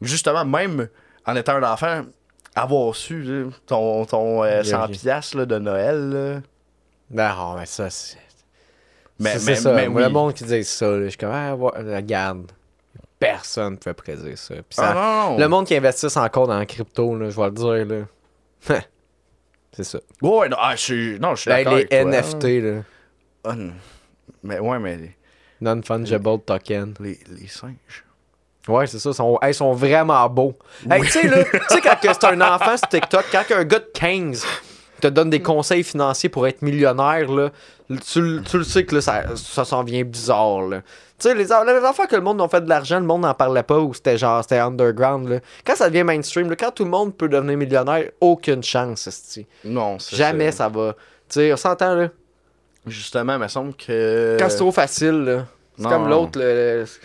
Justement, 0.02 0.44
même 0.44 0.88
en 1.24 1.34
étant 1.36 1.54
un 1.54 1.62
enfant, 1.72 2.02
avoir 2.56 2.94
su 2.96 3.22
là, 3.22 3.50
ton, 3.66 4.04
ton 4.06 4.42
euh, 4.42 4.62
Yeah, 4.62 4.62
100$ 4.62 4.68
yeah. 4.68 4.88
piastres, 4.88 5.36
là, 5.36 5.46
de 5.46 5.58
Noël. 5.58 6.08
là. 6.10 6.40
Ben, 7.10 7.34
oh, 7.38 7.54
mais 7.58 7.66
ça, 7.66 7.88
c'est... 7.90 8.16
Mais, 9.18 9.34
mais, 9.46 9.54
ça. 9.56 9.72
mais 9.72 9.86
oui. 9.86 10.02
le 10.02 10.08
monde 10.10 10.34
qui 10.34 10.44
dit 10.44 10.64
ça, 10.64 10.86
là, 10.90 11.04
je 11.04 11.08
suis 11.10 11.18
comme, 11.18 11.30
ah, 11.32 11.54
regarde. 11.54 12.50
Personne 13.18 13.72
ne 13.74 13.76
peut 13.78 13.94
prédire 13.94 14.36
ça. 14.36 14.54
Puis 14.56 14.64
ça- 14.72 14.90
Ah, 14.90 14.94
non, 14.94 15.30
non. 15.32 15.38
Le 15.38 15.48
monde 15.48 15.66
qui 15.66 15.74
investisse 15.74 16.16
encore 16.18 16.46
dans 16.48 16.58
la 16.58 16.66
crypto, 16.66 17.16
là, 17.16 17.30
je 17.30 17.36
vais 17.40 17.46
le 17.46 17.50
dire, 17.86 18.06
là. 18.68 18.80
c'est 19.72 19.84
ça. 19.84 19.98
Ouais, 20.20 20.48
non, 20.50 20.56
ah, 20.60 20.76
je 20.76 20.80
suis, 20.82 21.18
non, 21.20 21.34
je 21.34 21.40
suis 21.42 21.50
Ben, 21.50 21.64
d'accord. 21.64 21.78
les 21.78 21.96
avec 21.96 22.06
NFT, 22.06 22.44
là. 22.62 22.70
là. 22.72 22.82
Ah, 23.44 23.54
non. 23.54 23.72
mais 24.42 24.58
ouais, 24.58 24.78
mais 24.78 24.96
les, 24.96 25.16
Non-fungible 25.62 26.40
token. 26.44 26.94
les, 27.00 27.18
les 27.28 27.46
singes. 27.48 28.04
Ouais, 28.68 28.86
c'est 28.86 28.98
ça. 28.98 29.10
Ils 29.10 29.14
sont, 29.14 29.38
hey, 29.42 29.50
ils 29.50 29.54
sont 29.54 29.72
vraiment 29.72 30.28
beaux. 30.28 30.54
Hey, 30.90 31.02
tu 31.02 31.08
sais, 31.10 31.28
là, 31.28 31.44
tu 31.44 31.58
sais, 31.68 31.80
quand 31.80 31.96
c'est 32.02 32.24
un 32.24 32.40
enfant 32.40 32.76
sur 32.76 32.88
TikTok, 32.88 33.24
quand 33.30 33.42
un 33.54 33.64
gars 33.64 33.78
de 33.78 33.90
15 33.94 34.44
te 35.00 35.06
donne 35.08 35.30
des 35.30 35.40
conseils 35.42 35.84
financiers 35.84 36.28
pour 36.28 36.46
être 36.46 36.62
millionnaire, 36.62 37.30
là, 37.30 37.50
tu, 38.10 38.20
le- 38.20 38.42
tu 38.42 38.58
le 38.58 38.64
sais 38.64 38.84
que 38.84 38.94
là, 38.96 39.00
ça, 39.00 39.22
ça 39.36 39.64
s'en 39.64 39.84
vient 39.84 40.02
bizarre. 40.02 40.62
Là. 40.62 40.80
Tu 41.18 41.28
sais, 41.28 41.34
les, 41.34 41.44
les 41.44 41.84
enfants 41.84 42.06
que 42.06 42.16
le 42.16 42.22
monde 42.22 42.40
ont 42.40 42.48
fait 42.48 42.60
de 42.62 42.68
l'argent, 42.68 42.98
le 42.98 43.06
monde 43.06 43.22
n'en 43.22 43.34
parlait 43.34 43.62
pas 43.62 43.78
ou 43.78 43.94
c'était 43.94 44.18
genre, 44.18 44.42
c'était 44.42 44.58
underground. 44.58 45.28
Là. 45.28 45.38
Quand 45.64 45.76
ça 45.76 45.88
devient 45.88 46.02
mainstream, 46.04 46.50
là, 46.50 46.56
quand 46.56 46.72
tout 46.72 46.84
le 46.84 46.90
monde 46.90 47.16
peut 47.16 47.28
devenir 47.28 47.56
millionnaire, 47.56 48.10
aucune 48.20 48.62
chance, 48.62 49.06
esti. 49.06 49.46
Non, 49.64 49.98
c'est 49.98 50.16
Jamais 50.16 50.50
ça 50.52 50.68
va. 50.68 50.94
Tu 51.28 51.34
sais, 51.40 51.52
on 51.52 51.56
s'entend, 51.56 51.94
là. 51.94 52.08
Justement, 52.86 53.34
il 53.34 53.40
me 53.40 53.48
semble 53.48 53.74
que. 53.74 54.36
Quand 54.38 54.48
c'est 54.48 54.56
trop 54.58 54.72
facile, 54.72 55.24
là. 55.24 55.46
C'est 55.78 55.84
comme 55.88 56.08
l'autre, 56.08 56.38
là, 56.38 56.86
c'est 56.86 57.00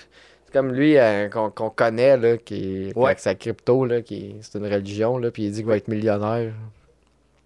comme 0.52 0.72
lui 0.74 0.98
euh, 0.98 1.30
qu'on 1.30 1.70
connaît, 1.70 2.18
là, 2.18 2.38
qui 2.38 2.90
est 2.90 2.98
Ouais. 2.98 3.06
avec 3.08 3.20
sa 3.20 3.36
crypto, 3.36 3.86
là, 3.86 4.02
qui 4.02 4.36
c'est 4.42 4.58
une 4.58 4.66
religion, 4.72 5.18
là, 5.18 5.32
puis 5.32 5.44
il 5.44 5.52
dit 5.52 5.58
qu'il 5.60 5.68
va 5.68 5.78
être 5.78 5.88
millionnaire. 5.88 6.52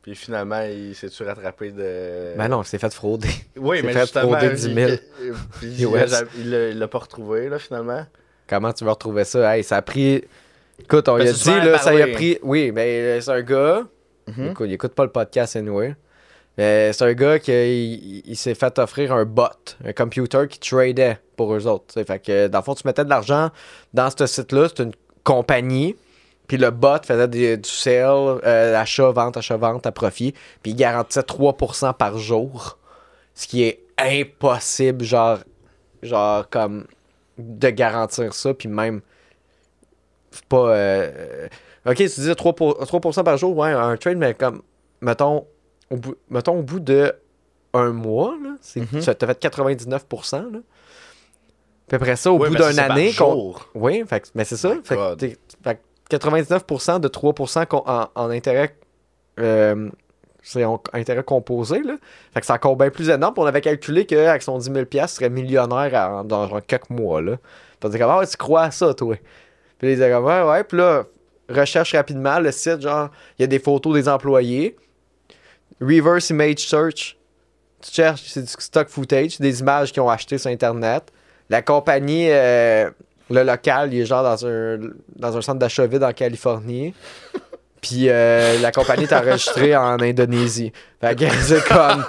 Puis 0.01 0.15
finalement, 0.15 0.61
il 0.61 0.93
s'est-tu 0.93 1.23
rattrapé 1.23 1.71
de. 1.71 2.37
Ben 2.37 2.47
non, 2.47 2.61
il 2.61 2.65
s'est 2.65 2.77
fait 2.77 2.93
frauder. 2.93 3.29
Oui, 3.57 3.81
mais 3.83 3.93
fait 3.93 4.01
justement. 4.01 4.31
frauder 4.37 4.53
10 4.53 4.73
000 4.73 4.91
il- 5.63 6.77
l'a- 6.79 6.87
pas 6.87 6.99
retrouvé, 6.99 7.49
là, 7.49 7.57
finalement. 7.59 8.05
Comment 8.47 8.71
tu 8.73 8.85
vas 8.85 8.91
retrouver 8.91 9.23
ça? 9.23 9.55
Hey, 9.57 9.63
ça 9.63 9.77
a 9.77 9.81
pris. 9.81 10.23
Écoute, 10.79 11.07
on 11.09 11.17
lui 11.17 11.27
a 11.27 11.31
dit, 11.31 11.49
là, 11.49 11.77
ça 11.79 11.93
y 11.95 12.01
a 12.01 12.07
pris. 12.07 12.37
Oui, 12.43 12.71
mais 12.71 12.85
euh, 13.01 13.21
c'est 13.21 13.31
un 13.31 13.41
gars. 13.41 13.83
Mhm. 14.27 14.49
Écoute, 14.51 14.67
il 14.69 14.73
écoute 14.73 14.93
pas 14.93 15.03
le 15.05 15.11
podcast 15.11 15.55
anyway. 15.55 15.95
Mais 16.57 16.93
c'est 16.93 17.03
un 17.03 17.13
gars 17.13 17.39
qui 17.39 18.23
s'est 18.35 18.55
fait 18.55 18.79
offrir 18.79 19.13
un 19.13 19.25
bot, 19.25 19.43
un 19.83 19.91
computer 19.93 20.47
qui 20.49 20.59
tradait 20.59 21.19
pour 21.35 21.53
eux 21.53 21.67
autres. 21.67 22.01
Fait 22.03 22.19
que 22.19 22.47
dans 22.47 22.59
le 22.59 22.63
fond, 22.63 22.75
tu 22.75 22.83
mettais 22.85 23.03
de 23.03 23.09
l'argent 23.09 23.49
dans 23.93 24.09
ce 24.09 24.25
site-là, 24.25 24.67
c'est 24.69 24.83
une 24.83 24.93
compagnie. 25.23 25.95
Puis 26.47 26.57
le 26.57 26.69
bot 26.71 27.03
faisait 27.03 27.27
du 27.27 27.59
sale, 27.69 28.39
euh, 28.45 28.75
achat, 28.79 29.09
vente, 29.11 29.35
achat, 29.35 29.57
vente 29.57 29.85
à 29.85 29.91
profit. 29.91 30.33
Puis 30.61 30.71
il 30.71 30.75
garantissait 30.75 31.23
3% 31.23 31.93
par 31.93 32.17
jour. 32.19 32.77
Ce 33.33 33.47
qui 33.47 33.63
est 33.63 33.81
impossible, 33.97 35.03
genre, 35.03 35.39
genre 36.03 36.47
comme 36.49 36.85
de 37.37 37.69
garantir 37.69 38.33
ça. 38.33 38.53
Puis 38.53 38.69
même, 38.69 39.01
pas. 40.47 40.69
euh, 40.69 41.47
ok, 41.85 41.95
tu 41.95 42.03
disais 42.05 42.33
3%, 42.35 42.53
pour- 42.53 42.77
3 42.85 43.23
par 43.23 43.37
jour, 43.37 43.57
ouais, 43.57 43.71
un 43.71 43.97
trade, 43.97 44.17
mais 44.17 44.33
comme, 44.33 44.61
mettons, 45.01 45.45
au 45.95 45.97
bout, 45.97 46.15
mettons, 46.29 46.59
au 46.59 46.63
bout 46.63 46.79
de 46.79 47.13
un 47.73 47.91
mois, 47.91 48.35
là, 48.41 48.51
c'est, 48.61 48.79
Mhm. 48.81 49.01
tu 49.01 49.09
as 49.09 49.15
fait 49.27 49.39
99%. 49.39 50.37
Là. 50.51 50.59
Puis 51.87 51.95
après 51.95 52.15
ça, 52.15 52.31
au 52.31 52.39
Oui, 52.39 52.49
bout 52.49 52.55
d'une 52.55 52.79
année, 52.79 53.11
jour. 53.11 53.67
oui, 53.75 54.03
fait, 54.07 54.31
mais 54.33 54.43
c'est 54.45 54.57
ça. 54.57 54.69
My 54.75 54.81
Fait 54.83 54.95
que, 54.95 54.99
God. 54.99 55.19
t'es- 55.19 55.37
fait 55.63 55.75
que 55.75 55.79
99% 56.09 56.99
de 56.99 57.07
3% 57.07 57.65
con- 57.65 57.83
en, 57.85 58.07
en 58.15 58.29
intérêt. 58.29 58.75
euh, 59.39 59.89
c'est 60.41 60.63
en 60.63 60.81
intérêt 60.93 61.23
composé, 61.23 61.81
là. 61.81 61.95
Fait 62.33 62.39
que 62.39 62.45
c'est 62.45 62.53
encore 62.53 62.77
bien 62.77 62.89
plus 62.89 63.09
énorme. 63.09 63.33
Puis 63.33 63.43
on 63.43 63.47
avait 63.47 63.59
calculé 63.61 64.05
qu'avec 64.05 64.41
son 64.43 64.57
10 64.59 64.71
000 64.71 64.85
il 64.93 65.07
serait 65.09 65.29
millionnaire 65.29 65.93
en- 65.93 66.23
dans 66.23 66.47
genre 66.47 66.61
quelques 66.65 66.89
mois, 66.89 67.21
là. 67.21 67.35
Puis 67.37 67.79
on 67.83 67.87
disait 67.89 67.99
comme, 67.99 68.11
ah, 68.11 68.25
tu 68.25 68.37
crois 68.37 68.61
à 68.63 68.71
ça, 68.71 68.93
toi? 68.93 69.15
Puis 69.77 69.89
ils 69.89 69.95
disaient 69.95 70.15
ouais, 70.15 70.41
ouais. 70.43 70.63
Puis 70.63 70.77
là, 70.77 71.03
recherche 71.49 71.93
rapidement 71.95 72.39
le 72.39 72.51
site, 72.51 72.79
genre, 72.81 73.09
il 73.37 73.41
y 73.41 73.45
a 73.45 73.47
des 73.47 73.59
photos 73.59 73.93
des 73.93 74.07
employés. 74.07 74.77
Reverse 75.81 76.29
Image 76.29 76.59
Search. 76.59 77.17
Tu 77.81 77.91
cherches, 77.91 78.23
c'est 78.27 78.41
du 78.41 78.47
stock 78.57 78.87
footage, 78.89 79.39
des 79.39 79.59
images 79.59 79.91
qu'ils 79.91 80.01
ont 80.01 80.09
achetées 80.09 80.37
sur 80.37 80.49
Internet. 80.49 81.11
La 81.49 81.61
compagnie, 81.61 82.27
euh, 82.29 82.89
le 83.29 83.43
local, 83.43 83.93
il 83.93 84.01
est 84.01 84.05
genre 84.05 84.23
dans 84.23 84.45
un, 84.47 84.79
dans 85.15 85.37
un 85.37 85.41
centre 85.41 85.59
d'achat 85.59 85.85
vide 85.85 86.03
en 86.03 86.13
Californie. 86.13 86.93
Puis 87.81 88.09
euh, 88.09 88.59
la 88.61 88.71
compagnie 88.71 89.03
est 89.03 89.13
enregistrée 89.13 89.75
en 89.75 89.99
Indonésie. 89.99 90.71
Fait 90.99 91.15
que 91.15 91.29
c'est 91.41 91.63
comme. 91.67 92.03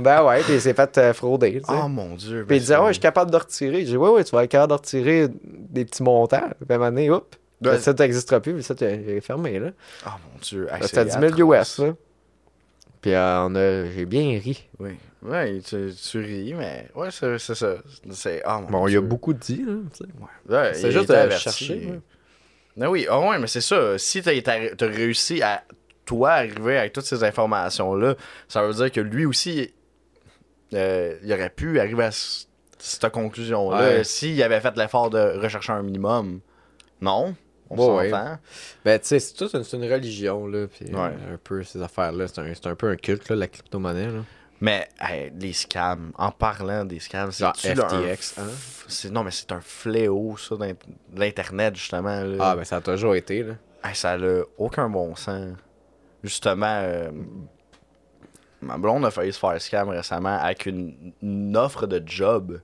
Ben 0.00 0.22
ouais, 0.24 0.40
puis 0.42 0.54
il 0.54 0.60
s'est 0.62 0.72
fait 0.72 0.96
euh, 0.96 1.12
frauder. 1.12 1.60
tu 1.60 1.66
sais. 1.70 1.78
Oh 1.84 1.88
mon 1.88 2.14
dieu. 2.14 2.44
puis 2.46 2.56
il 2.56 2.60
disait, 2.60 2.76
ouais, 2.78 2.86
je 2.88 2.92
suis 2.92 3.00
capable 3.00 3.30
de 3.32 3.36
retirer. 3.36 3.80
J'ai 3.80 3.84
dit, 3.92 3.96
ouais, 3.96 4.08
ouais, 4.10 4.24
tu 4.24 4.30
vas 4.34 4.44
être 4.44 4.50
capable 4.50 4.70
de 4.70 4.76
retirer 4.78 5.26
des 5.42 5.84
petits 5.84 6.02
montants. 6.04 6.48
Puis 6.58 6.66
à 6.70 6.74
un 6.74 6.78
moment 6.78 6.90
donné, 6.90 7.10
Ouais. 7.10 7.20
le 7.60 7.78
site 7.80 7.98
n'existera 7.98 8.40
plus. 8.40 8.52
Le 8.52 8.62
site 8.62 8.80
est 8.80 9.16
est 9.16 9.20
fermé. 9.20 9.58
là. 9.58 9.70
Oh 10.06 10.10
mon 10.32 10.38
dieu. 10.40 10.68
Hey, 10.72 10.78
C'était 10.84 11.10
c'est 11.10 11.20
10 11.20 11.36
000 11.36 11.52
US. 11.52 11.78
Là. 11.78 11.86
Puis 13.00 13.12
euh, 13.12 13.42
on 13.44 13.54
a, 13.54 13.86
j'ai 13.90 14.06
bien 14.06 14.38
ri. 14.40 14.68
Oui. 14.78 14.90
Ouais, 15.22 15.60
tu, 15.60 15.90
tu 15.94 16.18
ris, 16.20 16.54
mais. 16.54 16.88
Ouais, 16.94 17.10
c'est 17.10 17.38
c'est 17.38 17.54
ça. 17.54 17.74
C'est. 18.10 18.42
Oh 18.46 18.58
mon 18.62 18.70
Bon, 18.70 18.88
il 18.88 18.94
y 18.94 18.96
a 18.96 19.00
beaucoup 19.00 19.32
dit. 19.34 19.64
Tu 19.64 20.04
sais. 20.04 20.04
Ouais, 20.48 20.74
C'est 20.74 20.90
juste 20.92 21.10
averti. 21.10 21.42
chercher, 21.42 21.74
ouais. 21.86 22.00
Ah 22.80 22.90
oui, 22.90 23.06
ah 23.10 23.18
ouais, 23.20 23.38
mais 23.38 23.48
c'est 23.48 23.60
ça. 23.60 23.98
Si 23.98 24.22
t'as 24.22 24.40
t'as 24.40 24.86
réussi 24.86 25.42
à, 25.42 25.64
toi, 26.04 26.30
arriver 26.32 26.78
avec 26.78 26.92
toutes 26.92 27.04
ces 27.04 27.24
informations-là, 27.24 28.14
ça 28.48 28.62
veut 28.62 28.72
dire 28.74 28.90
que 28.92 29.00
lui 29.00 29.26
aussi, 29.26 29.74
euh, 30.74 31.16
il 31.22 31.32
aurait 31.32 31.50
pu 31.50 31.80
arriver 31.80 32.04
à 32.04 32.10
cette 32.78 33.08
conclusion-là 33.10 33.78
Ouais. 33.80 34.04
s'il 34.04 34.40
avait 34.42 34.60
fait 34.60 34.76
l'effort 34.76 35.10
de 35.10 35.18
rechercher 35.42 35.72
un 35.72 35.82
minimum. 35.82 36.40
Non, 37.00 37.34
on 37.70 37.96
Ouais, 37.96 38.10
s'entend. 38.10 38.38
Ben, 38.84 38.98
tu 38.98 39.06
sais, 39.08 39.18
c'est 39.20 39.34
tout, 39.34 39.48
c'est 39.48 39.76
une 39.76 39.90
religion, 39.92 40.46
là. 40.46 40.66
Puis 40.66 40.86
Ouais. 40.94 40.98
euh, 41.00 41.34
un 41.34 41.38
peu 41.42 41.62
ces 41.64 41.80
affaires-là. 41.82 42.26
C'est 42.28 42.40
un, 42.40 42.52
c'est 42.54 42.66
un 42.66 42.74
peu 42.74 42.88
un 42.90 42.96
culte, 42.96 43.28
là, 43.28 43.36
la 43.36 43.46
crypto-monnaie, 43.48 44.06
là. 44.08 44.20
Mais 44.60 44.88
hey, 45.00 45.32
les 45.38 45.52
scams, 45.52 46.10
en 46.18 46.32
parlant 46.32 46.84
des 46.84 46.98
scams, 46.98 47.30
Genre 47.30 47.52
c'est 47.56 47.76
FTX, 47.76 48.38
hein? 48.38 48.42
c'est- 48.88 49.10
Non, 49.10 49.22
mais 49.22 49.30
c'est 49.30 49.52
un 49.52 49.60
fléau, 49.60 50.36
ça, 50.36 50.56
l'Internet, 51.14 51.76
justement. 51.76 52.20
là. 52.24 52.36
Ah, 52.40 52.56
ben, 52.56 52.64
ça 52.64 52.76
a 52.76 52.80
toujours 52.80 53.14
été, 53.14 53.44
là. 53.44 53.54
Hey, 53.84 53.94
ça 53.94 54.18
n'a 54.18 54.40
aucun 54.56 54.88
bon 54.88 55.14
sens. 55.14 55.52
Justement, 56.24 56.66
euh, 56.82 57.10
ma 58.60 58.76
blonde 58.76 59.04
a 59.04 59.10
failli 59.12 59.32
se 59.32 59.38
faire 59.38 59.60
scam 59.60 59.88
récemment 59.90 60.36
avec 60.40 60.66
une, 60.66 61.12
une 61.22 61.56
offre 61.56 61.86
de 61.86 62.02
job. 62.04 62.60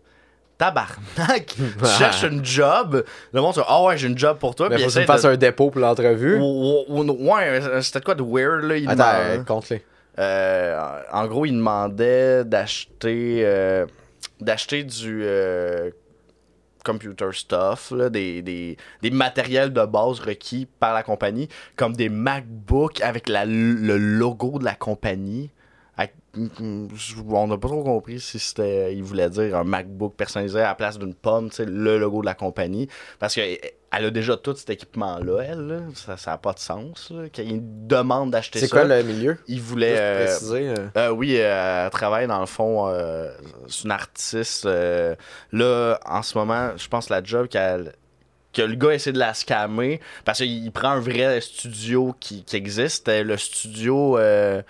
Tabarnak! 0.64 1.46
tu 1.56 1.86
cherches 1.98 2.22
une 2.24 2.44
job, 2.44 3.04
le 3.32 3.40
monde 3.40 3.54
se 3.54 3.60
dit 3.60 3.66
Ah 3.68 3.82
ouais, 3.82 3.98
j'ai 3.98 4.08
une 4.08 4.18
job 4.18 4.38
pour 4.38 4.54
toi. 4.54 4.68
Mais 4.68 4.76
faut 4.78 4.86
que 4.88 4.92
tu 4.92 4.98
me 5.00 5.06
fasses 5.06 5.24
un 5.24 5.36
dépôt 5.36 5.70
pour 5.70 5.80
l'entrevue. 5.80 6.36
Ou- 6.40 6.84
ou- 6.88 7.00
ou- 7.02 7.32
Ouais, 7.34 7.60
c'était 7.82 8.00
quoi 8.00 8.14
de 8.14 8.22
weird 8.22 8.64
là? 8.64 8.76
Il 8.76 8.88
Attends, 8.88 9.44
compte-les. 9.46 9.82
euh, 10.18 11.00
en 11.12 11.26
gros, 11.26 11.44
il 11.46 11.52
demandait 11.52 12.44
d'acheter 12.44 13.40
euh, 13.44 13.86
d'acheter 14.40 14.84
du 14.84 15.20
euh, 15.24 15.90
computer 16.84 17.28
stuff, 17.32 17.92
là, 17.96 18.10
des, 18.10 18.42
des, 18.42 18.76
des 19.00 19.10
matériels 19.10 19.72
de 19.72 19.84
base 19.86 20.20
requis 20.20 20.66
par 20.80 20.92
la 20.92 21.02
compagnie, 21.02 21.48
comme 21.76 21.94
des 21.96 22.08
MacBooks 22.10 23.00
avec 23.00 23.28
la- 23.28 23.46
le 23.46 23.96
logo 23.96 24.58
de 24.58 24.64
la 24.64 24.74
compagnie. 24.74 25.50
On 26.36 27.46
n'a 27.46 27.58
pas 27.58 27.68
trop 27.68 27.82
compris 27.82 28.20
si 28.20 28.38
c'était 28.38 28.94
il 28.94 29.02
voulait 29.02 29.30
dire 29.30 29.56
un 29.56 29.64
MacBook 29.64 30.14
personnalisé 30.16 30.60
à 30.60 30.64
la 30.68 30.74
place 30.74 30.98
d'une 30.98 31.14
pomme, 31.14 31.50
tu 31.50 31.56
sais, 31.56 31.64
le 31.64 31.98
logo 31.98 32.20
de 32.20 32.26
la 32.26 32.34
compagnie. 32.34 32.88
Parce 33.18 33.34
qu'elle 33.34 33.58
a 33.90 34.10
déjà 34.10 34.36
tout 34.36 34.54
cet 34.56 34.70
équipement-là, 34.70 35.40
elle. 35.42 35.66
là. 35.66 35.78
Ça 36.16 36.32
n'a 36.32 36.38
pas 36.38 36.52
de 36.52 36.58
sens. 36.58 37.12
Qu'il 37.32 37.60
demande 37.86 38.30
d'acheter 38.30 38.58
ça. 38.58 38.66
C'est 38.66 38.70
quoi 38.70 38.84
le 38.84 39.02
milieu? 39.02 39.38
Il 39.46 39.60
voulait. 39.60 39.96
Euh, 39.98 40.24
préciser. 40.26 40.68
euh. 40.70 40.88
euh, 40.96 41.08
oui, 41.10 41.36
euh, 41.38 41.84
elle 41.84 41.90
travaille 41.90 42.26
dans 42.26 42.40
le 42.40 42.46
fond. 42.46 42.92
c'est 43.68 43.84
une 43.84 43.90
artiste. 43.90 44.64
là, 44.64 45.98
en 46.06 46.22
ce 46.22 46.38
moment, 46.38 46.70
je 46.76 46.88
pense 46.88 47.08
la 47.10 47.22
job 47.22 47.48
qu'elle 47.48 47.92
que 48.52 48.62
le 48.62 48.76
gars 48.76 48.94
essaie 48.94 49.10
de 49.12 49.18
la 49.18 49.34
scammer 49.34 50.00
parce 50.24 50.38
qu'il 50.38 50.70
prend 50.70 50.90
un 50.90 51.00
vrai 51.00 51.40
studio 51.40 52.14
qui, 52.20 52.44
qui 52.44 52.54
existe. 52.54 53.08
Le 53.08 53.36
studio 53.36 54.16
euh, 54.16 54.62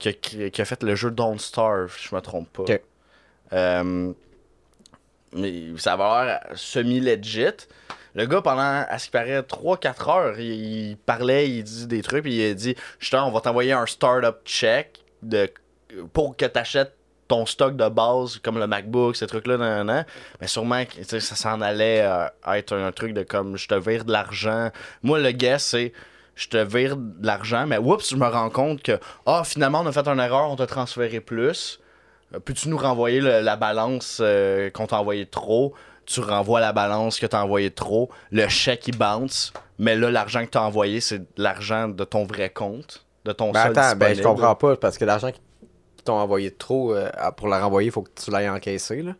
qui, 0.00 0.08
a, 0.08 0.12
cré- 0.12 0.50
qui 0.50 0.60
a 0.60 0.64
fait 0.64 0.82
le 0.82 0.96
jeu 0.96 1.12
Don't 1.12 1.38
Starve, 1.38 1.96
je 1.96 2.12
me 2.12 2.20
trompe 2.20 2.48
pas. 2.52 2.64
Euh, 3.52 4.12
mais 5.32 5.64
ça 5.76 5.94
va 5.96 6.24
l'air 6.24 6.46
semi-legit. 6.56 7.68
Le 8.14 8.26
gars, 8.26 8.42
pendant, 8.42 8.84
à 8.88 8.98
ce 8.98 9.04
qui 9.04 9.10
paraît, 9.12 9.40
3-4 9.40 10.10
heures, 10.10 10.40
il, 10.40 10.90
il 10.90 10.96
parlait, 10.96 11.48
il 11.48 11.62
dit 11.62 11.86
des 11.86 12.02
trucs, 12.02 12.24
puis 12.24 12.34
il 12.34 12.50
a 12.50 12.54
dit 12.54 12.74
Justement, 12.98 13.28
on 13.28 13.30
va 13.30 13.40
t'envoyer 13.40 13.72
un 13.72 13.86
startup 13.86 14.38
check 14.44 15.04
de, 15.22 15.48
pour 16.12 16.36
que 16.36 16.46
tu 16.46 16.58
achètes 16.58 16.96
ton 17.28 17.46
stock 17.46 17.76
de 17.76 17.88
base, 17.88 18.38
comme 18.38 18.58
le 18.58 18.66
MacBook, 18.66 19.14
ces 19.14 19.28
trucs-là, 19.28 19.56
nan, 19.56 19.68
nan, 19.68 19.86
nan. 19.86 20.06
mais 20.40 20.48
sûrement 20.48 20.82
ça 21.04 21.20
s'en 21.20 21.60
allait 21.60 22.02
euh, 22.02 22.26
être 22.48 22.74
un, 22.74 22.90
truc 22.90 23.14
de 23.14 23.22
comme 23.22 23.56
je 23.56 23.68
te 23.68 23.74
vire 23.74 24.04
de 24.04 24.10
l'argent. 24.10 24.70
Moi, 25.04 25.20
le 25.20 25.30
guess, 25.30 25.64
c'est 25.64 25.92
je 26.40 26.48
te 26.48 26.56
vire 26.56 26.96
de 26.96 27.26
l'argent, 27.26 27.66
mais 27.66 27.76
oups, 27.78 28.08
je 28.10 28.16
me 28.16 28.26
rends 28.26 28.48
compte 28.50 28.82
que 28.82 28.98
ah, 29.26 29.42
finalement, 29.44 29.80
on 29.80 29.86
a 29.86 29.92
fait 29.92 30.06
une 30.08 30.20
erreur, 30.20 30.50
on 30.50 30.56
t'a 30.56 30.66
transféré 30.66 31.20
plus. 31.20 31.80
Euh, 32.34 32.38
Peux-tu 32.40 32.68
nous 32.68 32.78
renvoyer 32.78 33.20
le- 33.20 33.40
la 33.40 33.56
balance 33.56 34.18
euh, 34.22 34.70
qu'on 34.70 34.86
t'a 34.86 34.98
envoyé 35.00 35.26
trop? 35.26 35.74
Tu 36.06 36.20
renvoies 36.20 36.60
la 36.60 36.72
balance 36.72 37.18
que 37.20 37.26
t'as 37.26 37.42
envoyé 37.42 37.70
trop. 37.70 38.10
Le 38.30 38.48
chèque, 38.48 38.88
il 38.88 38.96
bounce. 38.96 39.52
Mais 39.78 39.96
là, 39.96 40.10
l'argent 40.10 40.44
que 40.44 40.50
t'as 40.50 40.62
envoyé, 40.62 41.00
c'est 41.00 41.22
l'argent 41.36 41.88
de 41.88 42.04
ton 42.04 42.24
vrai 42.24 42.50
compte. 42.50 43.04
De 43.26 43.32
ton 43.32 43.52
Ben 43.52 43.62
solde 43.64 43.78
attends, 43.78 43.96
ben 43.96 44.14
je 44.14 44.22
comprends 44.22 44.54
pas, 44.54 44.76
parce 44.76 44.96
que 44.98 45.04
l'argent 45.04 45.30
qui 45.30 45.40
qui 45.98 46.04
t'ont 46.04 46.14
envoyé 46.14 46.50
trop, 46.50 46.94
euh, 46.94 47.10
pour 47.36 47.46
la 47.48 47.60
renvoyer, 47.60 47.88
il 47.88 47.92
faut 47.92 48.00
que 48.00 48.08
tu 48.18 48.30
l'ailles 48.30 48.48
encaisser, 48.48 49.02
là. 49.02 49.12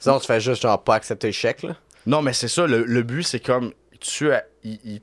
Sinon, 0.00 0.18
tu 0.18 0.26
fais 0.26 0.40
juste, 0.40 0.62
genre, 0.62 0.82
pas 0.82 0.96
accepter 0.96 1.28
le 1.28 1.32
chèque, 1.32 1.62
là. 1.62 1.76
Non, 2.06 2.22
mais 2.22 2.32
c'est 2.32 2.48
ça, 2.48 2.66
le, 2.66 2.82
le 2.82 3.02
but, 3.04 3.22
c'est 3.22 3.38
comme. 3.38 3.72
Tu, 4.00 4.32
as- 4.32 4.44
il, 4.64 4.78
il 4.84 5.00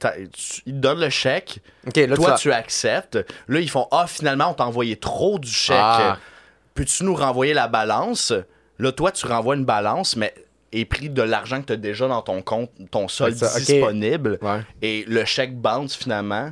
il 0.66 0.74
te 0.74 0.80
donne 0.80 1.00
le 1.00 1.10
chèque, 1.10 1.60
là, 1.96 2.16
toi, 2.16 2.34
tu 2.34 2.44
tu 2.44 2.52
acceptes. 2.52 3.20
Là, 3.48 3.60
ils 3.60 3.70
font 3.70 3.88
Ah, 3.92 4.06
finalement, 4.08 4.50
on 4.50 4.54
t'a 4.54 4.66
envoyé 4.66 4.96
trop 4.98 5.40
du 5.40 5.50
chèque. 5.50 5.78
Ah. 5.80 6.18
Peux-tu 6.74 7.04
nous 7.04 7.16
renvoyer 7.16 7.54
la 7.54 7.68
balance? 7.68 8.34
Là, 8.80 8.92
toi, 8.92 9.12
tu 9.12 9.26
renvoies 9.28 9.56
une 9.56 9.66
balance, 9.66 10.16
mais 10.16 10.34
est 10.72 10.86
pris 10.86 11.10
de 11.10 11.22
l'argent 11.22 11.62
que 11.62 11.68
tu 11.68 11.74
as 11.74 11.78
déjà 11.78 12.08
dans 12.08 12.22
ton 12.22 12.42
compte, 12.42 12.72
ton 12.90 13.08
solde 13.08 13.36
disponible. 13.36 14.40
Ouais. 14.42 14.62
Et 14.82 15.06
le 15.08 15.26
chèque 15.26 15.56
bounce 15.56 15.96
finalement 15.96 16.52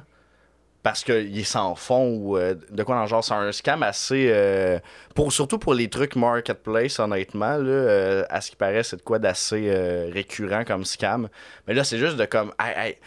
parce 0.82 1.04
qu'il 1.04 1.38
est 1.38 1.44
sans 1.44 1.76
fond 1.76 2.08
ou 2.16 2.38
euh, 2.38 2.56
de 2.70 2.84
quoi 2.84 2.96
dans 2.96 3.02
le 3.02 3.08
genre. 3.08 3.24
C'est 3.24 3.34
un 3.34 3.52
scam 3.52 3.84
assez. 3.84 4.28
euh, 4.32 4.80
pour, 5.14 5.32
surtout 5.34 5.60
pour 5.60 5.74
les 5.74 5.90
trucs 5.90 6.16
marketplace, 6.16 7.00
honnêtement. 7.00 7.58
Là, 7.58 7.70
euh, 7.70 8.24
à 8.30 8.42
ce 8.42 8.52
qui 8.52 8.56
paraît, 8.56 8.84
c'est 8.84 8.98
de 8.98 9.02
quoi 9.02 9.20
d'assez 9.20 9.70
récurrent 10.14 10.64
comme 10.64 10.86
scam. 10.86 11.28
Mais 11.68 11.74
là, 11.74 11.84
c'est 11.84 11.98
juste 11.98 12.16
de 12.16 12.26
comme. 12.26 12.54
hey, 12.60 12.74
hey, 12.78 12.98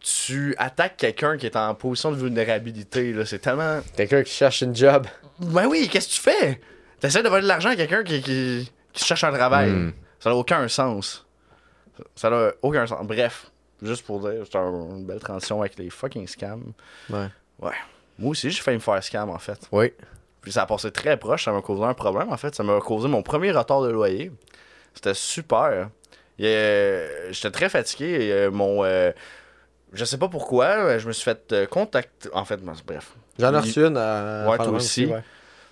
tu 0.00 0.54
attaques 0.58 0.96
quelqu'un 0.96 1.36
qui 1.36 1.46
est 1.46 1.56
en 1.56 1.74
position 1.74 2.10
de 2.10 2.16
vulnérabilité. 2.16 3.12
là, 3.12 3.24
C'est 3.26 3.38
tellement. 3.38 3.80
Quelqu'un 3.96 4.22
qui 4.22 4.32
cherche 4.32 4.62
une 4.62 4.74
job. 4.74 5.06
Ben 5.38 5.66
oui, 5.66 5.88
qu'est-ce 5.90 6.08
que 6.08 6.14
tu 6.14 6.20
fais? 6.20 6.60
T'essaies 7.00 7.22
de 7.22 7.28
voler 7.28 7.42
de 7.42 7.48
l'argent 7.48 7.70
à 7.70 7.76
quelqu'un 7.76 8.02
qui, 8.02 8.20
qui, 8.22 8.70
qui 8.92 9.04
cherche 9.04 9.24
un 9.24 9.32
travail. 9.32 9.70
Hmm. 9.70 9.92
Ça 10.18 10.30
n'a 10.30 10.36
aucun 10.36 10.66
sens. 10.68 11.26
Ça 12.14 12.28
n'a 12.30 12.50
aucun 12.62 12.86
sens. 12.86 13.06
Bref, 13.06 13.50
juste 13.82 14.04
pour 14.04 14.20
dire, 14.20 14.42
c'est 14.44 14.56
un- 14.58 14.96
une 14.96 15.04
belle 15.06 15.20
transition 15.20 15.60
avec 15.60 15.78
les 15.78 15.90
fucking 15.90 16.26
scams. 16.26 16.72
Ouais. 17.10 17.28
Ouais. 17.60 17.74
Moi 18.18 18.30
aussi, 18.30 18.50
j'ai 18.50 18.60
failli 18.62 18.76
me 18.78 18.82
faire 18.82 19.02
scam, 19.02 19.30
en 19.30 19.38
fait. 19.38 19.68
Oui. 19.72 19.92
Puis 20.42 20.52
ça 20.52 20.62
a 20.62 20.66
passé 20.66 20.90
très 20.90 21.16
proche, 21.18 21.44
ça 21.44 21.52
m'a 21.52 21.60
causé 21.62 21.82
un 21.84 21.94
problème, 21.94 22.30
en 22.32 22.36
fait. 22.36 22.54
Ça 22.54 22.62
m'a 22.62 22.78
causé 22.80 23.08
mon 23.08 23.22
premier 23.22 23.50
retard 23.52 23.82
de 23.82 23.90
loyer. 23.90 24.30
C'était 24.94 25.14
super. 25.14 25.88
Euh, 26.40 27.28
J'étais 27.30 27.50
très 27.50 27.68
fatigué. 27.68 28.06
et, 28.26 28.32
euh, 28.32 28.50
mon... 28.50 28.84
euh, 28.84 29.12
je 29.92 30.04
sais 30.04 30.18
pas 30.18 30.28
pourquoi, 30.28 30.98
je 30.98 31.06
me 31.08 31.12
suis 31.12 31.24
fait 31.24 31.66
contacter... 31.68 32.28
En 32.32 32.44
fait, 32.44 32.58
bref. 32.62 33.12
J'en 33.38 33.52
ai 33.54 33.58
reçu 33.58 33.84
une 33.84 33.96
à. 33.96 34.48
Ouais, 34.48 34.56
toi 34.56 34.68
aussi. 34.68 35.06
ouais. 35.06 35.22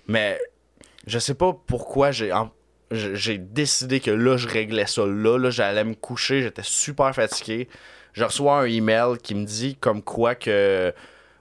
Mais 0.07 0.41
je 1.07 1.19
sais 1.19 1.35
pas 1.35 1.55
pourquoi 1.67 2.11
j'ai 2.11 2.33
en- 2.33 2.51
j'ai 2.91 3.15
j'ai 3.15 3.37
décidé 3.39 4.01
que 4.01 4.11
là, 4.11 4.37
je 4.39 4.49
réglais 4.49 4.87
ça. 4.87 5.03
Là, 5.07 5.37
là 5.39 5.51
j'allais 5.51 5.85
me 5.85 5.95
coucher, 5.95 6.41
j'étais 6.43 6.63
super 6.65 7.15
fatigué. 7.15 7.69
Je 8.19 8.25
reçois 8.25 8.59
un 8.63 8.65
email 8.65 9.17
qui 9.23 9.37
me 9.37 9.45
dit 9.45 9.77
comme 9.77 10.03
quoi 10.03 10.35
que 10.35 10.93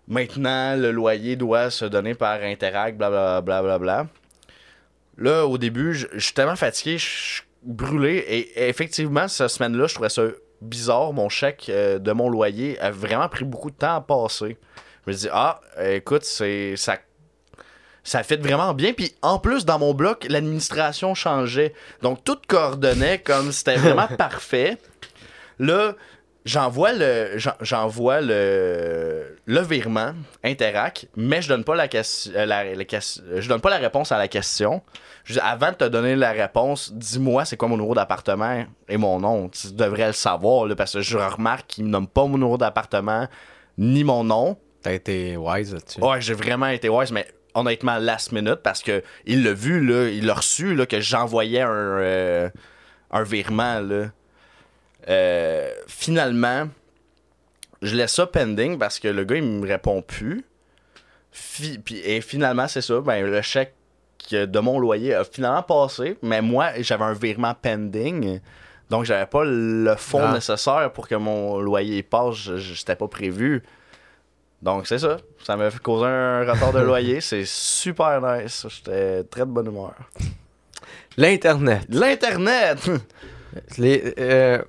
maintenant 0.07 0.75
le 0.75 0.91
loyer 0.91 1.35
doit 1.35 1.71
se 1.71 1.85
donner 1.85 2.13
par 2.13 2.43
Interact, 2.43 2.99
blablabla. 2.99 3.41
Bla, 3.41 3.61
bla, 3.63 3.79
bla. 3.79 4.07
Là, 5.17 5.47
au 5.47 5.57
début, 5.57 5.95
je 5.95 6.05
je 6.13 6.19
suis 6.19 6.35
tellement 6.35 6.55
fatigué, 6.55 6.99
je 6.99 7.05
suis 7.05 7.43
brûlé. 7.63 8.17
Et 8.27 8.69
effectivement, 8.69 9.27
cette 9.27 9.47
semaine-là, 9.47 9.87
je 9.87 9.95
trouvais 9.95 10.09
ça 10.09 10.21
bizarre. 10.61 11.13
Mon 11.13 11.29
chèque 11.29 11.65
euh, 11.69 11.97
de 11.97 12.11
mon 12.11 12.29
loyer 12.29 12.79
a 12.79 12.91
vraiment 12.91 13.27
pris 13.27 13.43
beaucoup 13.43 13.71
de 13.71 13.75
temps 13.75 13.95
à 13.95 14.01
passer. 14.01 14.55
Je 15.07 15.11
me 15.11 15.17
dis, 15.17 15.29
ah, 15.31 15.59
écoute, 15.79 16.25
c'est 16.25 16.75
ça 16.75 16.97
ça 18.03 18.21
fait 18.21 18.37
vraiment 18.37 18.75
bien. 18.75 18.93
Puis 18.93 19.15
en 19.23 19.39
plus, 19.39 19.65
dans 19.65 19.79
mon 19.79 19.95
bloc, 19.95 20.27
l'administration 20.29 21.15
changeait. 21.15 21.73
Donc 22.03 22.23
tout 22.23 22.37
coordonnait 22.47 23.17
comme 23.17 23.51
c'était 23.51 23.77
vraiment 23.77 24.07
parfait. 24.17 24.77
Là, 25.57 25.95
j'envoie 26.47 26.93
le 26.93 27.37
j'en- 27.37 27.51
j'envoie 27.61 28.21
le 28.21 29.37
le 29.45 29.61
virement 29.61 30.13
Interac, 30.43 31.07
mais 31.15 31.41
je 31.41 31.49
donne 31.49 31.63
pas 31.63 31.75
la, 31.75 31.83
euh, 31.85 32.45
la- 32.45 32.73
je 32.73 33.47
donne 33.49 33.61
pas 33.61 33.69
la 33.69 33.77
réponse 33.77 34.11
à 34.11 34.17
la 34.17 34.27
question. 34.27 34.81
Je 35.23 35.33
dis, 35.33 35.39
avant 35.41 35.71
de 35.71 35.75
te 35.75 35.83
donner 35.83 36.15
la 36.15 36.31
réponse, 36.31 36.91
dis-moi 36.93 37.43
c'est 37.45 37.57
quoi 37.57 37.67
mon 37.67 37.75
numéro 37.77 37.93
d'appartement 37.93 38.65
et 38.87 38.97
mon 38.97 39.19
nom. 39.19 39.49
Tu 39.49 39.73
devrais 39.73 40.07
le 40.07 40.13
savoir 40.13 40.65
là, 40.65 40.75
parce 40.75 40.93
que 40.93 41.01
je 41.01 41.17
remarque 41.17 41.67
qu'il 41.67 41.83
me 41.85 41.89
nomme 41.89 42.07
pas 42.07 42.23
mon 42.25 42.37
numéro 42.37 42.57
d'appartement 42.57 43.27
ni 43.77 44.03
mon 44.03 44.23
nom. 44.23 44.57
T'as 44.81 44.93
été 44.93 45.35
wise 45.37 45.73
là-dessus. 45.73 46.01
Ouais, 46.01 46.21
j'ai 46.21 46.33
vraiment 46.33 46.67
été 46.67 46.87
wise, 46.87 47.11
mais 47.11 47.27
honnêtement, 47.55 47.97
last 47.97 48.31
minute, 48.31 48.61
parce 48.63 48.81
que 48.83 49.03
il 49.25 49.43
l'a 49.43 49.53
vu, 49.53 49.85
là, 49.85 50.07
il 50.09 50.25
l'a 50.25 50.35
reçu, 50.35 50.75
là, 50.75 50.85
que 50.85 50.99
j'envoyais 51.01 51.61
un, 51.61 51.69
euh, 51.71 52.49
un 53.11 53.23
virement, 53.23 53.79
là. 53.81 54.11
Euh, 55.09 55.71
finalement, 55.87 56.67
je 57.81 57.95
laisse 57.95 58.13
ça 58.13 58.27
pending 58.27 58.77
parce 58.77 58.99
que 58.99 59.07
le 59.07 59.23
gars, 59.23 59.35
il 59.37 59.43
me 59.43 59.67
répond 59.67 60.01
plus. 60.01 60.43
Fi- 61.31 61.77
puis- 61.79 61.99
et 62.03 62.21
finalement, 62.21 62.67
c'est 62.67 62.81
ça, 62.81 62.99
ben, 63.01 63.25
le 63.25 63.41
chèque 63.41 63.73
de 64.31 64.59
mon 64.59 64.79
loyer 64.79 65.13
a 65.13 65.23
finalement 65.23 65.63
passé, 65.63 66.17
mais 66.21 66.41
moi, 66.41 66.71
j'avais 66.79 67.03
un 67.05 67.13
virement 67.13 67.53
pending. 67.61 68.39
Donc, 68.89 69.05
j'avais 69.05 69.25
pas 69.27 69.43
le 69.45 69.95
fonds 69.97 70.23
Ah. 70.23 70.33
nécessaire 70.33 70.91
pour 70.93 71.07
que 71.07 71.15
mon 71.15 71.59
loyer 71.59 72.03
passe. 72.03 72.55
J'étais 72.55 72.95
pas 72.95 73.07
prévu. 73.07 73.61
Donc, 74.61 74.87
c'est 74.87 74.97
ça. 74.99 75.17
Ça 75.43 75.55
m'a 75.55 75.69
fait 75.69 75.79
causer 75.81 76.05
un 76.07 76.39
retard 76.51 76.73
de 76.73 76.79
loyer. 76.79 77.21
C'est 77.21 77.45
super 77.45 78.19
nice. 78.21 78.65
J'étais 78.69 79.23
très 79.25 79.41
de 79.41 79.45
bonne 79.51 79.67
humeur. 79.67 79.93
L'Internet. 81.17 81.85
L'Internet! 81.89 82.89
Les, 83.77 84.13
euh, 84.19 84.61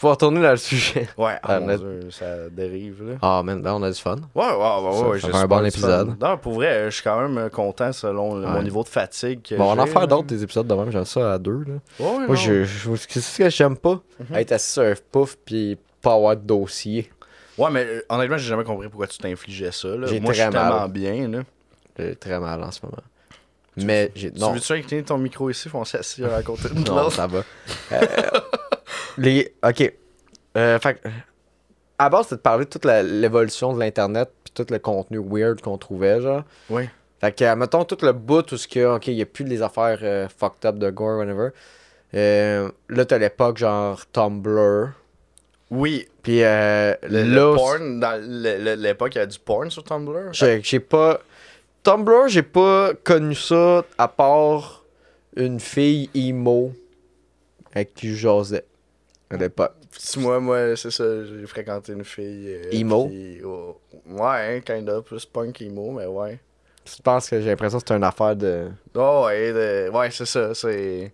pour 0.00 0.10
retourner 0.10 0.40
dans 0.42 0.50
le 0.50 0.56
sujet. 0.56 1.08
ouais, 1.16 1.36
ah, 1.42 1.60
mon 1.60 1.76
Dieu, 1.76 2.08
ça 2.10 2.48
dérive, 2.50 3.02
là. 3.06 3.14
Ah, 3.22 3.42
man, 3.44 3.60
ben, 3.62 3.74
on 3.74 3.82
a 3.82 3.90
du 3.90 4.00
fun. 4.00 4.16
Ouais, 4.34 4.44
ouais, 4.44 4.52
ouais, 4.52 5.08
ouais. 5.10 5.20
ça 5.20 5.28
fait 5.28 5.36
un 5.36 5.46
bon 5.46 5.64
épisode. 5.64 6.16
Non, 6.20 6.36
pour 6.38 6.54
vrai, 6.54 6.86
je 6.86 6.90
suis 6.94 7.02
quand 7.04 7.28
même 7.28 7.50
content 7.50 7.92
selon 7.92 8.36
mon 8.36 8.62
niveau 8.62 8.82
de 8.82 8.88
fatigue. 8.88 9.42
que 9.42 9.54
Bon, 9.54 9.72
on 9.74 9.78
en 9.78 9.86
j'ai, 9.86 9.92
faire 9.92 10.00
là. 10.02 10.06
d'autres 10.06 10.26
des 10.28 10.42
épisodes 10.42 10.66
de 10.66 10.74
même, 10.74 10.90
j'aime 10.90 11.04
ça 11.04 11.34
à 11.34 11.38
deux. 11.38 11.64
Là. 11.66 11.74
Ouais, 11.98 12.18
Moi, 12.18 12.26
non. 12.28 12.34
je, 12.34 12.64
je, 12.64 12.90
c'est 12.96 13.20
ce 13.20 13.38
que 13.38 13.50
j'aime 13.50 13.76
pas. 13.76 14.00
Mhm. 14.28 14.36
Être 14.36 14.52
assis 14.52 14.72
sur 14.72 14.82
un 14.82 14.94
pouf 15.12 15.36
puis 15.44 15.76
pas 16.02 16.14
avoir 16.14 16.36
de 16.36 16.42
dossier. 16.42 17.10
Ouais, 17.58 17.70
mais 17.70 17.84
euh, 17.84 18.02
honnêtement, 18.08 18.38
j'ai 18.38 18.48
jamais 18.48 18.64
compris 18.64 18.88
pourquoi 18.88 19.06
tu 19.06 19.18
t'infligeais 19.18 19.70
ça. 19.72 19.88
Là. 19.88 20.06
J'ai 20.06 20.18
Moi, 20.20 20.32
je 20.32 20.40
suis 20.40 20.50
très 20.50 20.58
mal. 20.58 20.70
tellement 20.72 20.88
bien. 20.88 21.28
Là. 21.28 21.42
J'ai 21.98 22.16
très 22.16 22.40
mal 22.40 22.62
en 22.62 22.70
ce 22.70 22.80
moment. 22.82 22.96
Mais 23.76 24.10
j'ai. 24.14 24.32
Tu 24.32 24.40
veux-tu 24.40 24.72
incliner 24.72 25.02
ton 25.02 25.18
micro 25.18 25.50
ici? 25.50 25.68
Faut 25.68 25.84
s'asseoir 25.84 26.34
à 26.34 26.42
côté 26.42 26.68
de 26.70 26.88
non, 26.88 27.10
ça 27.10 27.26
va. 27.26 27.42
Euh, 27.92 28.00
les. 29.18 29.54
Ok. 29.64 29.92
Euh, 30.56 30.78
fait 30.78 31.00
À 31.98 32.08
base, 32.08 32.24
c'était 32.24 32.36
de 32.36 32.40
parler 32.40 32.64
de 32.64 32.70
toute 32.70 32.84
l'évolution 32.84 33.72
de 33.74 33.80
l'Internet 33.80 34.30
puis 34.44 34.52
tout 34.52 34.66
le 34.72 34.78
contenu 34.78 35.18
weird 35.18 35.60
qu'on 35.60 35.78
trouvait, 35.78 36.20
genre. 36.20 36.42
Oui. 36.68 36.88
Fait 37.20 37.32
que, 37.32 37.54
mettons, 37.54 37.84
tout 37.84 37.98
le 38.02 38.12
bout, 38.12 38.42
tout 38.42 38.56
ce 38.56 38.66
qu'il 38.66 38.82
y 38.82 38.84
a, 38.84 38.94
ok, 38.94 39.06
il 39.08 39.16
n'y 39.16 39.22
a 39.22 39.26
plus 39.26 39.44
les 39.44 39.60
affaires 39.60 39.98
euh, 40.02 40.26
fucked 40.28 40.64
up 40.64 40.76
de 40.78 40.90
gore, 40.90 41.18
whatever. 41.18 41.50
Euh, 42.14 42.70
là, 42.88 43.04
t'as 43.04 43.18
l'époque, 43.18 43.58
genre 43.58 44.04
Tumblr. 44.10 44.92
Oui, 45.70 46.08
Puis 46.22 46.42
euh, 46.42 46.94
le, 47.02 47.22
le 47.22 47.54
porn, 47.54 48.00
dans 48.00 48.20
l'époque, 48.76 49.14
il 49.14 49.18
y 49.18 49.20
a 49.20 49.26
du 49.26 49.38
porn 49.38 49.70
sur 49.70 49.84
Tumblr? 49.84 50.32
j'ai 50.32 50.60
j'ai 50.62 50.80
pas. 50.80 51.20
Tumblr, 51.82 52.28
j'ai 52.28 52.42
pas 52.42 52.92
connu 53.04 53.34
ça 53.34 53.84
à 53.96 54.08
part 54.08 54.84
une 55.36 55.60
fille 55.60 56.10
emo 56.14 56.72
avec 57.72 57.94
qui 57.94 58.08
je 58.08 58.16
jasais 58.16 58.64
à 59.30 59.36
l'époque. 59.36 59.74
Moi, 60.16 60.40
moi, 60.40 60.76
c'est 60.76 60.90
ça, 60.90 61.04
j'ai 61.24 61.46
fréquenté 61.46 61.92
une 61.92 62.04
fille. 62.04 62.48
euh, 62.48 62.62
Emo? 62.72 63.06
puis, 63.08 63.40
oh, 63.44 63.78
ouais, 64.08 64.56
hein, 64.56 64.60
kind 64.64 64.88
of, 64.90 65.04
plus 65.04 65.24
punk 65.26 65.60
emo, 65.62 65.92
mais 65.92 66.06
ouais. 66.06 66.38
Je 66.84 67.00
pense 67.02 67.28
que 67.30 67.40
j'ai 67.40 67.48
l'impression 67.50 67.78
que 67.78 67.84
c'est 67.86 67.94
une 67.94 68.04
affaire 68.04 68.34
de. 68.34 68.68
Oh, 68.94 69.24
ouais, 69.26 69.52
de- 69.52 69.90
ouais, 69.90 70.10
c'est 70.10 70.26
ça, 70.26 70.54
c'est. 70.54 71.12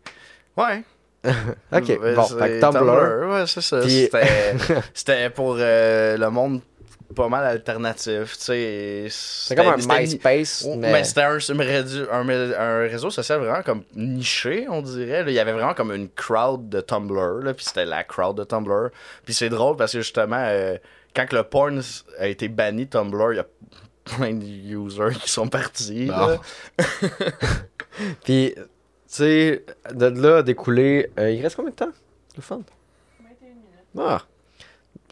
Ouais. 0.56 0.82
Ok, 1.72 1.88
Ouais, 2.00 2.14
bon, 2.14 2.22
fait 2.22 2.60
Tumblr. 2.60 3.28
ouais, 3.28 3.44
c'est 3.48 3.60
ça. 3.60 3.80
Puis- 3.80 4.04
C'était 4.04 4.54
c'était 4.94 5.30
pour 5.30 5.56
euh, 5.58 6.16
le 6.16 6.30
monde 6.30 6.60
pas 7.16 7.28
mal 7.28 7.44
alternatif. 7.44 8.36
C'est 8.38 9.08
comme 9.56 9.66
un 9.66 9.76
MySpace, 9.76 10.64
mais. 10.76 10.92
mais 10.92 11.04
c'était 11.04 11.22
un, 11.22 12.78
réseau 12.88 13.10
social 13.10 13.40
vraiment 13.40 13.62
comme 13.62 13.82
niché, 13.96 14.66
on 14.68 14.82
dirait. 14.82 15.24
là. 15.24 15.30
Il 15.30 15.34
y 15.34 15.40
avait 15.40 15.52
vraiment 15.52 15.74
comme 15.74 15.92
une 15.92 16.08
crowd 16.08 16.68
de 16.68 16.80
Tumblr, 16.80 17.42
là, 17.42 17.54
puis 17.54 17.64
c'était 17.64 17.86
la 17.86 18.04
crowd 18.04 18.36
de 18.36 18.44
Tumblr. 18.44 18.90
Puis 19.24 19.34
c'est 19.34 19.48
drôle 19.48 19.76
parce 19.76 19.92
que 19.92 19.98
justement, 19.98 20.38
euh, 20.40 20.76
quand 21.14 21.26
que 21.26 21.34
le 21.34 21.42
porn 21.42 21.80
a 22.20 22.28
été 22.28 22.48
banni 22.48 22.86
Tumblr, 22.86 23.32
il 23.32 23.36
y 23.36 23.40
a 23.40 23.46
plein 24.04 24.34
de 24.34 24.44
users 24.44 25.18
qui 25.20 25.30
sont 25.30 25.48
partis. 25.48 26.10
Puis, 28.24 28.54
tu 28.54 28.62
sais, 29.06 29.64
de 29.92 30.06
là 30.06 30.38
a 30.38 30.42
découlé. 30.42 31.10
euh, 31.18 31.30
il 31.30 31.42
reste 31.42 31.56
combien 31.56 31.70
de 31.70 31.76
temps 31.76 31.92
Le 32.36 32.42
fun? 32.42 32.60
21 33.20 33.48
minutes. 33.48 33.62
Ah 33.98 34.22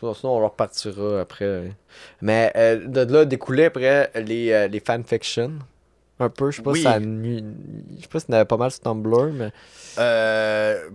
Sinon, 0.01 0.37
on 0.37 0.41
leur 0.41 0.51
repartira 0.51 1.21
après. 1.21 1.73
Mais 2.21 2.53
euh, 2.57 2.87
de 2.87 3.13
là 3.13 3.25
découlé 3.25 3.65
après 3.67 4.11
les, 4.15 4.53
euh, 4.53 4.69
les 4.69 4.81
fanfictions. 4.81 5.53
Un 6.21 6.29
peu, 6.29 6.51
je 6.53 6.57
sais 6.59 6.63
pas 6.63 6.71
Oui. 6.71 6.79
si 6.79 6.85
ça 6.85 6.99
Je 7.01 8.03
sais 8.03 8.09
pas 8.09 8.21
si 8.21 8.27
avait 8.33 8.45
pas 8.45 8.57
mal 8.57 8.71
sur 8.71 8.81
Tumblr, 8.81 9.33
mais. 9.33 9.51
Euh, 9.99 10.89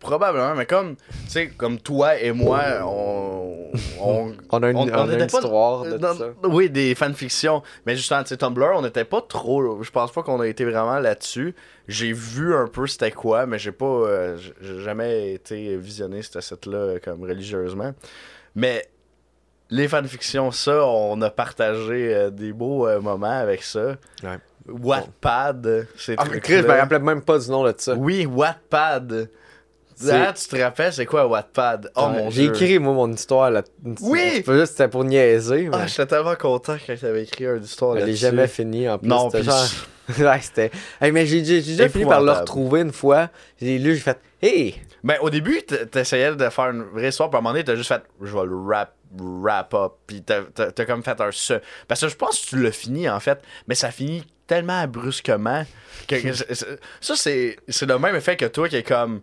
probablement, 0.00 0.54
mais 0.56 0.66
comme, 0.66 0.96
tu 0.96 1.02
sais, 1.28 1.48
comme 1.48 1.78
toi 1.78 2.18
et 2.18 2.32
moi, 2.32 2.62
on, 2.84 3.70
on, 4.00 4.32
On 4.50 4.62
a 4.62 4.70
une, 4.70 4.76
On- 4.76 4.80
on 4.88 4.92
on 4.92 4.92
a 4.92 5.04
une 5.04 5.12
était 5.20 5.26
pas- 5.28 5.38
histoire 5.38 5.84
de 5.84 5.96
dans- 5.98 6.14
ça. 6.14 6.26
Oui, 6.44 6.70
des 6.70 6.94
fanfictions. 6.96 7.62
Mais 7.86 7.94
justement, 7.96 8.22
tu 8.22 8.30
sais, 8.30 8.36
Tumblr, 8.36 8.72
on 8.74 8.82
n'était 8.82 9.04
pas 9.04 9.20
trop. 9.20 9.82
Je 9.82 9.90
pense 9.90 10.10
pas 10.10 10.22
qu'on 10.24 10.40
a 10.40 10.46
été 10.48 10.64
vraiment 10.64 10.98
là-dessus. 10.98 11.54
J'ai 11.86 12.12
vu 12.12 12.54
un 12.54 12.66
peu 12.66 12.86
c'était 12.88 13.10
quoi, 13.12 13.46
mais 13.46 13.58
j'ai 13.60 13.72
pas. 13.72 13.84
euh, 13.86 14.36
j'ai 14.60 14.80
jamais 14.80 15.34
été 15.34 15.76
visionné 15.76 16.22
cette 16.22 16.40
site-là 16.40 16.76
euh, 16.78 16.98
comme 17.04 17.22
religieusement. 17.22 17.92
Mais 18.54 18.86
les 19.70 19.88
fanfictions, 19.88 20.50
ça, 20.52 20.84
on 20.86 21.20
a 21.22 21.30
partagé 21.30 22.14
euh, 22.14 22.30
des 22.30 22.52
beaux 22.52 22.86
euh, 22.86 23.00
moments 23.00 23.38
avec 23.40 23.62
ça. 23.62 23.96
Ouais. 24.22 24.38
Wattpad, 24.68 25.86
c'est 25.98 26.14
Ah, 26.18 26.24
Chris, 26.42 26.58
je 26.58 26.62
me 26.66 26.68
rappelais 26.72 26.98
même 26.98 27.22
pas 27.22 27.38
du 27.38 27.50
nom 27.50 27.64
de 27.64 27.74
ça. 27.76 27.94
Oui, 27.94 28.24
Wattpad. 28.26 29.28
Ah, 30.10 30.32
tu 30.32 30.48
te 30.48 30.56
rappelles, 30.60 30.92
c'est 30.92 31.06
quoi 31.06 31.26
Wattpad? 31.26 31.90
Oh 31.94 32.06
Ouais, 32.06 32.22
mon 32.24 32.30
J'ai 32.30 32.44
écrit, 32.46 32.78
moi, 32.78 32.94
mon 32.94 33.12
histoire. 33.12 33.50
Là. 33.50 33.62
Oui! 34.00 34.42
Juste 34.46 34.72
c'était 34.72 34.88
pour 34.88 35.04
niaiser. 35.04 35.68
Mais 35.68 35.76
Ah, 35.82 35.86
j'étais 35.86 36.06
tellement 36.06 36.34
content 36.34 36.76
quand 36.84 36.94
t'avais 37.00 37.22
écrit 37.24 37.44
une 37.44 37.62
histoire 37.62 37.92
je 37.94 38.00
l'ai 38.00 38.06
là-dessus. 38.06 38.20
jamais 38.22 38.46
fini 38.48 38.88
en 38.88 38.98
plus. 38.98 39.08
Non, 39.08 39.30
puis 39.30 39.42
genre- 39.44 39.66
ouais, 40.18 40.40
c'était. 40.40 40.70
Hey, 41.00 41.12
mais 41.12 41.26
j'ai 41.26 41.42
déjà 41.42 41.88
fini 41.88 42.04
par 42.06 42.22
le 42.22 42.32
retrouver 42.32 42.80
une 42.80 42.92
fois. 42.92 43.30
J'ai 43.60 43.78
lu, 43.78 43.94
j'ai 43.94 44.00
fait 44.00 44.18
Hey! 44.42 44.82
Ben, 45.04 45.18
au 45.20 45.30
début, 45.30 45.62
t'essayais 45.62 46.34
de 46.34 46.48
faire 46.48 46.70
une 46.70 46.82
vraie 46.82 47.08
histoire, 47.10 47.28
puis 47.30 47.36
à 47.36 47.38
un 47.38 47.42
moment 47.42 47.52
donné, 47.52 47.62
t'as 47.64 47.76
juste 47.76 47.88
fait, 47.88 48.02
je 48.22 48.34
vais 48.36 48.44
le 48.46 48.56
wrap, 48.56 48.94
wrap 49.16 49.74
up, 49.74 49.92
puis 50.06 50.22
t'as 50.24 50.84
comme 50.86 51.04
fait 51.04 51.20
un 51.20 51.30
se. 51.30 51.54
Parce 51.86 52.00
que 52.00 52.08
je 52.08 52.16
pense 52.16 52.40
que 52.40 52.46
tu 52.48 52.62
l'as 52.62 52.72
fini, 52.72 53.08
en 53.08 53.20
fait, 53.20 53.40
mais 53.68 53.74
ça 53.76 53.90
finit 53.90 54.24
tellement 54.46 54.86
brusquement 54.88 55.64
que. 56.08 56.16
ça, 56.32 57.14
c'est 57.16 57.56
le 57.82 57.98
même 57.98 58.16
effet 58.16 58.36
que 58.36 58.46
toi 58.46 58.68
qui 58.68 58.76
est 58.76 58.82
comme. 58.82 59.20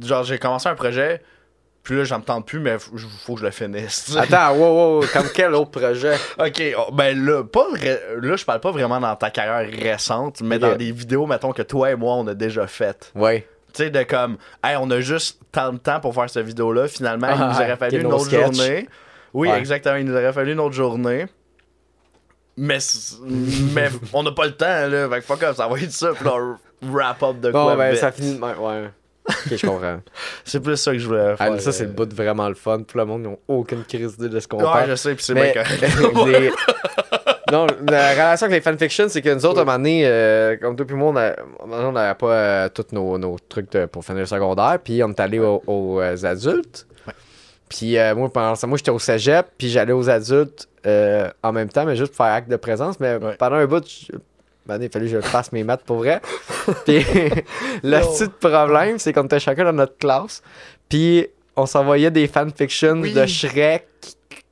Genre, 0.00 0.22
j'ai 0.24 0.38
commencé 0.38 0.68
un 0.68 0.74
projet, 0.74 1.22
puis 1.82 1.96
là, 1.96 2.04
j'en 2.04 2.18
me 2.18 2.24
tente 2.24 2.46
plus, 2.46 2.60
mais 2.60 2.76
f- 2.76 2.90
faut 3.24 3.34
que 3.34 3.40
je 3.40 3.46
le 3.46 3.50
finisse. 3.50 4.14
Attends, 4.16 4.54
wow, 4.56 4.98
wow, 5.00 5.04
comme 5.12 5.28
quel 5.34 5.54
autre 5.54 5.70
projet? 5.70 6.16
Ok, 6.38 6.62
oh, 6.76 6.92
ben 6.92 7.24
là, 7.24 7.42
pas 7.44 7.66
là, 8.20 8.36
je 8.36 8.44
parle 8.44 8.60
pas 8.60 8.70
vraiment 8.72 9.00
dans 9.00 9.16
ta 9.16 9.30
carrière 9.30 9.68
récente, 9.80 10.40
mais 10.40 10.58
dans 10.58 10.76
des 10.76 10.92
vidéos, 10.92 11.26
mettons, 11.26 11.52
que 11.52 11.62
toi 11.62 11.90
et 11.90 11.96
moi, 11.96 12.14
on 12.14 12.26
a 12.26 12.34
déjà 12.34 12.66
faites. 12.66 13.10
Ouais. 13.14 13.48
Tu 13.78 13.84
sais, 13.84 13.90
de 13.90 14.02
comme, 14.02 14.36
hey, 14.64 14.76
on 14.80 14.90
a 14.90 14.98
juste 15.00 15.40
tant 15.52 15.72
de 15.72 15.78
temps 15.78 16.00
pour 16.00 16.12
faire 16.12 16.28
cette 16.28 16.44
vidéo-là. 16.44 16.88
Finalement, 16.88 17.28
il 17.28 17.34
Ah, 17.40 17.48
nous 17.52 17.60
aurait 17.64 17.76
fallu 17.76 18.00
une 18.00 18.06
autre 18.12 18.28
journée. 18.28 18.88
Oui, 19.32 19.48
Ouais. 19.48 19.58
exactement, 19.58 19.94
il 19.96 20.04
nous 20.04 20.14
aurait 20.14 20.32
fallu 20.32 20.52
une 20.52 20.58
autre 20.60 20.74
journée. 20.74 21.26
Mais, 22.56 22.78
mais 23.72 23.88
on 24.12 24.24
n'a 24.24 24.32
pas 24.32 24.46
le 24.46 24.52
temps, 24.56 24.88
là. 24.88 25.08
Fait 25.08 25.20
que 25.20 25.24
fuck 25.26 25.42
off, 25.44 25.56
ça 25.56 25.68
va 25.68 25.78
être 25.78 25.92
ça. 25.92 26.10
Puis 26.12 26.24
là, 26.24 26.56
wrap 26.82 27.22
up 27.22 27.38
de 27.40 27.52
Bon, 27.52 27.64
quoi. 27.66 27.76
ben, 27.76 27.94
ça 27.94 28.10
finit 28.10 28.34
de 28.34 28.40
même. 28.40 28.58
Ouais. 28.58 28.90
Ok, 29.28 29.56
je 29.56 29.64
comprends. 29.66 30.00
C'est 30.44 30.58
plus 30.60 30.76
ça 30.76 30.90
que 30.92 30.98
je 30.98 31.06
voulais 31.06 31.34
Ah, 31.34 31.36
faire. 31.36 31.52
mais 31.52 31.60
ça, 31.60 31.70
c'est 31.70 31.84
le 31.84 31.90
bout 31.90 32.06
de 32.06 32.14
vraiment 32.14 32.48
le 32.48 32.54
fun. 32.56 32.82
Tout 32.82 32.96
le 32.98 33.04
monde 33.04 33.22
n'a 33.22 33.30
aucune 33.46 33.84
crise 33.84 34.16
de 34.18 34.40
ce 34.40 34.48
qu'on 34.48 34.56
Ouais, 34.56 34.64
parle. 34.64 34.88
je 34.90 34.94
sais, 34.96 35.14
puis 35.14 35.22
c'est 35.24 35.34
bien 35.34 35.52
correct. 35.52 35.84
non, 37.52 37.66
la 37.88 38.10
relation 38.12 38.46
avec 38.46 38.64
les 38.64 38.70
fanfictions, 38.72 39.08
c'est 39.08 39.22
que 39.22 39.30
nous 39.34 39.44
autres, 39.46 39.58
à 39.58 39.62
un 39.62 39.64
moment 39.64 39.78
donné, 39.78 40.02
euh, 40.06 40.56
comme 40.60 40.76
toi 40.76 40.86
puis 40.86 40.96
moi, 40.96 41.14
on 41.60 41.92
n'avait 41.92 42.14
pas 42.14 42.32
euh, 42.32 42.68
tous 42.68 42.86
nos, 42.92 43.16
nos 43.18 43.36
trucs 43.48 43.70
de- 43.72 43.86
pour 43.86 44.04
finir 44.04 44.20
le 44.20 44.26
secondaire, 44.26 44.78
puis 44.82 45.02
on 45.02 45.08
est 45.10 45.20
allé 45.20 45.38
aux, 45.38 45.62
aux, 45.66 46.00
euh, 46.00 46.16
adultes. 46.24 46.86
Puis 47.68 47.98
euh, 47.98 48.14
moi, 48.14 48.32
pendant 48.32 48.54
ça, 48.54 48.66
moi, 48.66 48.78
j'étais 48.78 48.90
au 48.90 48.98
cégep, 48.98 49.46
puis 49.58 49.68
j'allais 49.68 49.92
aux 49.92 50.08
adultes 50.08 50.68
en 51.42 51.52
même 51.52 51.68
temps, 51.68 51.84
mais 51.84 51.96
juste 51.96 52.14
pour 52.14 52.24
faire 52.24 52.34
acte 52.34 52.48
de 52.48 52.56
présence. 52.56 52.98
Mais 53.00 53.16
Ouais. 53.16 53.34
pendant 53.38 53.56
un 53.56 53.66
bout, 53.66 53.84
je- 53.86 54.16
il 54.16 54.88
fallait 54.90 55.06
que 55.06 55.06
je 55.08 55.20
fasse 55.20 55.52
mes 55.52 55.64
maths 55.64 55.82
pour 55.84 55.96
vrai. 55.98 56.20
puis 56.86 57.04
le 57.82 57.98
petit 58.00 58.28
problème, 58.40 58.98
c'est 58.98 59.12
qu'on 59.12 59.24
était 59.24 59.40
chacun 59.40 59.64
dans 59.64 59.72
notre 59.72 59.96
classe, 59.98 60.42
puis 60.88 61.26
on 61.56 61.66
s'envoyait 61.66 62.10
des 62.10 62.26
fanfictions 62.26 63.00
Oui. 63.00 63.12
de 63.12 63.26
Shrek 63.26 63.86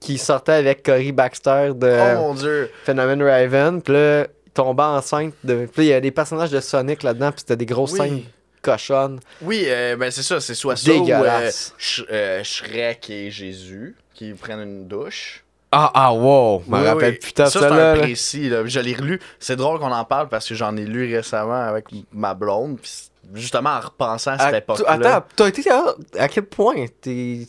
qui 0.00 0.18
sortaient 0.18 0.52
avec 0.52 0.82
Cory 0.82 1.12
Baxter 1.12 1.70
de 1.74 1.98
Oh 2.14 2.18
mon 2.18 2.34
dieu. 2.34 2.70
Phénomène 2.84 3.22
Raven. 3.22 3.80
Puis 3.82 3.94
là, 3.94 4.26
il 4.46 4.50
tombait 4.52 4.82
enceinte. 4.82 5.34
De... 5.44 5.66
Puis 5.66 5.82
là, 5.82 5.84
il 5.84 5.86
y 5.88 5.92
a 5.94 6.00
des 6.00 6.10
personnages 6.10 6.50
de 6.50 6.60
Sonic 6.60 7.02
là-dedans. 7.02 7.30
Puis 7.32 7.40
c'était 7.40 7.56
des 7.56 7.66
grosses 7.66 7.92
Oui. 7.92 7.98
scènes 7.98 8.22
cochonnes. 8.62 9.20
Oui, 9.42 9.64
euh, 9.66 9.96
ben 9.96 10.10
c'est 10.10 10.22
ça, 10.24 10.40
c'est 10.40 10.54
soit 10.54 10.76
ça 10.76 10.92
ou 10.92 11.08
euh. 11.08 11.50
Sh- 11.78 12.04
euh, 12.10 12.42
Shrek 12.42 13.08
et 13.10 13.30
Jésus 13.30 13.94
qui 14.12 14.32
prennent 14.32 14.60
une 14.62 14.88
douche. 14.88 15.44
Ah, 15.72 15.90
ah, 15.94 16.12
wow. 16.12 16.62
Je 16.66 16.70
me 16.70 16.78
Oui, 16.80 16.86
rappelle 16.86 17.12
oui. 17.12 17.18
putain 17.18 17.44
de 17.44 17.48
ça. 17.50 17.60
ça, 17.60 17.70
là. 17.70 17.96
précis. 17.96 18.48
Là. 18.48 18.64
Je 18.64 18.80
l'ai 18.80 18.94
relu. 18.94 19.20
C'est 19.38 19.56
drôle 19.56 19.78
qu'on 19.78 19.92
en 19.92 20.04
parle 20.04 20.28
parce 20.28 20.48
que 20.48 20.54
j'en 20.54 20.76
ai 20.76 20.84
lu 20.84 21.14
récemment 21.14 21.60
avec 21.62 21.86
ma 22.12 22.34
blonde. 22.34 22.78
Puis 22.80 23.10
justement, 23.34 23.70
en 23.70 23.80
repensant 23.80 24.32
à 24.32 24.38
cette 24.38 24.54
Ah, 24.54 24.58
époque-là. 24.58 24.90
Attends, 25.16 25.26
t'as 25.36 25.48
été 25.48 25.70
à, 25.70 25.84
à 26.18 26.28
quel 26.28 26.44
point 26.44 26.86
T'es- 27.00 27.46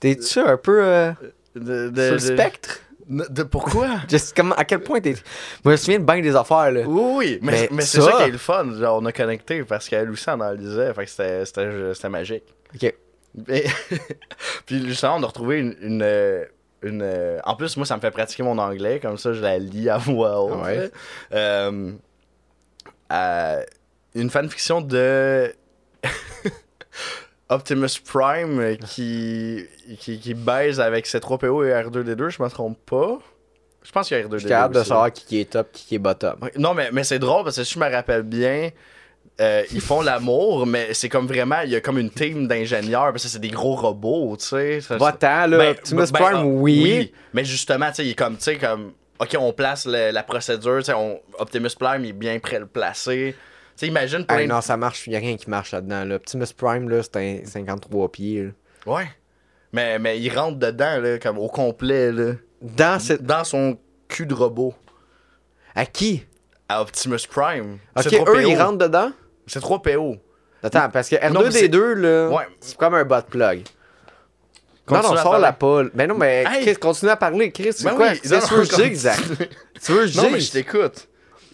T'es-tu 0.00 0.38
un 0.40 0.56
peu 0.56 0.80
euh, 0.82 1.12
De, 1.58 1.88
de- 1.90 2.02
sur 2.02 2.12
le 2.14 2.18
spectre? 2.18 2.80
de- 3.08 3.42
pourquoi? 3.42 3.88
À 4.56 4.64
quel 4.64 4.80
point 4.80 5.00
t'es. 5.00 5.14
Je 5.14 5.68
me 5.70 5.76
souviens 5.76 5.98
de 5.98 6.04
bien 6.04 6.20
des 6.20 6.36
affaires, 6.36 6.70
là. 6.70 6.82
Oui, 6.86 7.12
oui, 7.16 7.38
mais, 7.42 7.52
Mais 7.52 7.68
mais 7.72 7.82
c'est 7.82 8.00
ça- 8.00 8.10
ça 8.12 8.16
qui 8.18 8.22
est 8.24 8.32
le 8.32 8.38
fun. 8.38 8.66
Genre, 8.78 8.98
on 9.00 9.06
a 9.06 9.12
connecté 9.12 9.64
parce 9.64 9.88
qu'elle 9.88 10.10
aussi 10.10 10.28
en 10.28 10.40
en 10.40 10.50
lisait. 10.52 10.92
Fait 10.94 11.04
que 11.04 11.10
c'était- 11.10 11.44
c'était 11.46 11.94
c'était 11.94 12.08
magique. 12.10 12.44
Ok. 12.74 12.94
Puis 14.66 14.86
justement, 14.86 15.16
on 15.16 15.22
a 15.22 15.26
retrouvé 15.26 15.58
une. 15.58 15.76
une, 15.80 16.02
euh, 16.02 16.44
une, 16.82 17.02
euh, 17.02 17.38
En 17.44 17.56
plus, 17.56 17.76
moi, 17.76 17.86
ça 17.86 17.96
me 17.96 18.00
fait 18.00 18.10
pratiquer 18.10 18.42
mon 18.42 18.58
anglais. 18.58 19.00
Comme 19.00 19.16
ça, 19.18 19.32
je 19.32 19.40
la 19.40 19.58
lis 19.58 19.88
à 19.88 19.96
voix 19.98 20.40
haute. 20.42 20.64
Ouais. 20.64 20.90
Euh, 21.32 21.92
euh, 23.12 23.62
une 24.14 24.30
fanfiction 24.30 24.80
de. 24.80 25.52
Optimus 27.50 27.98
Prime 28.04 28.60
euh, 28.60 28.76
qui, 28.76 29.64
qui, 29.98 30.18
qui 30.18 30.34
baise 30.34 30.80
avec 30.80 31.06
C3PO 31.06 31.66
et 31.66 31.72
R2D2, 31.88 32.28
je 32.28 32.42
me 32.42 32.48
trompe 32.48 32.78
pas. 32.84 33.18
Je 33.82 33.90
pense 33.92 34.08
qu'il 34.08 34.18
y 34.18 34.20
a 34.20 34.24
R2D2. 34.24 34.32
Je 34.32 34.38
suis 34.38 34.48
capable 34.48 34.74
de 34.74 34.82
savoir 34.82 35.12
qui 35.12 35.40
est 35.40 35.50
top, 35.50 35.68
qui 35.72 35.94
est 35.94 35.98
bottom. 35.98 36.36
Non, 36.56 36.74
mais, 36.74 36.90
mais 36.92 37.04
c'est 37.04 37.18
drôle 37.18 37.44
parce 37.44 37.56
que 37.56 37.64
si 37.64 37.74
je 37.74 37.78
me 37.78 37.90
rappelle 37.90 38.22
bien, 38.22 38.70
euh, 39.40 39.62
ils 39.72 39.80
font 39.80 40.02
l'amour, 40.02 40.66
mais 40.66 40.92
c'est 40.92 41.08
comme 41.08 41.26
vraiment, 41.26 41.60
il 41.62 41.70
y 41.70 41.76
a 41.76 41.80
comme 41.80 41.98
une 41.98 42.10
team 42.10 42.48
d'ingénieurs, 42.48 43.12
parce 43.12 43.22
que 43.22 43.28
c'est 43.28 43.38
des 43.38 43.48
gros 43.48 43.76
robots, 43.76 44.36
tu 44.36 44.46
sais. 44.46 44.78
Va-t'en, 44.90 45.46
là. 45.46 45.58
Ben, 45.58 45.70
Optimus 45.70 46.10
ben, 46.12 46.20
Prime, 46.20 46.36
ah, 46.38 46.44
oui. 46.44 47.12
Mais 47.32 47.44
justement, 47.44 47.88
tu 47.88 47.94
sais, 47.94 48.04
il 48.06 48.10
est 48.10 48.14
comme, 48.14 48.36
tu 48.36 48.42
sais, 48.42 48.56
comme, 48.56 48.92
ok, 49.20 49.36
on 49.38 49.52
place 49.52 49.86
le- 49.86 50.10
la 50.10 50.22
procédure, 50.22 50.78
tu 50.78 50.84
sais, 50.86 50.92
Optimus 51.38 51.70
Prime, 51.78 52.04
il 52.04 52.08
est 52.10 52.12
bien 52.12 52.38
prêt 52.40 52.56
à 52.56 52.60
le 52.60 52.66
placer. 52.66 53.34
Tu 53.78 53.86
imagine 53.86 54.24
Hey, 54.28 54.46
non, 54.48 54.60
ça 54.60 54.76
marche. 54.76 55.06
Il 55.06 55.10
n'y 55.10 55.16
a 55.16 55.20
rien 55.20 55.36
qui 55.36 55.48
marche 55.48 55.72
là-dedans. 55.72 56.04
Là. 56.04 56.16
Optimus 56.16 56.46
Prime, 56.56 56.88
là, 56.88 57.00
c'est 57.02 57.16
un 57.16 57.44
53 57.46 58.10
pieds. 58.10 58.44
là. 58.44 58.50
Ouais. 58.92 59.08
Mais, 59.72 59.98
mais 59.98 60.18
il 60.18 60.30
rentre 60.36 60.58
dedans, 60.58 60.98
là, 61.00 61.18
comme 61.18 61.38
au 61.38 61.48
complet, 61.48 62.10
là. 62.10 62.32
Dans 62.60 62.98
cette. 62.98 63.22
Dans 63.22 63.44
son 63.44 63.78
cul 64.08 64.26
de 64.26 64.34
robot. 64.34 64.74
À 65.74 65.86
qui? 65.86 66.24
À 66.68 66.80
Optimus 66.82 67.18
Prime. 67.30 67.78
Ok, 67.96 68.02
C'est 68.08 68.18
3PO. 68.18 68.36
eux, 68.36 68.48
ils 68.48 68.60
rentrent 68.60 68.78
dedans? 68.78 69.12
C'est 69.46 69.60
3PO. 69.60 70.18
Attends, 70.62 70.90
parce 70.90 71.08
que 71.08 71.14
Non, 71.32 71.42
mais 71.44 71.50
c'est- 71.52 71.68
R2D2, 71.68 71.92
là, 71.94 72.28
Ouais. 72.30 72.44
c'est 72.60 72.76
comme 72.76 72.94
un 72.94 73.04
bot 73.04 73.22
plug. 73.30 73.62
Continue 74.84 75.08
non, 75.08 75.14
non, 75.14 75.22
sors 75.22 75.38
la 75.38 75.52
poule. 75.52 75.90
Mais 75.94 76.06
non, 76.06 76.16
mais 76.16 76.44
Hey! 76.48 76.62
Chris, 76.62 76.76
continue 76.76 77.10
à 77.10 77.16
parler. 77.16 77.52
Chris, 77.52 77.72
c'est 77.74 77.84
Ben 77.84 77.94
quoi? 77.94 78.08
oui, 78.08 78.20
non, 78.24 78.40
que 78.40 78.64
je 78.64 78.94
Zach? 78.94 79.18
Tu 79.84 79.92
veux 79.92 80.00
que 80.00 80.06
je 80.06 80.16
Non, 80.20 80.30
mais 80.32 80.40
je 80.40 80.50
t'écoute. 80.50 81.08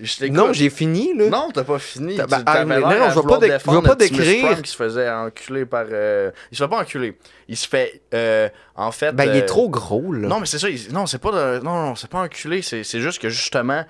Je. 0.04 0.26
Non, 0.26 0.52
j'ai 0.52 0.70
fini, 0.70 1.16
là. 1.16 1.28
Non, 1.28 1.48
t'as 1.52 1.64
pas 1.64 1.78
fini. 1.78 2.14
Tu- 2.16 2.20
ah, 2.46 2.64
non, 2.64 2.78
non, 2.80 2.86
à 3.04 3.10
je 3.10 3.18
vais 3.18 3.26
pas 3.26 3.38
dé- 3.38 3.46
je 3.46 3.52
vais 3.52 3.58
défendre 3.58 3.82
pas 3.82 3.92
Optimus 3.92 4.18
décrire. 4.20 4.62
Qui 4.62 4.70
se 4.70 4.76
faisait 4.76 5.10
enculer 5.10 5.64
par. 5.66 5.86
euh, 5.90 6.30
Il 6.52 6.56
se 6.58 6.62
fait 6.62 6.68
pas 6.68 6.78
enculer. 6.80 7.18
Il 7.48 7.56
se 7.56 7.66
fait. 7.68 8.02
euh, 8.14 8.48
en 8.76 8.92
fait. 8.92 9.12
Ben, 9.12 9.24
il 9.24 9.36
est 9.36 9.42
euh, 9.42 9.46
trop 9.46 9.68
gros, 9.68 10.12
là. 10.12 10.28
Non, 10.28 10.40
mais 10.40 10.46
c'est 10.46 10.58
ça. 10.58 10.68
il- 10.68 10.92
Non, 10.92 11.06
c'est 11.06 11.18
pas. 11.18 11.32
de- 11.32 11.64
Non, 11.64 11.74
non, 11.86 11.94
c'est 11.94 12.10
pas 12.10 12.20
enculé. 12.20 12.62
C'est 12.62 12.84
juste 12.84 13.20
que 13.20 13.28
justement. 13.28 13.84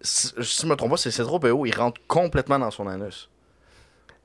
Si, 0.00 0.32
je 0.36 0.66
me 0.66 0.74
trompe 0.74 0.90
pas, 0.90 0.96
c'est 0.96 1.10
trop 1.22 1.38
PO. 1.38 1.66
Il 1.66 1.74
rentre 1.76 2.00
complètement 2.08 2.58
dans 2.58 2.70
son 2.70 2.88
anus. 2.88 3.28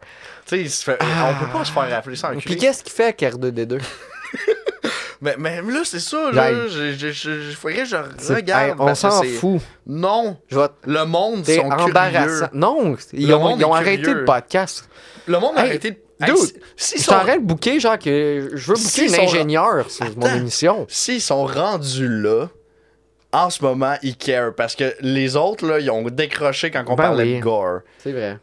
Tu 0.02 0.56
sais, 0.56 0.62
il 0.62 0.70
se 0.72 0.84
fait. 0.84 0.98
On 1.02 1.46
peut 1.46 1.52
pas 1.52 1.66
se 1.66 1.72
faire 1.72 1.90
rappeler 1.90 2.16
ça 2.16 2.30
Puis 2.30 2.38
enculé. 2.38 2.58
qu'est-ce 2.58 2.84
qu'il 2.84 2.94
fait 2.94 3.04
avec 3.04 3.20
R2D2 3.22 3.80
Mais, 5.22 5.36
là, 5.62 5.82
c'est 5.84 6.00
ça, 6.00 6.32
là. 6.32 6.52
Il 6.52 7.56
faudrait 7.56 7.78
que 7.80 7.86
je 7.86 7.96
C'est- 8.18 8.36
regarde. 8.36 8.70
Hey, 8.70 8.76
on 8.78 8.94
s'en 8.96 9.22
c'est- 9.24 9.30
fout. 9.30 9.62
Non. 9.88 10.38
Je 10.48 10.60
vais. 10.60 10.68
Le 10.86 11.06
monde 11.06 11.44
T'es 11.44 11.56
sont 11.58 11.70
curieux. 11.70 12.48
Non, 12.54 12.96
ils 13.14 13.28
Le 13.28 13.34
ont, 13.36 13.58
ils 13.58 13.66
ont 13.66 13.74
arrêté 13.74 14.14
le 14.14 14.26
podcast. 14.26 14.88
Le 15.26 15.40
monde 15.40 15.54
a 15.58 15.62
Hey, 15.64 15.70
arrêté 15.70 15.92
de. 15.92 16.26
dude, 16.26 16.36
si- 16.76 17.00
Je 17.00 17.04
sont- 17.04 17.14
de 17.26 17.40
booker, 17.40 17.80
genre, 17.80 17.98
que 17.98 18.52
je 18.54 18.68
veux 18.68 18.76
booker 18.76 18.88
S'ils 18.90 19.04
une 19.06 19.10
sont- 19.16 19.22
ingénieure 19.24 19.90
sur 19.90 20.06
mon 20.18 20.28
émission. 20.36 20.86
S'ils 20.90 21.22
sont 21.22 21.46
rendus 21.46 22.08
là, 22.08 22.48
en 23.34 23.50
ce 23.50 23.64
moment, 23.64 23.96
ils 24.04 24.16
care. 24.16 24.54
Parce 24.56 24.76
que 24.76 24.94
les 25.02 25.36
autres, 25.36 25.66
là, 25.68 25.80
ils 25.80 25.90
ont 25.90 26.04
décroché 26.04 26.70
quand 26.72 26.84
on 26.88 26.96
Ben 26.96 27.04
parlait 27.04 27.24
oui. 27.24 27.38
de 27.40 27.42
gore. 27.44 27.80
C'est 27.98 28.12
vrai. 28.12 28.38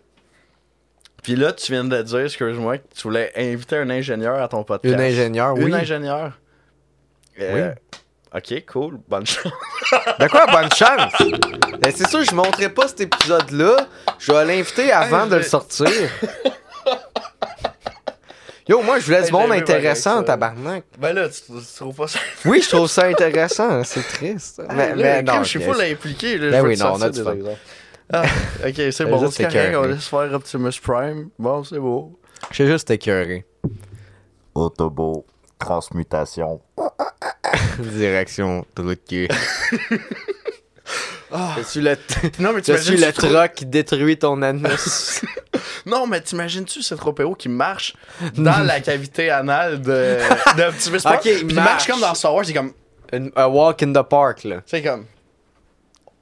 Puis 1.22 1.36
là, 1.36 1.52
tu 1.52 1.72
viens 1.72 1.84
de 1.84 2.02
dire, 2.02 2.18
excuse-moi, 2.20 2.78
que 2.78 2.84
tu 2.94 3.02
voulais 3.04 3.32
inviter 3.36 3.76
un 3.76 3.88
ingénieur 3.88 4.42
à 4.42 4.48
ton 4.48 4.62
podcast. 4.62 4.92
Une 4.94 5.00
ingénieure, 5.00 5.54
oui. 5.54 5.66
Une 5.68 5.74
ingénieure. 5.74 6.32
Euh, 7.40 7.72
Ok, 8.36 8.64
cool. 8.66 8.98
Bonne 9.08 9.26
chance. 9.26 9.52
De 10.18 10.26
quoi, 10.28 10.46
bonne 10.46 10.70
chance? 10.72 11.12
Ben, 11.80 11.92
c'est 11.94 12.08
sûr, 12.08 12.24
je 12.24 12.34
montrerai 12.34 12.68
pas 12.68 12.88
cet 12.88 13.02
épisode-là. 13.02 13.76
Je 14.18 14.32
vais 14.32 14.44
l'inviter 14.44 14.90
avant 14.90 15.24
Hey, 15.24 15.30
de 15.30 15.36
le 15.36 15.42
je- 15.42 15.48
sortir. 15.48 15.86
Yo, 18.66 18.82
moi, 18.82 18.98
je 18.98 19.04
voulais 19.04 19.18
Hey, 19.20 19.26
du 19.26 19.32
monde 19.32 19.52
intéressant, 19.52 20.22
tabarnak. 20.22 20.84
Ben 20.98 21.12
là, 21.12 21.28
tu, 21.28 21.42
tu 21.42 21.52
trouves 21.76 21.94
pas 21.94 22.08
ça? 22.08 22.18
Oui, 22.46 22.62
je 22.62 22.68
trouve 22.70 22.86
ça 22.88 23.04
intéressant. 23.06 23.84
C'est 23.84 24.02
triste. 24.02 24.62
Mais, 24.74 24.94
là, 24.94 25.22
non, 25.22 25.42
je 25.44 25.58
suis 25.58 25.82
impliqué. 25.92 26.38
Là, 26.38 26.50
Ben 26.50 26.62
je 26.62 26.66
oui, 26.66 26.76
non, 26.78 26.92
on 26.94 27.02
a 27.02 27.10
du 27.10 27.22
fun. 27.22 27.36
Ah, 28.12 28.22
ok, 28.66 28.74
c'est 28.90 29.04
bon. 29.04 29.30
C'est 29.30 29.44
correct, 29.44 29.76
on 29.76 29.82
laisse 29.82 30.08
faire 30.08 30.32
Optimus 30.32 30.72
Prime. 30.82 31.28
Bon, 31.38 31.62
c'est 31.62 31.78
beau. 31.78 32.18
J'ai 32.50 32.66
juste 32.66 32.90
écœuré. 32.90 33.44
Autobo, 34.54 35.26
transmutation. 35.58 36.60
Direction 37.78 38.64
de 38.76 38.82
l'autre 38.82 39.02
cul. 39.08 39.28
Je 41.56 41.62
suis 41.62 41.80
le, 41.80 41.96
Non, 42.38 42.52
mais 42.52 42.62
je 42.64 42.72
suis 42.76 42.94
t'imagines 42.94 43.06
le 43.06 43.12
truck 43.12 43.54
qui 43.54 43.66
détruit 43.66 44.18
ton 44.18 44.40
anus? 44.42 45.20
Non, 45.86 46.06
mais 46.06 46.20
t'imagines-tu 46.22 46.82
ce 46.82 46.94
tropéo 46.94 47.34
qui 47.34 47.50
marche 47.50 47.94
dans 48.36 48.64
la 48.64 48.80
cavité 48.80 49.28
anale 49.28 49.82
de 49.82 50.18
d'Optimus 50.56 51.00
Prime? 51.02 51.18
Il 51.24 51.54
marche 51.54 51.54
marche. 51.54 51.86
comme 51.88 52.00
dans 52.00 52.14
Star 52.14 52.34
Wars, 52.34 52.44
c'est 52.46 52.54
comme. 52.54 52.72
Une- 53.12 53.30
un 53.36 53.46
walk 53.46 53.82
in 53.82 53.92
the 53.92 54.02
park, 54.02 54.44
là. 54.44 54.62
C'est 54.64 54.82
comme. 54.82 55.04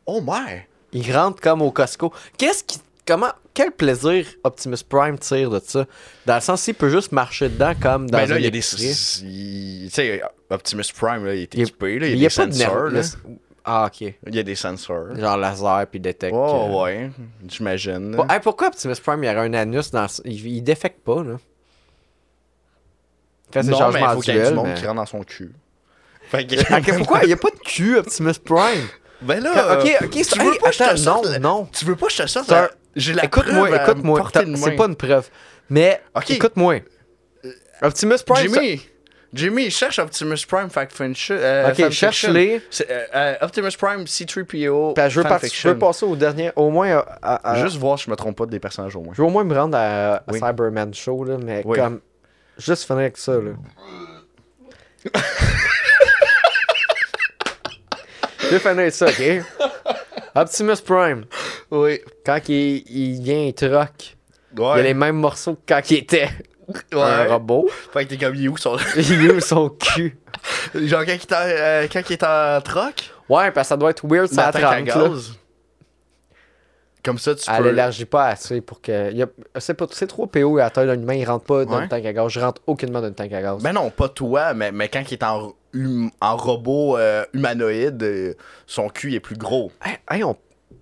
Oh 0.04 0.20
my! 0.20 0.62
Il 0.92 1.16
rentre 1.16 1.40
comme 1.40 1.62
au 1.62 1.70
Costco. 1.70 2.12
Qu'est-ce 2.36 2.64
qui. 2.64 2.80
Comment. 3.06 3.30
Quel 3.54 3.70
plaisir 3.70 4.26
Optimus 4.42 4.78
Prime 4.88 5.16
tire 5.18 5.50
de 5.50 5.60
ça? 5.64 5.86
Dans 6.26 6.34
le 6.34 6.40
sens, 6.40 6.66
il 6.66 6.74
peut 6.74 6.88
juste 6.90 7.12
marcher 7.12 7.48
dedans 7.48 7.74
comme 7.80 8.10
dans 8.10 8.18
ben 8.18 8.28
là, 8.28 8.38
il 8.38 8.44
y 8.44 8.48
a 8.48 8.50
des. 8.50 8.60
Tu 8.60 9.88
sais, 9.90 10.22
Optimus 10.52 10.84
Prime, 10.94 11.24
là, 11.24 11.34
il 11.34 11.42
est 11.42 11.54
y 11.54 11.62
équipé, 11.62 11.98
là, 11.98 12.06
il 12.06 12.16
y 12.16 12.20
y 12.20 12.26
a 12.26 12.28
des 12.28 12.46
de 12.46 12.52
sensors. 12.52 12.84
là. 12.90 13.00
Ah, 13.64 13.86
ok. 13.86 14.00
Il 14.26 14.34
y 14.34 14.38
a 14.38 14.42
des 14.42 14.54
sensors. 14.56 15.14
Genre 15.16 15.36
laser 15.36 15.86
puis 15.88 16.00
détecte. 16.00 16.34
Oh, 16.36 16.68
euh. 16.68 16.82
ouais, 16.82 17.10
j'imagine. 17.48 18.16
Bon, 18.16 18.26
hey, 18.28 18.40
pourquoi 18.40 18.68
Optimus 18.68 18.96
Prime 19.02 19.22
il 19.22 19.28
aurait 19.28 19.46
un 19.46 19.54
anus 19.54 19.90
dans. 19.92 20.06
Il, 20.24 20.46
il 20.46 20.62
défecte 20.62 21.00
pas, 21.04 21.22
là? 21.22 21.36
Il 23.48 23.52
fait 23.52 23.62
non, 23.70 23.90
mais 23.92 24.00
il 24.00 24.08
faut 24.08 24.20
qu'il 24.20 24.34
y 24.34 24.38
ait 24.38 24.48
du 24.48 24.54
monde 24.54 24.68
mais- 24.68 24.74
qui 24.74 24.86
rentre 24.86 24.96
dans 24.96 25.06
son 25.06 25.22
cul. 25.22 25.52
Fait 26.30 26.46
que. 26.46 26.96
Pourquoi? 26.96 27.20
Il 27.22 27.26
n'y 27.28 27.32
a 27.34 27.36
pas 27.36 27.50
de 27.50 27.58
cul, 27.58 27.98
Optimus 27.98 28.32
Prime? 28.44 28.88
Ben 29.20 29.40
là. 29.42 29.78
ok, 29.78 29.86
euh, 29.86 30.06
ok, 30.06 30.10
tu 30.10 30.38
veux 30.38 30.52
hey, 30.52 30.58
pas 30.58 30.70
que 30.70 30.74
je 30.74 30.78
te 30.78 31.04
non, 31.04 31.22
la- 31.22 31.38
non. 31.38 31.68
Tu 31.72 31.84
veux 31.84 31.94
pas 31.94 32.06
que 32.06 32.12
je 32.12 32.22
te 32.22 32.26
sorte 32.28 32.50
la- 32.50 32.70
J'ai 32.96 33.12
la 33.12 33.26
Écoute-moi, 33.26 33.68
écoute-moi. 33.70 34.28
C'est 34.34 34.76
pas 34.76 34.86
une 34.86 34.96
preuve. 34.96 35.28
Mais, 35.70 36.00
écoute-moi. 36.28 36.80
Optimus 37.82 38.16
Prime. 38.26 38.48
ça- 38.52 38.60
Jimmy, 39.34 39.70
cherche 39.70 39.98
Optimus 39.98 40.44
Prime 40.46 40.68
Fact 40.68 40.92
Fiction. 40.92 41.34
euh, 41.38 41.62
Ok, 41.70 41.76
fanfiction. 41.76 41.90
cherche-les. 42.10 42.60
Euh, 42.90 43.04
euh, 43.14 43.34
Optimus 43.40 43.70
Prime 43.78 44.04
C3PO. 44.04 44.44
Puis 44.44 45.10
je 45.10 45.16
veux, 45.20 45.22
pas- 45.22 45.28
je 45.38 45.40
fanfiction. 45.40 45.70
veux 45.70 45.78
passer 45.78 46.04
au 46.04 46.16
dernier. 46.16 46.50
Au 46.54 46.68
moins. 46.70 46.98
à- 46.98 47.18
à- 47.22 47.52
à- 47.52 47.62
Juste 47.62 47.76
voir 47.78 47.98
si 47.98 48.04
je 48.06 48.10
me 48.10 48.16
trompe 48.16 48.36
pas 48.36 48.44
des 48.46 48.60
personnages 48.60 48.94
au 48.94 49.00
moins. 49.00 49.14
Je 49.14 49.22
veux 49.22 49.26
au 49.28 49.30
moins 49.30 49.44
me 49.44 49.54
rendre 49.58 49.78
à, 49.78 50.22
Oui. 50.30 50.38
Cyberman 50.38 50.92
Show, 50.92 51.24
là, 51.24 51.38
mais 51.42 51.62
Oui. 51.64 51.78
comme. 51.78 52.00
Juste 52.58 52.84
finir 52.84 53.00
avec 53.00 53.16
ça, 53.16 53.32
là. 53.32 53.52
Je 58.40 58.48
vais 58.48 58.58
finir 58.58 58.78
avec 58.80 58.92
ça, 58.92 59.06
ok? 59.06 59.42
Optimus 60.34 60.76
Prime, 60.84 61.24
Oui. 61.70 62.00
quand 62.24 62.38
il, 62.48 62.84
il 62.88 63.22
vient, 63.22 63.44
il 63.44 63.54
troque. 63.54 64.16
Il 64.56 64.62
a 64.62 64.72
Ouais. 64.74 64.82
les 64.82 64.94
mêmes 64.94 65.16
morceaux 65.16 65.54
que 65.54 65.60
quand 65.66 65.90
il 65.90 65.98
était 65.98 66.28
un 66.92 67.24
robot. 67.24 67.68
Fait 67.92 68.04
que 68.04 68.10
t'es 68.10 68.16
comme, 68.18 68.34
il 68.34 68.44
est 68.44 68.48
où 68.48 68.56
son. 68.56 68.76
Il 68.96 69.26
est 69.26 69.32
où 69.32 69.40
son 69.40 69.68
cul? 69.70 70.16
Genre, 70.74 71.04
quand 71.04 71.12
il 71.12 71.20
est 71.20 71.32
en, 71.32 71.36
euh, 71.40 71.86
quand 71.92 72.02
il 72.08 72.12
est 72.12 72.24
en 72.24 72.60
troc, 72.62 73.10
Ouais, 73.28 73.50
parce 73.52 73.66
que 73.66 73.68
ça 73.70 73.76
doit 73.76 73.90
être 73.90 74.04
weird, 74.06 74.28
ça 74.28 74.48
à 74.48 74.52
trempe, 74.52 74.62
là. 74.64 74.80
gaz. 74.82 75.32
Comme 77.04 77.18
ça, 77.18 77.34
tu 77.34 77.50
Elle 77.50 77.62
peux. 77.64 77.68
élargit 77.70 78.04
pas 78.04 78.26
assez 78.28 78.60
pour 78.60 78.80
que. 78.80 79.10
il 79.10 79.16
Y 79.18 79.22
a... 79.22 79.26
C'est 79.58 79.74
pas... 79.74 79.86
c'est 79.90 80.06
trop 80.06 80.26
PO 80.26 80.58
à 80.58 80.62
la 80.64 80.70
taille 80.70 80.86
d'un 80.86 80.94
humain, 81.00 81.14
il 81.14 81.24
rentre 81.24 81.44
pas 81.44 81.64
dans 81.64 81.76
Ouais. 81.76 81.82
le 81.82 81.88
tank 81.88 82.04
à 82.06 82.12
gaz. 82.12 82.28
Je 82.30 82.38
rentre 82.40 82.60
aucunement 82.66 83.00
dans 83.00 83.08
le 83.08 83.14
tank 83.14 83.32
à 83.32 83.42
gaz. 83.42 83.60
Ben 83.62 83.72
non, 83.72 83.90
pas 83.90 84.08
toi, 84.08 84.54
mais, 84.54 84.70
mais 84.70 84.88
quand 84.88 85.02
il 85.10 85.14
est 85.14 85.24
en, 85.24 85.52
hum- 85.74 86.10
en 86.20 86.36
robot 86.36 86.96
euh, 86.98 87.24
humanoïde, 87.32 88.00
euh, 88.04 88.34
son 88.66 88.88
cul 88.88 89.14
est 89.14 89.20
plus 89.20 89.36
gros. 89.36 89.72
Hey, 89.84 89.98
hey, 90.10 90.22
on 90.24 90.36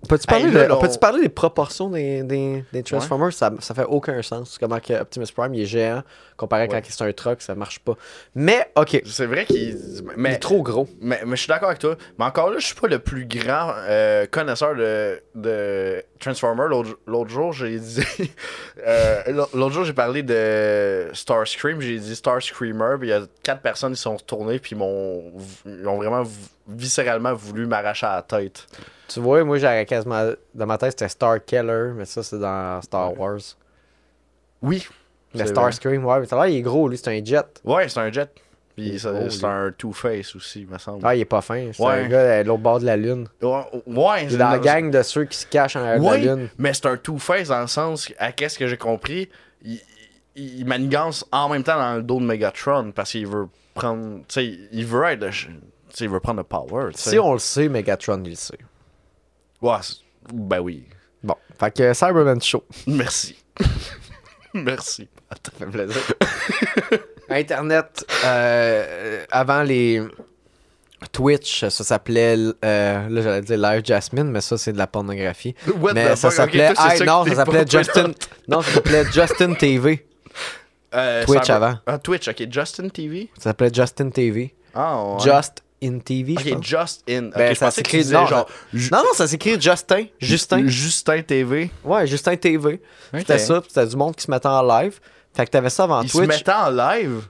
peut-tu 0.07 0.27
parler, 0.27 0.45
Hey, 0.45 0.51
de- 0.51 0.71
on 0.71 0.97
parler 0.99 1.21
des 1.21 1.29
proportions 1.29 1.89
des, 1.89 2.23
des, 2.23 2.63
des 2.73 2.83
Transformers? 2.83 3.33
Ça, 3.33 3.51
ça 3.59 3.73
fait 3.73 3.85
aucun 3.85 4.21
sens. 4.21 4.57
Comment 4.59 4.79
que 4.79 4.93
Optimus 4.93 5.27
Prime 5.35 5.53
il 5.53 5.61
est 5.61 5.65
géant 5.65 6.03
comparé 6.37 6.63
à 6.63 6.67
quand 6.67 6.81
c'est 6.83 7.03
un 7.03 7.11
truck, 7.13 7.41
ça 7.41 7.53
marche 7.53 7.79
pas. 7.79 7.93
Mais, 8.33 8.67
ok, 8.75 9.01
C'est 9.05 9.27
vrai 9.27 9.45
qu'il. 9.45 9.77
est 10.25 10.39
trop 10.39 10.63
gros. 10.63 10.87
Mais, 10.99 11.21
mais 11.25 11.35
je 11.35 11.41
suis 11.41 11.47
d'accord 11.47 11.69
avec 11.69 11.79
toi. 11.79 11.95
Mais 12.17 12.25
encore 12.25 12.49
là, 12.49 12.57
je 12.59 12.65
suis 12.65 12.75
pas 12.75 12.87
le 12.87 12.97
plus 12.99 13.25
grand 13.25 13.73
euh, 13.77 14.25
connaisseur 14.25 14.75
de, 14.75 15.21
de 15.35 16.03
Transformers. 16.19 16.67
L'autre 16.67 17.29
jour, 17.29 17.53
j'ai 17.53 17.77
dit. 17.79 18.01
euh, 18.87 19.21
L'autre 19.53 19.69
jour, 19.71 19.85
j'ai 19.85 19.93
parlé 19.93 20.23
de 20.23 21.09
Starscream. 21.13 21.79
J'ai 21.79 21.99
dit 21.99 22.15
Starscreamer. 22.15 22.95
Puis 22.99 23.09
il 23.09 23.11
y 23.11 23.13
a 23.13 23.21
quatre 23.43 23.61
personnes 23.61 23.93
qui 23.93 24.01
sont 24.01 24.15
retournées. 24.15 24.57
Puis 24.59 24.71
ils 24.71 24.77
m'ont 24.79 25.31
ils 25.65 25.87
ont 25.87 25.97
vraiment 25.97 26.23
viscéralement 26.67 27.33
voulu 27.33 27.67
m'arracher 27.67 28.07
à 28.07 28.15
la 28.15 28.21
tête. 28.23 28.65
Tu 29.13 29.19
vois, 29.19 29.43
moi 29.43 29.57
j'avais 29.57 29.85
quasiment. 29.85 30.31
Dans 30.53 30.65
ma 30.65 30.77
tête, 30.77 30.91
c'était 30.91 31.09
Star 31.09 31.43
Killer, 31.43 31.91
mais 31.95 32.05
ça 32.05 32.23
c'est 32.23 32.39
dans 32.39 32.81
Star 32.81 33.17
Wars. 33.19 33.39
Oui. 34.61 34.85
Le 35.33 35.39
c'est 35.39 35.47
Starscream, 35.47 36.03
ouais, 36.05 36.19
mais 36.19 36.25
ça 36.25 36.39
a 36.41 36.45
l'air, 36.45 36.53
il 36.53 36.59
est 36.59 36.61
gros, 36.61 36.89
lui, 36.89 36.97
c'est 36.97 37.07
un 37.17 37.23
jet. 37.23 37.45
Ouais, 37.63 37.87
c'est 37.87 37.99
un 37.99 38.11
jet. 38.11 38.29
Puis 38.75 38.99
ça- 38.99 39.29
c'est 39.29 39.45
un 39.45 39.71
Two-Face 39.77 40.35
aussi, 40.35 40.61
il 40.61 40.67
me 40.67 40.77
semble. 40.77 40.99
Ah, 41.05 41.15
il 41.15 41.21
est 41.21 41.25
pas 41.25 41.41
fin. 41.41 41.71
C'est 41.73 41.81
Ouais. 41.83 41.93
un 42.05 42.07
gars 42.07 42.39
à 42.39 42.43
l'autre 42.43 42.61
bord 42.61 42.79
de 42.79 42.85
la 42.85 42.97
Lune. 42.97 43.27
Ouais, 43.41 43.61
ouais, 43.87 44.25
Il 44.25 44.33
est 44.33 44.37
dans 44.37 44.49
la 44.49 44.59
gang 44.59 44.91
de 44.91 45.01
ceux 45.03 45.25
qui 45.25 45.37
se 45.37 45.45
cachent 45.45 45.75
en 45.77 45.81
arrière 45.81 45.99
de 46.01 46.05
la 46.05 46.17
Lune. 46.35 46.49
mais 46.57 46.73
c'est 46.73 46.85
un 46.85 46.97
Two-Face 46.97 47.47
dans 47.47 47.61
le 47.61 47.67
sens, 47.67 48.07
que, 48.07 48.13
à 48.17 48.31
qu'est-ce 48.33 48.59
que 48.59 48.67
j'ai 48.67 48.77
compris, 48.77 49.29
il, 49.63 49.79
il, 50.35 50.59
il 50.59 50.65
manigance 50.65 51.25
en 51.31 51.47
même 51.49 51.63
temps 51.63 51.77
dans 51.77 51.95
le 51.95 52.03
dos 52.03 52.19
de 52.19 52.25
Megatron 52.25 52.91
parce 52.91 53.11
qu'il 53.11 53.27
veut 53.27 53.47
prendre, 53.73 54.19
tu 54.19 54.23
sais, 54.29 54.57
il 54.71 54.85
veut 54.85 55.03
être, 55.05 55.21
le, 55.21 55.31
ch- 55.31 55.47
tu 55.47 55.95
sais, 55.97 56.03
il 56.05 56.09
veut 56.09 56.19
prendre 56.19 56.39
le 56.39 56.43
power, 56.45 56.91
tu 56.93 56.99
sais. 56.99 57.09
Si 57.11 57.19
on 57.19 57.33
le 57.33 57.39
sait, 57.39 57.69
Megatron, 57.69 58.21
il 58.25 58.31
le 58.31 58.35
sait. 58.35 58.57
Ouais, 59.61 59.77
ben 60.33 60.59
oui. 60.59 60.85
Bon, 61.23 61.35
fait 61.59 61.75
que 61.75 61.93
Cyberman 61.93 62.41
Show. 62.41 62.63
Merci. 62.87 63.37
Merci. 64.53 65.07
Ça 65.29 65.51
fait 65.57 65.65
plaisir. 65.65 66.01
Internet, 67.29 68.05
euh, 68.25 69.23
avant 69.31 69.63
les 69.63 70.01
Twitch, 71.13 71.61
ça 71.61 71.83
s'appelait, 71.83 72.35
euh, 72.35 73.09
là 73.09 73.21
j'allais 73.21 73.41
dire 73.41 73.57
Live 73.57 73.85
Jasmine, 73.85 74.29
mais 74.29 74.41
ça 74.41 74.57
c'est 74.57 74.73
de 74.73 74.77
la 74.77 74.87
pornographie. 74.87 75.55
What 75.79 75.93
mais 75.93 76.15
ça 76.15 76.29
s'appelait, 76.29 76.69
non, 77.05 77.25
ça 77.25 77.35
s'appelait 77.35 77.65
Justin, 77.67 78.11
non, 78.47 78.61
ça 78.61 78.71
s'appelait 78.73 79.05
Justin 79.11 79.53
TV. 79.53 80.05
Euh, 80.93 81.23
Twitch 81.25 81.49
avant. 81.49 81.75
Ah, 81.85 81.97
Twitch, 81.97 82.27
ok. 82.27 82.47
Justin 82.51 82.89
TV? 82.89 83.29
Ça 83.37 83.43
s'appelait 83.43 83.73
Justin 83.73 84.09
TV. 84.09 84.53
Ah, 84.73 85.01
ouais. 85.03 85.19
Just 85.19 85.63
in 85.83 85.99
TV, 85.99 86.35
je 86.39 86.49
Ok, 86.49 86.55
pense. 86.57 86.65
Just 86.65 87.03
In. 87.09 87.29
Ben, 87.35 87.53
je 87.53 87.59
ça 87.59 87.71
s'écrit- 87.71 88.05
non, 88.11 88.25
genre. 88.27 88.49
Non, 88.73 88.97
non, 88.99 89.13
ça 89.13 89.27
s'écrit 89.27 89.59
Justin. 89.59 90.05
Justin. 90.19 90.67
Justin 90.67 91.21
TV. 91.23 91.71
Ouais, 91.83 92.05
Justin 92.07 92.35
TV. 92.35 92.81
C'était 93.17 93.39
ça, 93.39 93.61
c'était 93.67 93.87
du 93.87 93.95
monde 93.95 94.15
qui 94.15 94.23
se 94.23 94.31
mettait 94.31 94.47
en 94.47 94.61
live. 94.61 94.99
Fait 95.33 95.45
que 95.45 95.51
t'avais 95.51 95.69
ça 95.69 95.83
avant 95.83 96.01
Il 96.01 96.09
se 96.09 96.17
Twitch. 96.17 96.27
mettait 96.29 96.51
en 96.51 96.69
live? 96.69 97.21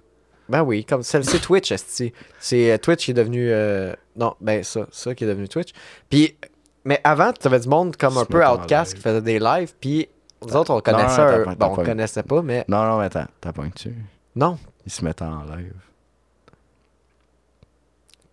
Ben 0.49 0.63
oui, 0.63 0.83
comme 0.83 1.01
c'est 1.03 1.21
Twitch. 1.39 1.71
C'est 1.77 2.71
euh, 2.71 2.77
Twitch 2.77 3.05
qui 3.05 3.11
est 3.11 3.13
devenu 3.13 3.47
euh, 3.51 3.93
non, 4.17 4.35
ben 4.41 4.63
ça, 4.63 4.85
ça 4.91 5.15
qui 5.15 5.23
est 5.23 5.27
devenu 5.27 5.47
Twitch. 5.47 5.69
Puis 6.09 6.35
mais 6.83 6.99
avant, 7.03 7.31
tu 7.31 7.47
avais 7.47 7.59
du 7.59 7.69
monde 7.69 7.95
comme 7.95 8.17
un 8.17 8.21
Se 8.23 8.25
peu 8.25 8.45
outcast 8.45 8.95
qui 8.95 9.01
faisait 9.01 9.21
des 9.21 9.39
lives, 9.39 9.71
puis 9.79 10.09
nous 10.45 10.55
autres 10.55 10.71
on 10.73 10.81
connaissait 10.81 11.37
non, 11.37 11.45
t'as 11.45 11.55
bon, 11.55 11.75
on 11.77 11.83
connaissait 11.85 12.23
pas 12.23 12.41
mais 12.41 12.65
Non, 12.67 12.83
non, 12.83 12.97
mais 12.99 13.05
attends. 13.05 13.27
T'as 13.39 13.53
pas 13.53 13.63
dessus. 13.73 13.95
non. 14.35 14.57
Il 14.85 14.91
se 14.91 15.05
mettait 15.05 15.23
en 15.23 15.43
live. 15.43 15.73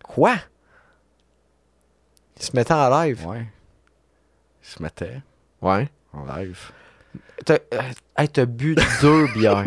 Quoi? 0.09 0.35
Ils 2.37 2.43
se 2.43 2.55
mettaient 2.55 2.73
en 2.73 2.89
live. 2.89 3.25
Ouais. 3.27 3.45
Il 4.63 4.67
se 4.67 4.81
mettait 4.81 5.21
Ouais. 5.61 5.87
en 6.13 6.25
live. 6.35 6.59
T'as 7.45 7.57
euh, 7.73 7.81
hey, 8.17 8.27
t'as 8.29 8.45
bu 8.45 8.75
deux 9.01 9.27
bières. 9.35 9.65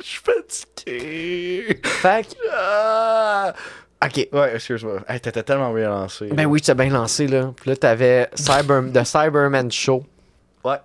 Je 0.00 0.04
suis 0.04 0.20
fatigué. 0.20 1.80
fait 1.84 2.26
que 2.28 2.34
Ah! 2.52 3.54
OK. 4.04 4.28
Ouais, 4.32 4.54
excuse-moi. 4.56 5.00
Hey, 5.08 5.20
t'étais 5.20 5.42
tellement 5.42 5.72
bien 5.72 5.88
lancé. 5.88 6.28
Ben 6.28 6.44
oui, 6.46 6.60
tu 6.60 6.66
t'as 6.66 6.74
bien 6.74 6.90
lancé 6.90 7.26
là. 7.26 7.52
Puis 7.56 7.70
là 7.70 7.76
t'avais 7.76 8.28
Cyber 8.34 8.82
The 8.92 9.04
Cyberman 9.04 9.70
Show. 9.72 10.04
Ouais. 10.64 10.76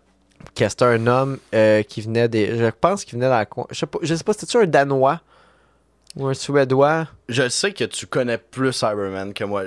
que 0.55 0.67
c'était 0.69 0.85
un 0.85 1.07
homme 1.07 1.39
euh, 1.53 1.83
qui 1.83 2.01
venait 2.01 2.29
des. 2.29 2.57
Je 2.57 2.69
pense 2.69 3.03
qu'il 3.03 3.15
venait 3.19 3.29
dans 3.29 3.37
la. 3.37 3.45
Je 3.69 3.79
sais 3.79 3.85
pas, 3.85 3.99
je 4.01 4.15
sais 4.15 4.23
pas 4.23 4.33
c'était-tu 4.33 4.57
un 4.57 4.65
Danois? 4.65 5.19
Ou 6.15 6.27
un 6.27 6.33
Suédois 6.33 7.07
Je 7.29 7.47
sais 7.49 7.71
que 7.73 7.83
tu 7.85 8.05
connais 8.07 8.37
plus 8.37 8.73
Cyberman 8.73 9.33
que 9.33 9.43
moi. 9.43 9.63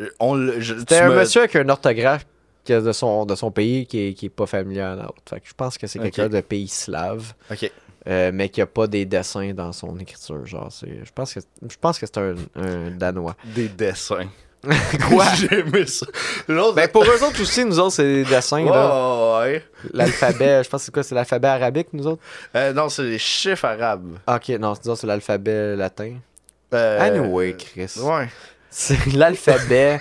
C'était 0.61 0.99
un 0.99 1.09
me- 1.11 1.16
monsieur 1.20 1.40
avec 1.42 1.57
un 1.57 1.68
orthographe 1.68 2.26
de 2.66 2.92
son, 2.92 3.26
de 3.26 3.34
son 3.34 3.51
pays 3.51 3.86
qui 3.86 4.09
est, 4.09 4.14
qui 4.14 4.26
est 4.26 4.30
pas 4.30 4.47
familier 4.47 4.80
à 4.80 4.95
l'autre. 4.95 5.14
Fait 5.28 5.40
que 5.40 5.49
je 5.49 5.55
pense 5.55 5.76
que 5.78 5.86
c'est 5.86 5.99
quelqu'un 5.99 6.28
de 6.28 6.40
pays 6.40 6.68
slave, 6.68 7.34
Ok. 7.51 7.70
euh, 8.09 8.30
mais 8.32 8.49
qui 8.49 8.61
a 8.62 8.66
pas 8.66 8.86
des 8.86 9.05
dessins 9.05 9.53
dans 9.53 9.72
son 9.72 9.99
écriture. 9.99 10.47
Genre, 10.47 10.70
je 10.82 11.11
pense 11.14 11.34
que 11.34 11.40
je 11.40 11.76
pense 11.80 11.99
que 11.99 12.07
c'est 12.07 12.18
un, 12.18 12.34
un 12.57 12.90
Danois. 12.90 13.36
Des 13.55 13.68
dessins. 13.68 14.28
Quoi? 15.11 15.26
J'ai 15.34 15.59
aimé 15.59 15.84
ça. 15.86 16.07
L'autre. 16.49 16.74
Ben, 16.76 16.88
pour 16.88 17.05
eux 17.05 17.22
autres 17.22 17.42
aussi, 17.42 17.66
nous 17.66 17.78
autres, 17.78 17.97
c'est 17.97 18.24
des 18.24 18.24
dessins, 18.24 18.64
là. 18.64 19.40
Ouais. 19.40 19.62
L'alphabet, 19.92 20.64
je 20.64 20.70
pense 20.70 20.80
que 20.80 20.84
c'est 20.86 20.92
quoi? 20.95 21.03
C'est 21.03 21.14
l'alphabet 21.14 21.49
arabique, 21.49 21.88
nous 21.92 22.07
autres? 22.07 22.22
Euh, 22.57 22.72
non, 22.72 22.88
c'est 22.88 23.03
les 23.03 23.18
chiffres 23.18 23.66
arabes. 23.66 24.16
Ah, 24.26 24.36
Ok, 24.36 24.49
non, 24.59 24.72
c'est 24.74 24.95
c'est 24.97 25.07
l'alphabet 25.07 25.76
latin. 25.76 26.14
Euh, 26.75 27.01
Anyway, 27.01 27.57
Chris. 27.57 27.93
Ouais. 28.03 28.29
C'est 28.70 29.07
l'alphabet 29.14 30.01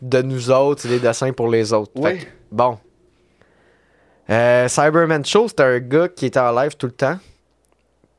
de 0.00 0.22
nous 0.22 0.50
autres, 0.50 0.82
c'est 0.82 0.88
les 0.88 1.00
dessins 1.00 1.32
pour 1.32 1.48
les 1.48 1.72
autres. 1.72 1.92
Oui. 1.96 2.18
que, 2.18 2.24
bon. 2.52 2.78
Euh, 4.28 4.68
Cyberman 4.68 5.24
Show, 5.24 5.48
c'était 5.48 5.62
un 5.62 5.78
gars 5.78 6.08
qui 6.08 6.26
était 6.26 6.40
en 6.40 6.52
live 6.52 6.76
tout 6.76 6.86
le 6.86 6.92
temps. 6.92 7.18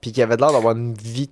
Puis 0.01 0.11
qui 0.11 0.21
avait 0.21 0.37
l'air 0.37 0.51
d'avoir 0.51 0.75
une 0.75 0.93
vie. 0.93 1.29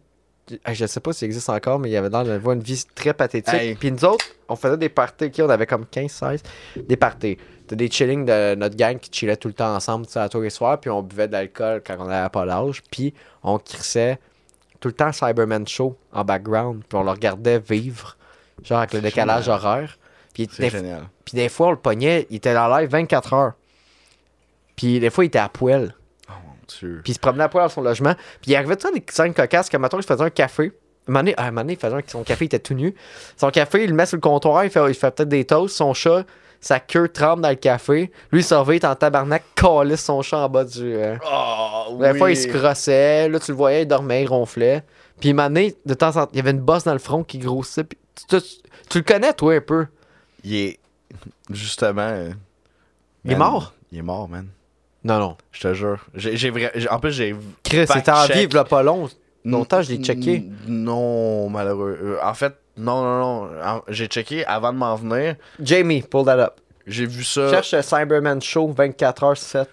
Ah, 0.64 0.74
Je 0.74 0.86
sais 0.86 1.00
pas 1.00 1.12
s'il 1.14 1.26
existe 1.26 1.50
encore, 1.50 1.80
mais 1.80 1.90
il 1.90 1.98
avait 1.98 2.10
l'air 2.10 2.24
d'avoir 2.24 2.56
une 2.56 2.62
vie 2.62 2.84
très 2.94 3.14
pathétique. 3.14 3.54
Hey. 3.54 3.76
Puis 3.76 3.92
nous 3.92 4.06
autres, 4.06 4.26
on 4.50 4.56
faisait 4.56 4.78
des 4.78 4.90
parties. 4.90 5.32
on 5.40 5.50
avait 5.50 5.66
comme 5.66 5.86
15-16. 5.92 6.42
Des 6.88 6.98
parties. 6.98 7.38
C'était 7.62 7.76
des 7.78 7.90
chillings 7.90 8.26
de 8.26 8.56
notre 8.56 8.76
gang 8.76 9.00
qui 9.00 9.10
chillait 9.12 9.38
tout 9.38 9.48
le 9.48 9.54
temps 9.56 9.74
ensemble, 9.76 10.06
tu 10.06 10.14
sais, 10.14 10.20
à 10.20 10.30
tous 10.30 10.42
les 10.42 10.50
soirs. 10.52 10.80
Puis 10.80 10.90
on 10.90 11.02
buvait 11.02 11.28
de 11.28 11.34
l'alcool 11.34 11.82
quand 11.86 11.96
on 12.00 12.06
n'avait 12.06 12.30
pas 12.30 12.46
l'âge. 12.46 12.84
Puis 12.92 13.14
on 13.44 13.58
crissait 13.58 14.20
tout 14.86 14.90
le 14.90 14.94
temps 14.94 15.12
Cyberman 15.12 15.68
Show 15.68 15.98
en 16.14 16.24
background. 16.24 16.84
Puis 16.88 16.96
on 16.96 17.04
le 17.04 17.10
regardait 17.10 17.58
vivre. 17.58 18.16
Genre 18.64 18.78
avec 18.78 18.94
le 18.94 19.02
décalage 19.02 19.46
génial. 19.46 19.60
horaire. 19.60 19.98
Puis 20.32 20.46
des, 20.46 20.70
génial. 20.70 21.08
puis 21.26 21.36
des 21.36 21.50
fois, 21.50 21.70
on 21.70 21.72
le 21.72 21.78
pognait, 21.78 22.28
il 22.30 22.36
était 22.36 22.56
en 22.56 22.68
live 22.68 22.88
24 22.92 23.34
heures. 23.34 23.54
Puis 24.76 25.00
des 25.00 25.10
fois, 25.10 25.24
il 25.24 25.28
était 25.28 25.40
à 25.40 25.50
poil. 25.50 25.96
Oh 26.30 26.34
mon 26.46 26.54
dieu. 26.68 27.02
Puis 27.04 27.14
il 27.14 27.16
se 27.16 27.20
promenait 27.20 27.46
à 27.46 27.50
poil 27.50 27.64
dans 27.66 27.70
son 27.70 27.82
logement. 27.82 28.14
Puis 28.44 28.52
il 28.52 28.56
arrivait 28.56 28.76
tout 28.76 28.92
des 28.94 29.04
scènes 29.10 29.34
cocasses 29.34 29.70
que, 29.70 29.78
maintenant 29.78 29.98
il 29.98 30.06
faisait 30.06 30.24
un 30.24 30.30
café? 30.30 30.72
Un 31.08 31.12
moment 31.12 31.22
donné, 31.22 31.34
ah, 31.38 31.46
un 31.46 31.46
moment 31.46 31.62
donné, 31.62 31.74
il 31.74 31.80
faisait 31.80 31.96
un- 31.96 32.02
son 32.06 32.24
café, 32.24 32.46
il 32.46 32.50
était 32.50 32.60
tout 32.60 32.76
nu. 32.76 32.94
Son 33.38 33.50
café, 33.50 33.86
il 33.86 33.90
le 33.90 33.96
met 33.96 34.06
sur 34.06 34.18
le 34.18 34.22
comptoir, 34.22 34.66
il 34.66 34.70
fait, 34.70 34.88
il 34.88 34.94
fait 34.94 35.10
peut-être 35.10 35.30
des 35.30 35.46
toasts. 35.46 35.78
Son 35.78 35.96
chat, 35.96 36.26
sa 36.62 36.80
queue 36.80 37.08
tremble 37.10 37.42
dans 37.42 37.50
le 37.50 37.56
café. 37.56 38.12
Lui, 38.32 38.42
il 38.42 38.44
surveille, 38.44 38.80
il 38.82 38.86
en 38.88 38.96
tabarnak, 38.96 39.44
calisse 39.56 40.04
son 40.04 40.22
chat 40.22 40.38
en 40.40 40.50
bas 40.50 40.64
du. 40.66 40.82
euh, 40.96 41.16
Oh, 41.32 41.98
Des 42.00 42.12
oui. 42.12 42.18
fois, 42.18 42.32
il 42.32 42.38
se 42.38 42.48
crossait. 42.48 43.30
Là, 43.30 43.40
tu 43.40 43.52
le 43.52 43.58
voyais, 43.58 43.84
il 43.84 43.88
dormait, 43.88 44.24
il 44.24 44.28
ronflait. 44.28 44.84
Puis, 45.20 45.34
donné, 45.34 45.76
de 45.86 45.94
temps 45.94 46.10
en 46.10 46.26
temps, 46.26 46.30
il 46.34 46.38
y 46.38 46.40
avait 46.40 46.52
une 46.52 46.60
bosse 46.60 46.84
dans 46.84 46.94
le 46.94 47.00
front 47.00 47.24
qui 47.24 47.38
grossissait. 47.40 47.84
Puis, 47.84 47.98
tu, 48.28 48.38
tu- 48.40 48.48
tu 48.90 48.98
le 49.00 49.04
connais, 49.04 49.34
toi, 49.34 49.54
un 49.56 49.62
peu. 49.62 49.88
Il 50.44 50.56
est. 50.56 50.80
Justement. 51.50 52.02
euh, 52.02 52.32
Il 53.24 53.32
est 53.32 53.36
mort? 53.36 53.74
Il 53.92 54.00
est 54.00 54.04
mort, 54.04 54.28
man. 54.28 54.48
Non, 55.04 55.20
non. 55.20 55.38
Je 55.52 55.62
te 55.62 55.74
jure. 55.74 56.06
J'ai, 56.16 56.52
En 56.90 57.00
plus, 57.00 57.12
j'ai. 57.12 57.36
Chris, 57.64 57.86
c'était 57.88 58.12
en 58.12 58.26
vie, 58.26 58.44
il 58.52 58.64
pas 58.64 58.84
long. 58.84 59.08
Longtemps, 59.46 59.82
je 59.84 59.92
l'ai 59.92 60.04
checké. 60.04 60.44
Non, 60.68 61.50
malheureux. 61.50 61.98
Euh, 62.02 62.18
En 62.24 62.34
fait, 62.34 62.56
non, 62.78 63.02
non, 63.04 63.20
non. 63.20 63.50
En- 63.64 63.82
J'ai 63.88 64.08
checké 64.08 64.46
avant 64.46 64.74
de 64.74 64.78
m'en 64.78 64.96
venir. 64.96 65.36
Jamie, 65.62 66.02
pull 66.02 66.26
that 66.26 66.40
up. 66.40 66.54
J'ai 66.88 67.06
vu 67.06 67.24
ça. 67.24 67.50
Cherche 67.62 67.82
Cyberman 67.82 68.42
Show 68.42 68.72
24h7. 68.78 69.66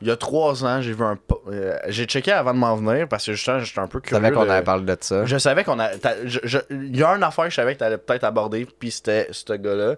Il 0.00 0.08
y 0.08 0.10
a 0.10 0.16
trois 0.16 0.64
ans, 0.64 0.80
j'ai 0.82 0.92
vu 0.92 1.02
un. 1.02 1.16
euh, 1.50 1.78
j'ai 1.88 2.04
checké 2.04 2.32
avant 2.32 2.52
de 2.52 2.58
m'en 2.58 2.76
venir 2.76 3.08
parce 3.08 3.24
que 3.26 3.32
justement, 3.32 3.60
j'étais 3.60 3.78
un 3.80 3.86
peu 3.86 4.00
curieux. 4.00 4.22
savais 4.22 4.34
qu'on 4.34 4.44
de- 4.44 4.50
avait 4.50 4.64
parlé 4.64 4.84
de 4.84 4.96
ça. 5.00 5.24
Je 5.24 5.36
savais 5.38 5.64
qu'on 5.64 5.78
a. 5.78 5.90
je- 6.24 6.40
je- 6.42 6.58
Il 6.70 6.96
y 6.96 7.02
a 7.02 7.10
une 7.10 7.22
affaire 7.22 7.44
que 7.44 7.50
je 7.50 7.56
savais 7.56 7.74
que 7.74 7.78
t'allais 7.78 7.96
peut-être 7.98 8.24
aborder, 8.24 8.66
puis 8.78 8.90
c'était 8.90 9.28
ce 9.30 9.52
gars-là. 9.54 9.94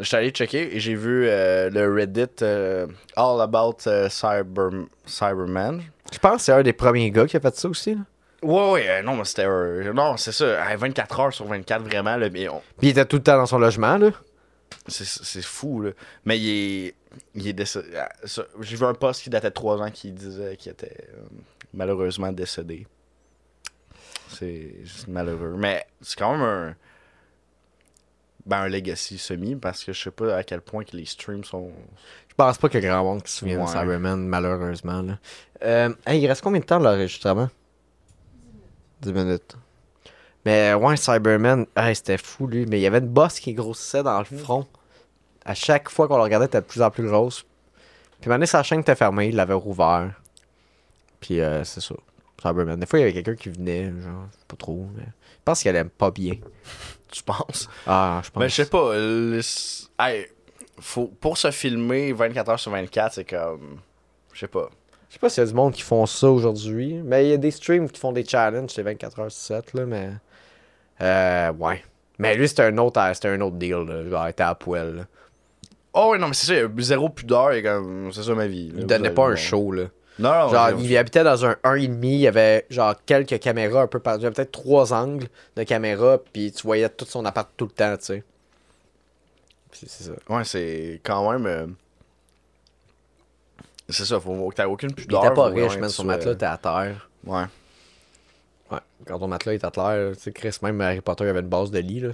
J'étais 0.00 0.16
allé 0.16 0.30
checker 0.30 0.76
et 0.76 0.80
j'ai 0.80 0.94
vu 0.94 1.26
euh, 1.26 1.68
le 1.70 1.92
Reddit 1.92 2.26
euh, 2.42 2.86
All 3.16 3.40
About 3.40 3.78
Cyber, 4.08 4.70
Cyberman. 5.06 5.82
Je 6.12 6.18
pense 6.18 6.36
que 6.36 6.42
c'est 6.42 6.52
un 6.52 6.62
des 6.62 6.72
premiers 6.72 7.10
gars 7.10 7.26
qui 7.26 7.36
a 7.36 7.40
fait 7.40 7.54
ça 7.56 7.68
aussi. 7.68 7.94
là. 7.94 8.00
Ouais, 8.42 8.70
ouais, 8.72 8.88
euh, 8.88 9.02
non, 9.02 9.16
mais 9.16 9.24
c'était. 9.24 9.44
euh, 9.46 9.92
non, 9.92 10.16
c'est 10.16 10.32
ça. 10.32 10.62
à 10.64 10.76
24 10.76 11.20
heures 11.20 11.32
sur 11.32 11.44
24, 11.46 11.82
vraiment, 11.82 12.16
là, 12.16 12.30
mais 12.30 12.48
on- 12.48 12.62
Puis 12.78 12.88
il 12.88 12.90
était 12.90 13.04
tout 13.04 13.16
le 13.16 13.22
temps 13.22 13.36
dans 13.36 13.46
son 13.46 13.58
logement. 13.58 13.98
là. 13.98 14.10
c'est, 14.88 15.04
c'est 15.06 15.42
fou, 15.42 15.82
là. 15.82 15.90
Mais 16.24 16.38
il 16.38 16.48
est. 16.86 16.94
Il 17.34 17.46
est 17.48 17.52
décédé. 17.52 17.88
ah, 17.98 18.08
ça, 18.24 18.44
J'ai 18.60 18.76
vu 18.76 18.84
un 18.84 18.94
post 18.94 19.22
qui 19.22 19.30
datait 19.30 19.48
de 19.50 19.54
3 19.54 19.82
ans 19.82 19.90
qui 19.90 20.12
disait 20.12 20.56
qu'il 20.56 20.70
était 20.72 21.08
euh, 21.12 21.22
malheureusement 21.74 22.30
décédé. 22.32 22.86
C'est, 24.28 24.76
c'est 24.86 25.08
malheureux. 25.08 25.54
Mais 25.58 25.84
c'est 26.00 26.16
quand 26.18 26.32
même 26.32 26.42
un. 26.42 26.74
Ben, 28.46 28.62
un 28.62 28.68
legacy 28.68 29.18
semi 29.18 29.54
parce 29.54 29.84
que 29.84 29.92
je 29.92 30.00
sais 30.02 30.10
pas 30.10 30.36
à 30.36 30.42
quel 30.44 30.60
point 30.62 30.82
que 30.84 30.96
les 30.96 31.04
streams 31.04 31.44
sont. 31.44 31.70
Je 32.28 32.34
pense 32.34 32.56
pas 32.58 32.68
qu'il 32.70 32.82
y 32.82 32.86
a 32.86 32.90
grand 32.90 33.04
monde 33.04 33.22
qui 33.22 33.30
se 33.32 33.38
souvient 33.40 33.56
de 33.58 33.62
Ouais. 33.62 33.66
Cyberman, 33.68 34.26
malheureusement. 34.26 35.02
Là. 35.02 35.18
Euh, 35.62 35.92
hey, 36.06 36.22
il 36.22 36.26
reste 36.26 36.42
combien 36.42 36.60
de 36.60 36.64
temps 36.64 36.78
de 36.78 36.84
l'enregistrement? 36.84 37.50
10 39.00 39.12
minutes. 39.12 39.56
Mais 40.44 40.72
ouais, 40.74 40.96
Cyberman, 40.96 41.66
hey, 41.76 41.94
c'était 41.94 42.18
fou 42.18 42.46
lui. 42.46 42.66
Mais 42.66 42.78
il 42.78 42.82
y 42.82 42.86
avait 42.86 42.98
une 42.98 43.08
bosse 43.08 43.40
qui 43.40 43.52
grossissait 43.54 44.02
dans 44.02 44.18
le 44.18 44.24
front. 44.24 44.66
À 45.44 45.54
chaque 45.54 45.88
fois 45.90 46.08
qu'on 46.08 46.16
le 46.16 46.22
regardait, 46.22 46.44
elle 46.44 46.48
était 46.48 46.60
de 46.60 46.66
plus 46.66 46.82
en 46.82 46.90
plus 46.90 47.06
grosse. 47.06 47.44
Puis 48.20 48.28
maintenant, 48.28 48.46
sa 48.46 48.62
chaîne 48.62 48.80
était 48.80 48.94
fermée, 48.94 49.28
il 49.28 49.36
l'avait 49.36 49.54
rouvert. 49.54 50.12
Puis 51.20 51.40
euh, 51.40 51.64
c'est 51.64 51.80
ça. 51.80 51.94
Cyberman. 52.40 52.78
Des 52.80 52.86
fois, 52.86 52.98
il 52.98 53.02
y 53.02 53.04
avait 53.04 53.12
quelqu'un 53.12 53.34
qui 53.34 53.50
venait, 53.50 53.86
genre, 53.86 54.28
pas 54.48 54.56
trop. 54.56 54.86
Mais... 54.96 55.04
Je 55.04 55.44
pense 55.44 55.62
qu'elle 55.62 55.76
aime 55.76 55.90
pas 55.90 56.10
bien. 56.10 56.34
Tu 57.10 57.24
penses? 57.24 57.68
Ah, 57.88 58.20
je 58.24 58.30
pense. 58.30 58.40
Mais 58.40 58.48
je 58.48 58.54
sais 58.54 58.66
pas. 58.66 58.94
le- 58.94 59.40
hey, 59.98 60.26
faut, 60.78 61.08
pour 61.08 61.36
se 61.36 61.50
filmer 61.50 62.12
24 62.12 62.48
heures 62.50 62.60
sur 62.60 62.70
24, 62.70 63.14
c'est 63.14 63.24
comme. 63.24 63.80
Je 64.32 64.38
sais 64.38 64.46
pas. 64.48 64.70
Je 65.10 65.14
sais 65.14 65.18
pas 65.18 65.28
s'il 65.28 65.42
y 65.42 65.46
a 65.46 65.48
du 65.50 65.54
monde 65.54 65.72
qui 65.74 65.82
font 65.82 66.06
ça 66.06 66.30
aujourd'hui, 66.30 66.94
mais 67.04 67.26
il 67.26 67.30
y 67.30 67.32
a 67.32 67.36
des 67.36 67.50
streams 67.50 67.90
qui 67.90 68.00
font 68.00 68.12
des 68.12 68.24
challenges, 68.24 68.70
c'est 68.72 68.82
24 68.82 69.18
h 69.20 69.28
7 69.30 69.74
là, 69.74 69.84
mais 69.84 70.10
euh, 71.02 71.52
ouais. 71.52 71.82
Mais 72.18 72.36
lui 72.36 72.48
c'était 72.48 72.62
un 72.62 72.78
autre 72.78 73.00
c'était 73.14 73.28
un 73.28 73.40
autre 73.40 73.56
deal 73.56 73.84
là, 73.88 74.08
genre 74.08 74.26
il 74.26 74.30
était 74.30 74.42
à 74.44 74.54
poil. 74.54 74.94
là. 74.96 75.02
Oh, 75.92 76.10
ouais, 76.12 76.18
non, 76.18 76.28
mais 76.28 76.34
c'est 76.34 76.46
ça. 76.46 76.54
Il 76.54 76.60
y 76.60 76.62
a 76.62 76.70
zéro 76.82 77.08
pudeur 77.08 77.50
et 77.50 77.64
comme. 77.64 78.12
C'est 78.12 78.22
ça 78.22 78.32
ma 78.36 78.46
vie. 78.46 78.68
là. 78.68 78.74
Il 78.78 78.86
donnait 78.86 79.10
pas 79.10 79.26
un 79.26 79.34
show 79.34 79.72
là. 79.72 79.86
Non, 80.20 80.30
non, 80.32 80.48
Genre 80.50 80.70
il 80.80 80.96
habitait 80.96 81.24
dans 81.24 81.44
un 81.46 81.52
1,5, 81.64 81.98
il 82.04 82.16
y 82.18 82.28
avait 82.28 82.64
genre 82.70 82.94
quelques 83.06 83.40
caméras 83.40 83.82
un 83.82 83.86
peu 83.88 83.98
partout, 83.98 84.20
il 84.20 84.22
y 84.24 84.26
avait 84.26 84.34
peut-être 84.34 84.52
trois 84.52 84.92
angles 84.92 85.26
de 85.56 85.62
caméra 85.64 86.18
puis 86.32 86.52
tu 86.52 86.62
voyais 86.62 86.88
tout 86.90 87.06
son 87.06 87.24
appart 87.24 87.48
tout 87.56 87.64
le 87.64 87.70
temps, 87.72 87.96
tu 87.96 88.04
sais. 88.04 88.24
C'est 89.72 89.88
ça. 89.88 90.12
Ouais, 90.28 90.44
c'est 90.44 91.00
quand 91.02 91.32
même. 91.32 91.46
euh, 91.46 91.66
C'est 93.90 94.04
ça, 94.04 94.18
faut 94.20 94.48
que 94.50 94.54
t'aies 94.54 94.64
aucune 94.64 94.90
Il 94.90 94.94
pudeur. 94.96 95.24
était 95.24 95.34
pas 95.34 95.46
riche, 95.46 95.76
que 95.78 95.88
son 95.88 96.04
matelas 96.04 96.32
était 96.32 96.46
à 96.46 96.56
terre. 96.56 97.08
Ouais. 97.24 97.44
Ouais, 98.70 98.78
quand 99.06 99.18
ton 99.18 99.28
matelas 99.28 99.54
est 99.54 99.64
à 99.64 99.70
terre, 99.70 100.12
tu 100.14 100.20
sais 100.20 100.32
Chris 100.32 100.56
même 100.62 100.80
Harry 100.80 101.00
Potter 101.00 101.24
il 101.24 101.28
avait 101.30 101.40
une 101.40 101.48
base 101.48 101.70
de 101.70 101.78
lit 101.80 102.00
là. 102.00 102.10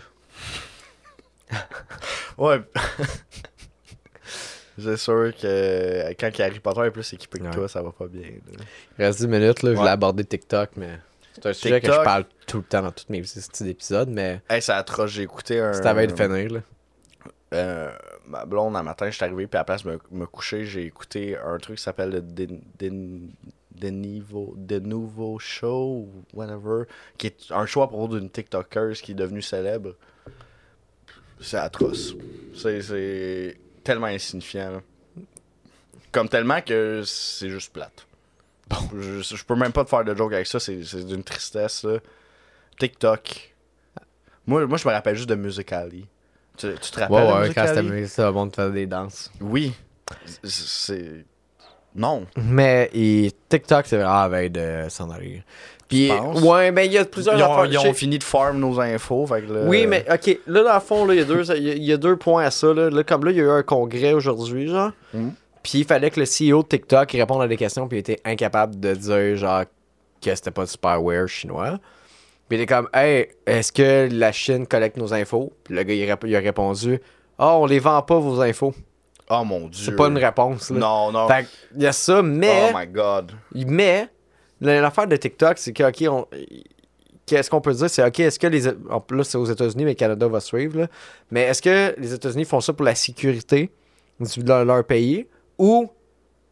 Ouais. 2.39 2.61
c'est 4.79 4.97
sûr 4.97 5.33
que 5.41 6.12
quand 6.20 6.41
Harry 6.41 6.61
Potter 6.61 6.81
est 6.87 6.91
plus 6.91 7.12
équipé 7.12 7.39
que 7.39 7.51
toi, 7.53 7.68
ça 7.68 7.83
va 7.83 7.93
pas 7.93 8.07
bien. 8.07 8.22
là. 8.22 8.64
Il 8.99 9.05
reste 9.05 9.20
10 9.20 9.29
minutes, 9.29 9.62
là. 9.62 9.70
Je 9.72 9.77
voulais 9.77 9.91
aborder 9.91 10.24
TikTok, 10.24 10.70
mais 10.77 10.99
c'est 11.35 11.47
un 11.47 11.53
sujet 11.53 11.81
que 11.81 11.87
je 11.93 12.03
parle 12.03 12.24
tout 12.47 12.59
le 12.59 12.62
temps 12.64 12.83
dans 12.83 12.93
tous 12.93 13.07
mes 13.09 13.22
petits 13.22 13.68
épisodes, 13.68 14.09
mais 14.11 14.43
Hey, 14.51 14.61
c'est 14.61 14.72
atroce, 14.72 15.11
j'ai 15.12 15.22
écouté 15.22 15.61
un. 15.61 15.72
c'est 15.72 15.87
à 15.87 15.95
de 16.07 16.12
finir, 16.14 16.53
là. 16.53 16.61
euh, 17.55 17.91
ma 18.27 18.45
blonde, 18.45 18.77
un 18.77 18.83
matin, 18.83 19.07
je 19.11 19.16
suis 19.16 19.24
arrivé, 19.24 19.47
puis 19.47 19.57
à 19.57 19.61
la 19.61 19.64
place 19.64 19.85
de 19.85 19.91
me, 19.93 19.99
me 20.11 20.27
coucher, 20.27 20.64
j'ai 20.64 20.85
écouté 20.85 21.37
un 21.37 21.59
truc 21.59 21.77
qui 21.77 21.83
s'appelle 21.83 22.11
le 22.11 22.20
Den- 22.20 23.31
Denivo- 23.74 24.55
De 24.57 24.79
Nouveau 24.79 25.39
Show, 25.39 26.09
whatever, 26.33 26.85
qui 27.18 27.27
est 27.29 27.51
un 27.51 27.66
show 27.66 27.83
à 27.83 27.89
propos 27.89 28.16
d'une 28.18 28.31
TikTokeuse 28.31 29.03
qui 29.03 29.12
est 29.12 29.16
devenue 29.16 29.43
célèbre. 29.43 29.95
C'est 31.41 31.59
atroce. 31.59 32.14
C'est- 32.55 32.81
C'est 32.83 33.59
tellement 33.85 34.07
insignifiant. 34.07 34.70
là. 34.72 34.81
Comme 36.11 36.29
tellement 36.31 36.62
que 36.62 37.03
c'est 37.05 37.51
juste 37.51 37.72
plate. 37.72 38.07
Je, 38.99 39.20
je 39.22 39.45
peux 39.45 39.55
même 39.55 39.72
pas 39.72 39.85
te 39.85 39.91
faire 39.91 40.05
de 40.05 40.14
joke 40.14 40.33
avec 40.33 40.47
ça, 40.47 40.59
c'est 40.59 40.83
c'est 40.83 41.05
d'une 41.05 41.22
tristesse. 41.22 41.85
là. 41.85 41.99
TikTok. 42.79 43.55
Moi, 44.47 44.66
moi, 44.66 44.79
je 44.79 44.89
me 44.89 44.93
rappelle 44.93 45.14
juste 45.16 45.29
de 45.29 45.35
Musically. 45.35 46.07
Tu, 46.57 46.69
tu 46.81 46.91
te 46.91 47.01
rappelles 47.01 47.17
Ouais, 47.17 47.27
de 47.27 47.49
ouais, 47.49 47.55
quand 47.55 47.67
c'était 47.67 48.07
ça, 48.07 48.27
le 48.27 48.33
monde 48.33 48.55
faisait 48.55 48.73
des 48.73 48.87
danses. 48.87 49.31
Oui. 49.41 49.73
C'est. 50.45 51.25
Non. 51.95 52.27
Mais 52.37 52.91
et 52.93 53.33
TikTok, 53.49 53.87
c'est 53.87 53.97
vraiment 53.97 54.29
veille 54.29 54.51
de 54.51 54.85
s'en 54.89 55.11
aller. 55.11 55.43
Puis, 55.89 56.11
ouais, 56.43 56.73
mais 56.73 56.87
il 56.87 56.93
y 56.93 56.99
a 56.99 57.05
plusieurs 57.05 57.37
Ils 57.39 57.43
ont, 57.43 57.53
affaires. 57.53 57.67
ils 57.67 57.79
ont 57.79 57.83
Je 57.83 57.87
sais- 57.89 57.95
fini 57.95 58.19
de 58.19 58.25
farm 58.25 58.59
nos 58.59 58.79
infos. 58.81 59.25
Fait 59.27 59.43
que 59.43 59.53
là- 59.53 59.61
Oui, 59.67 59.87
mais 59.87 60.05
ok, 60.13 60.39
là, 60.49 60.63
dans 60.65 60.75
le 60.75 60.81
fond, 60.81 61.11
il 61.11 61.17
y, 61.17 61.21
a 61.21 61.25
deux- 61.25 61.49
il 61.57 61.85
y 61.85 61.93
a- 61.93 61.97
deux 61.97 62.17
points 62.17 62.45
à 62.45 62.51
ça. 62.51 62.75
Là. 62.75 62.91
Là, 62.91 63.05
comme 63.05 63.25
là, 63.25 63.31
il 63.31 63.37
y 63.37 63.41
a 63.41 63.45
eu 63.45 63.51
un 63.51 63.63
congrès 63.63 64.13
aujourd'hui, 64.13 64.69
genre. 64.69 64.91
Mhm. 65.15 65.33
Puis 65.63 65.79
il 65.81 65.85
fallait 65.85 66.11
que 66.11 66.21
le 66.21 66.27
CEO 66.27 66.63
de 66.63 66.69
TikTok 66.69 67.11
réponde 67.13 67.41
à 67.43 67.49
des 67.49 67.57
questions, 67.57 67.87
puis 67.89 67.99
il 67.99 68.01
était 68.01 68.21
incapable 68.25 68.79
de 68.79 68.95
dire, 68.95 69.37
genre, 69.37 69.63
que 70.23 70.35
c'était 70.35 70.51
pas 70.51 70.65
du 70.65 70.71
spyware 70.71 71.29
chinois. 71.29 71.79
Puis 72.49 72.59
il 72.59 72.61
était 72.62 72.74
comme, 72.74 72.88
hey, 72.94 73.28
est-ce 73.47 73.72
que 73.72 74.09
la 74.12 74.30
Chine 74.32 74.66
collecte 74.66 74.97
nos 74.97 75.12
infos? 75.12 75.53
Puis 75.64 75.74
le 75.74 75.82
gars, 75.82 75.94
il, 75.94 76.09
rép- 76.09 76.26
il 76.26 76.36
a 76.36 76.40
répondu, 76.40 77.01
ah, 77.38 77.57
on 77.57 77.66
les 77.66 77.78
vend 77.80 78.01
pas, 78.03 78.18
vos 78.18 78.40
infos. 78.40 78.72
Oh 79.28 79.42
mon 79.44 79.66
dieu. 79.68 79.84
C'est 79.84 79.97
pas 79.97 80.07
une 80.07 80.18
réponse, 80.18 80.70
là. 80.70 80.78
Non, 80.78 81.11
non. 81.12 81.26
Fait 81.28 81.47
il 81.74 81.82
y 81.82 81.86
a 81.86 81.92
ça, 81.92 82.22
mais. 82.22 82.70
Oh 82.72 82.78
my 82.78 82.86
god. 82.86 83.32
Mais 83.68 84.09
l'affaire 84.61 85.09
de 85.09 85.16
TikTok, 85.16 85.59
c'est 85.59 85.72
que, 85.72 85.82
ok, 85.82 86.09
on- 86.12 86.26
qu'est-ce 87.26 87.51
qu'on 87.51 87.61
peut 87.61 87.74
dire, 87.74 87.90
c'est 87.90 88.05
OK, 88.07 88.20
est-ce 88.20 88.38
que 88.38 88.47
les. 88.47 88.61
Là, 88.62 89.24
c'est 89.24 89.36
aux 89.38 89.44
États-Unis, 89.47 89.84
mais 89.84 89.90
le 89.90 89.97
Canada 89.97 90.28
va 90.28 90.38
suivre. 90.38 90.78
là. 90.82 90.86
Mais 91.32 91.42
est-ce 91.42 91.61
que 91.61 91.99
les 91.99 92.14
États-Unis 92.14 92.44
font 92.44 92.61
ça 92.61 92.72
pour 92.72 92.86
la 92.86 92.94
sécurité 92.94 93.70
de 94.20 94.62
leur 94.62 94.84
pays 94.84 95.26
ou 95.59 95.88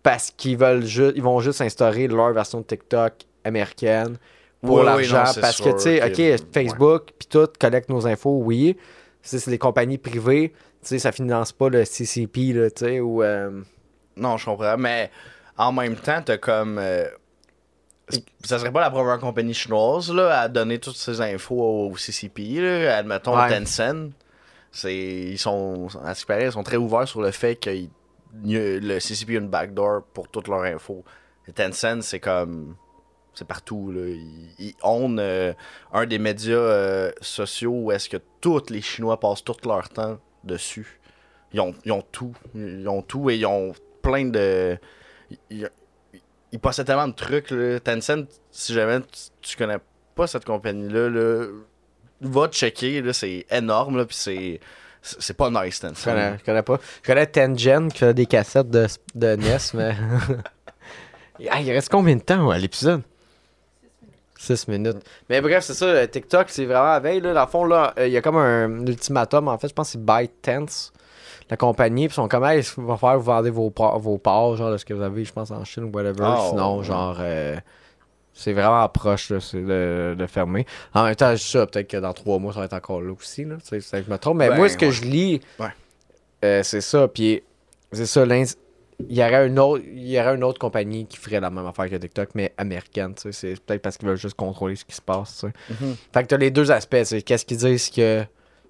parce 0.02 0.32
qu'ils 0.32 0.58
veulent 0.58 0.84
juste. 0.84 1.12
Ils 1.16 1.22
vont 1.22 1.38
juste 1.38 1.60
instaurer 1.60 2.08
leur 2.08 2.32
version 2.32 2.58
de 2.60 2.64
TikTok 2.64 3.12
américaine 3.44 4.16
pour 4.64 4.76
Oui, 4.78 4.84
l'argent? 4.84 5.24
parce 5.40 5.60
que, 5.60 5.70
tu 5.72 5.78
sais, 5.80 6.02
OK, 6.34 6.46
Facebook, 6.52 7.10
puis 7.18 7.28
tout, 7.28 7.48
collecte 7.60 7.88
nos 7.90 8.06
infos, 8.06 8.40
oui. 8.42 8.76
C'est 9.22 9.48
des 9.48 9.58
compagnies 9.58 9.98
privées, 9.98 10.52
tu 10.82 10.88
sais, 10.88 10.98
ça 10.98 11.10
finance 11.12 11.52
pas 11.52 11.68
le 11.70 11.84
CCP, 11.84 12.52
tu 12.54 12.70
sais, 12.76 13.00
ou. 13.00 13.22
euh, 13.22 13.62
Non, 14.16 14.36
je 14.36 14.44
comprends, 14.44 14.76
mais 14.76 15.10
en 15.56 15.72
même 15.72 15.96
temps, 15.96 16.20
t'as 16.24 16.36
comme. 16.36 16.78
euh, 16.78 17.06
ça 18.44 18.58
serait 18.58 18.70
pas 18.70 18.82
la 18.82 18.90
première 18.90 19.18
compagnie 19.18 19.54
chinoise 19.54 20.12
là, 20.12 20.40
à 20.42 20.48
donner 20.48 20.78
toutes 20.78 20.96
ces 20.96 21.22
infos 21.22 21.88
au 21.90 21.96
CCP. 21.96 22.60
Là. 22.60 22.98
Admettons 22.98 23.34
Ouais. 23.34 23.48
Tencent. 23.48 24.10
Ils 24.84 25.38
sont, 25.38 25.86
à 26.04 26.14
ce 26.14 26.20
qui 26.20 26.26
paraît, 26.26 26.46
ils 26.46 26.52
sont 26.52 26.62
très 26.64 26.76
ouverts 26.76 27.08
sur 27.08 27.22
le 27.22 27.30
fait 27.30 27.56
que 27.56 27.70
le 28.44 28.98
CCP 28.98 29.36
a 29.36 29.38
une 29.40 29.48
backdoor 29.48 30.02
pour 30.12 30.28
toutes 30.28 30.48
leurs 30.48 30.64
infos. 30.64 31.02
Et 31.48 31.52
Tencent, 31.52 32.02
c'est 32.02 32.20
comme. 32.20 32.74
C'est 33.34 33.46
partout. 33.46 33.90
Là. 33.92 34.02
Ils, 34.58 34.74
own 34.82 35.18
euh, 35.18 35.52
un 35.92 36.06
des 36.06 36.18
médias 36.18 36.54
euh, 36.54 37.12
sociaux 37.20 37.72
où 37.72 37.92
est-ce 37.92 38.08
que 38.08 38.18
tous 38.40 38.70
les 38.70 38.80
Chinois 38.80 39.18
passent 39.18 39.44
tout 39.44 39.56
leur 39.64 39.88
temps 39.88 40.18
dessus. 40.44 41.00
Ils 41.52 41.60
ont, 41.60 41.74
ils 41.84 41.92
ont 41.92 42.02
tout. 42.02 42.34
Ils 42.54 42.88
ont 42.88 43.02
tout 43.02 43.30
et 43.30 43.36
ils 43.36 43.46
ont 43.46 43.72
plein 44.02 44.26
de. 44.26 44.78
Ils, 45.50 45.68
ils- 46.52 46.58
possèdent 46.60 46.86
tellement 46.86 47.08
de 47.08 47.14
trucs. 47.14 47.50
Là. 47.50 47.80
Tencent, 47.80 48.26
si 48.50 48.72
jamais 48.72 49.00
tu, 49.42 49.56
connais 49.56 49.78
pas 50.14 50.26
cette 50.28 50.44
compagnie-là, 50.44 51.08
là, 51.10 51.46
va 52.20 52.48
checker. 52.48 53.02
Là, 53.02 53.12
c'est 53.12 53.46
énorme. 53.50 53.96
Là, 53.96 54.04
puis 54.04 54.16
c'est, 54.16 54.60
c'est 55.02 55.36
pas 55.36 55.50
nice, 55.50 55.80
Tencent. 55.80 56.04
Je 56.04 56.04
connais, 56.10 56.38
je 56.38 56.44
connais 56.44 56.62
pas. 56.62 56.78
Je 57.02 57.06
connais 57.06 57.26
Tengen 57.26 57.90
qui 57.90 57.98
fait 57.98 58.14
des 58.14 58.26
cassettes 58.26 58.70
de, 58.70 58.86
de 59.16 59.34
NES, 59.34 59.58
mais. 59.74 59.96
Il 61.38 61.72
reste 61.72 61.88
combien 61.88 62.16
de 62.16 62.22
temps 62.22 62.50
à 62.50 62.58
l'épisode? 62.58 63.02
6 64.44 64.68
minutes. 64.68 64.98
Mais 65.28 65.40
bref, 65.40 65.64
c'est 65.64 65.74
ça, 65.74 65.86
euh, 65.86 66.06
TikTok, 66.06 66.46
c'est 66.50 66.64
vraiment 66.64 66.84
la 66.92 67.00
veille. 67.00 67.20
Là. 67.20 67.32
Dans 67.34 67.40
le 67.44 67.46
fond, 67.50 67.64
là, 67.64 67.92
euh, 67.98 68.06
il 68.06 68.12
y 68.12 68.16
a 68.16 68.22
comme 68.22 68.36
un 68.36 68.86
ultimatum. 68.86 69.48
En 69.48 69.58
fait, 69.58 69.68
je 69.68 69.74
pense 69.74 69.88
que 69.88 69.92
c'est 69.98 70.04
ByteDance, 70.04 70.92
la 71.50 71.56
compagnie. 71.56 72.08
Puis 72.08 72.14
sont 72.14 72.28
comme, 72.28 72.44
hey, 72.44 72.60
il 72.60 72.84
va 72.84 72.96
falloir 72.96 73.18
vous 73.18 73.24
vendre 73.24 73.48
vos, 73.50 73.72
vos 73.98 74.18
parts, 74.18 74.56
genre, 74.56 74.70
de 74.70 74.76
ce 74.76 74.84
que 74.84 74.94
vous 74.94 75.02
avez, 75.02 75.24
je 75.24 75.32
pense, 75.32 75.50
en 75.50 75.64
Chine 75.64 75.84
ou 75.84 75.90
whatever. 75.92 76.22
Ah, 76.24 76.46
Sinon, 76.50 76.78
ouais. 76.78 76.84
genre, 76.84 77.16
euh, 77.20 77.56
c'est 78.32 78.52
vraiment 78.52 78.88
proche 78.88 79.30
là, 79.30 79.38
de, 79.52 80.14
de 80.18 80.26
fermer. 80.26 80.66
En 80.92 81.04
même 81.04 81.14
temps, 81.14 81.30
je 81.36 81.42
ça, 81.42 81.66
peut-être 81.66 81.88
que 81.88 81.96
dans 81.98 82.12
trois 82.12 82.38
mois, 82.38 82.52
ça 82.52 82.58
va 82.60 82.64
être 82.66 82.72
encore 82.74 83.00
là 83.00 83.12
aussi. 83.12 83.44
Là, 83.44 83.56
je 83.70 84.10
me 84.10 84.16
trompe. 84.18 84.38
Mais 84.38 84.48
Ben, 84.48 84.56
moi, 84.56 84.68
ce 84.68 84.76
que 84.76 84.86
ouais. 84.86 84.92
je 84.92 85.04
lis, 85.04 85.40
Ouais. 85.60 85.68
euh, 86.44 86.62
c'est 86.62 86.80
ça. 86.80 87.06
Puis 87.08 87.42
c'est 87.92 88.06
ça, 88.06 88.24
il 89.08 89.16
y 89.16 89.22
aurait 89.22 89.46
une 89.48 89.58
autre 89.58 89.82
il 89.86 90.08
y 90.08 90.18
aurait 90.20 90.34
une 90.36 90.44
autre 90.44 90.58
compagnie 90.58 91.06
qui 91.06 91.16
ferait 91.16 91.40
la 91.40 91.50
même 91.50 91.66
affaire 91.66 91.90
que 91.90 91.96
TikTok 91.96 92.30
mais 92.34 92.52
américaine 92.56 93.14
tu 93.14 93.32
sais. 93.32 93.54
C'est 93.54 93.60
peut-être 93.60 93.82
parce 93.82 93.96
qu'ils 93.96 94.08
veulent 94.08 94.16
juste 94.16 94.36
contrôler 94.36 94.76
ce 94.76 94.84
qui 94.84 94.94
se 94.94 95.02
passe 95.02 95.40
tu 95.40 95.46
sais. 95.48 95.84
Mhm. 95.84 95.96
fait 96.12 96.22
que 96.22 96.28
t'as 96.28 96.36
les 96.36 96.50
deux 96.50 96.70
aspects 96.70 97.02
c'est 97.04 97.22
qu'est-ce 97.22 97.44
qu'ils 97.44 97.56
disent 97.58 97.90
que 97.90 98.24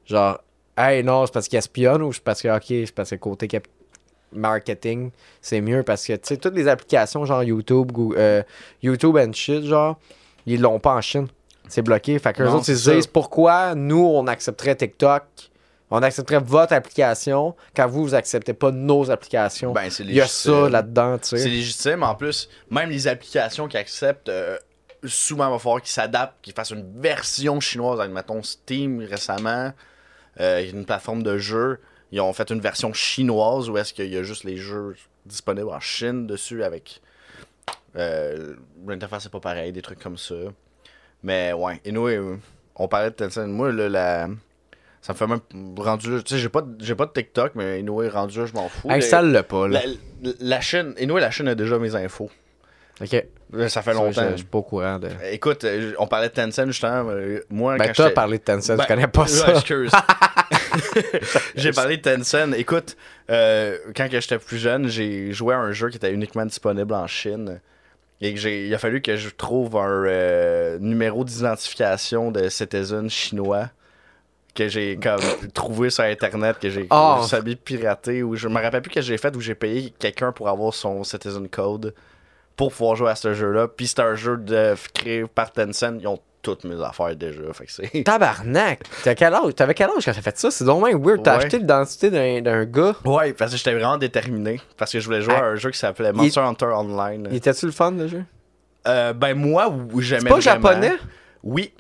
genre 0.07 0.41
hey 0.79 1.03
non 1.05 1.27
c'est 1.27 1.33
parce 1.33 1.47
qu'ils 1.49 1.59
espionnent 1.59 2.03
ou 2.03 2.13
c'est 2.13 2.23
parce 2.23 2.41
que 2.43 2.49
ok 2.49 2.65
c'est 2.69 2.95
parce 2.95 3.11
que 3.11 3.17
côté 3.17 3.49
cap- 3.49 3.67
marketing 4.33 5.11
c'est 5.41 5.61
mieux 5.61 5.83
parce 5.83 6.07
que 6.07 6.15
tu 6.15 6.21
sais 6.25 6.37
toutes 6.37 6.55
les 6.57 6.69
applications 6.69 7.25
genre 7.25 7.43
YouTube 7.43 7.93
Goo- 7.93 8.15
euh, 8.17 8.43
YouTube 8.83 9.17
and 9.17 9.33
shit 9.33 9.65
genre 9.65 9.99
ils 10.47 10.61
l'ont 10.61 10.79
pas 10.79 10.95
en 10.95 11.01
Chine. 11.01 11.27
C'est 11.69 11.81
bloqué. 11.81 12.19
Fait 12.19 12.35
que 12.35 12.43
les 12.43 12.51
autres 12.51 12.69
ils 12.69 12.77
se 12.77 12.91
disent 12.91 13.07
pourquoi 13.07 13.75
nous 13.75 14.05
on 14.05 14.27
accepterait 14.27 14.77
TikTok 14.77 15.23
on 15.91 16.03
accepterait 16.03 16.41
votre 16.41 16.73
application 16.73 17.55
quand 17.77 17.87
vous 17.87 18.03
vous 18.03 18.15
acceptez 18.15 18.55
pas 18.55 18.71
nos 18.71 19.11
applications 19.11 19.73
Ben, 19.73 19.91
c'est 19.91 20.03
il 20.05 20.15
y 20.15 20.21
a 20.21 20.27
ça 20.27 20.69
là-dedans, 20.69 21.19
tu 21.19 21.29
C'est 21.29 21.39
sais. 21.39 21.49
légitime. 21.49 22.03
En 22.03 22.15
plus, 22.15 22.49
même 22.71 22.91
les 22.91 23.07
applications 23.07 23.69
qui 23.69 23.77
acceptent, 23.77 24.29
euh, 24.29 24.59
souvent, 25.05 25.49
il 25.49 25.53
va 25.53 25.59
falloir 25.59 25.81
qu'ils 25.83 25.91
s'adaptent, 25.93 26.37
qu'ils 26.43 26.55
fassent 26.55 26.71
une 26.71 27.01
version 27.01 27.61
chinoise. 27.61 28.01
Admettons 28.01 28.43
Steam 28.43 29.01
récemment, 29.01 29.73
euh, 30.41 30.69
une 30.69 30.85
plateforme 30.87 31.23
de 31.23 31.39
jeux. 31.39 31.79
Ils 32.13 32.21
ont 32.21 32.33
fait 32.33 32.51
une 32.51 32.61
version 32.61 32.93
chinoise 32.93 33.69
où 33.69 33.77
est-ce 33.77 33.93
qu'il 33.93 34.13
y 34.13 34.17
a 34.17 34.23
juste 34.23 34.45
les 34.45 34.57
jeux 34.57 34.97
disponibles 35.27 35.71
en 35.71 35.81
Chine 35.81 36.27
dessus 36.27 36.65
avec. 36.65 37.01
Euh, 37.97 38.55
L'interface 38.87 39.25
n'est 39.25 39.31
pas 39.31 39.41
pareil, 39.41 39.73
des 39.73 39.83
trucs 39.83 39.99
comme 40.01 40.19
ça. 40.19 40.35
Mais 41.23 41.53
ouais, 41.53 41.81
et 41.85 41.93
nous, 41.93 42.09
on 42.77 42.89
parlait 42.89 43.11
de 43.11 43.15
Tencent. 43.15 43.47
Moi, 43.49 43.73
là, 43.73 43.89
la. 43.89 44.29
Ça 45.07 45.13
me 45.13 45.19
fait 45.19 45.27
même 45.27 45.41
rendu. 45.77 46.23
Tu 46.25 46.35
sais, 46.35 46.41
j'ai 46.41 46.49
pas, 46.49 46.63
de- 46.63 46.83
j'ai 46.83 46.95
pas 46.95 47.05
de 47.05 47.11
TikTok, 47.13 47.53
mais 47.57 47.79
anyway, 47.79 48.09
rendu 48.09 48.39
là, 48.39 48.47
je 48.47 48.55
m'en 48.55 48.71
fous. 48.71 48.89
Installe-le 48.91 49.43
pas, 49.43 49.69
là. 49.69 49.81
La, 50.23 50.33
la 50.41 50.61
chaîne, 50.63 50.95
et 50.97 51.05
nous, 51.05 51.19
la 51.19 51.31
chaîne 51.31 51.49
a 51.49 51.55
déjà 51.55 51.79
mes 51.79 51.95
infos. 51.95 52.31
Ok. 53.03 53.25
Là, 53.53 53.69
ça 53.69 53.83
fait 53.83 53.93
Ça, 53.93 53.99
longtemps. 53.99 54.23
Je 54.25 54.31
je 54.31 54.37
suis 54.37 54.45
pas 54.47 54.59
au 54.59 54.63
courant 54.63 54.99
de. 54.99 55.09
Écoute, 55.31 55.65
euh, 55.65 55.93
on 55.99 56.07
parlait 56.07 56.29
de 56.31 56.33
Tencent 56.35 56.67
justement. 56.69 57.05
euh, 57.11 57.41
Moi, 57.51 57.77
Ben, 57.77 57.93
j'étais- 57.95 58.11
parlé 58.13 58.39
de 58.39 58.45
Tencent, 58.45 58.77
Ben, 58.77 58.83
je 58.85 58.89
connais 58.89 59.07
pas 59.07 59.27
ça. 59.27 59.51
excuse. 59.53 59.93
j'ai 61.55 61.73
parlé 61.73 61.99
de 61.99 62.03
Tencent. 62.03 62.53
Écoute, 62.57 62.97
euh, 63.31 63.77
quand 63.95 64.09
j'étais 64.11 64.39
plus 64.39 64.59
jeune, 64.59 64.89
j'ai 64.89 65.33
joué 65.33 65.55
à 65.55 65.59
un 65.59 65.73
jeu 65.73 65.91
qui 65.91 65.97
était 65.97 66.13
uniquement 66.13 66.47
disponible 66.47 66.95
en 66.95 67.07
Chine. 67.07 67.61
Et 68.21 68.33
que 68.33 68.41
j'ai, 68.41 68.67
il 68.69 68.75
a 68.75 68.79
fallu 68.79 69.03
que 69.03 69.17
je 69.17 69.29
trouve 69.31 69.77
un 69.77 70.05
euh, 70.07 70.79
numéro 70.79 71.25
d'identification 71.25 72.31
de 72.31 72.49
citizen 72.49 73.11
chinois 73.11 73.69
que 74.55 74.69
j'ai 74.69 74.97
comme 75.03 75.21
trouvé 75.55 75.91
sur 75.91 76.05
internet 76.05 76.59
que 76.61 76.71
j'ai 76.71 76.87
Oh. 76.91 77.21
sabi 77.27 77.57
pirater 77.57 78.23
ou 78.23 78.37
je 78.37 78.49
me 78.49 78.61
rappelle 78.61 78.83
plus 78.83 78.91
que 78.91 79.01
j'ai 79.01 79.19
fait 79.19 79.35
où 79.37 79.41
j'ai 79.41 79.55
payé 79.55 79.93
quelqu'un 79.99 80.33
pour 80.33 80.49
avoir 80.49 80.73
son 80.73 81.03
citizen 81.05 81.49
code 81.49 81.95
pour 82.57 82.71
pouvoir 82.73 82.95
jouer 82.97 83.11
à 83.11 83.17
ce 83.17 83.35
jeu-là. 83.35 83.67
Puis 83.69 83.89
c'est 83.89 84.01
un 84.01 84.15
jeu 84.15 84.37
de, 84.37 84.75
créé 84.95 85.25
par 85.27 85.51
Tencent. 85.53 85.99
Ils 86.01 86.07
ont 86.07 86.21
toutes 86.41 86.65
mes 86.65 86.81
affaires 86.85 87.17
déjà. 87.17 87.41
Fait 87.53 87.67
que 87.67 87.73
c'est. 87.73 88.03
Tabarnak! 88.05 88.81
T'as 89.03 89.15
quel 89.15 89.35
âge? 89.35 89.55
T'avais 89.57 89.75
quel 89.75 89.89
âge 89.89 90.05
quand 90.05 90.13
t'as 90.13 90.21
fait 90.21 90.39
ça? 90.39 90.51
C'est 90.51 90.65
donc 90.65 90.85
même 90.87 91.03
weird. 91.05 91.23
T'as 91.25 91.39
Ouais. 91.39 91.45
acheté 91.47 91.59
l'identité 91.59 92.11
d'un 92.11 92.41
d'un 92.43 92.65
gars. 92.65 92.95
Ouais, 93.05 93.33
parce 93.33 93.51
que 93.53 93.57
j'étais 93.57 93.73
vraiment 93.75 93.97
déterminé. 93.97 94.61
Parce 94.77 94.93
que 94.93 95.01
je 95.01 95.05
voulais 95.07 95.23
jouer 95.23 95.35
Ah. 95.37 95.45
à 95.45 95.47
un 95.47 95.57
jeu 95.57 95.71
qui 95.71 95.79
s'appelait 95.79 96.13
Monster 96.13 96.41
Hunter 96.41 96.67
Online. 96.67 97.27
Il 97.31 97.37
était-tu 97.39 97.67
le 97.67 97.73
fun, 97.73 97.91
le 97.93 98.07
jeu? 98.09 98.23
Euh, 98.87 99.13
ben, 99.15 99.35
moi, 99.35 99.75
j'aimais. 99.99 100.21
C'est 100.21 100.29
pas 100.29 100.35
vraiment- 100.37 100.41
japonais? 100.69 100.93
Oui. 101.43 101.73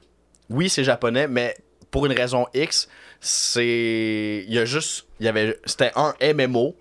Oui, 0.51 0.68
c'est 0.70 0.83
japonais, 0.85 1.29
mais 1.29 1.55
pour 1.95 2.07
une 2.07 2.12
raison 2.12 2.49
X, 2.55 2.88
c'est. 3.20 4.45
Il 4.49 4.53
y 4.53 4.59
a 4.59 4.64
juste. 4.64 5.07
Il 5.20 5.26
y 5.26 5.28
avait. 5.28 5.57
C'était 5.64 5.92
un 5.95 6.12
MMO. 6.20 6.74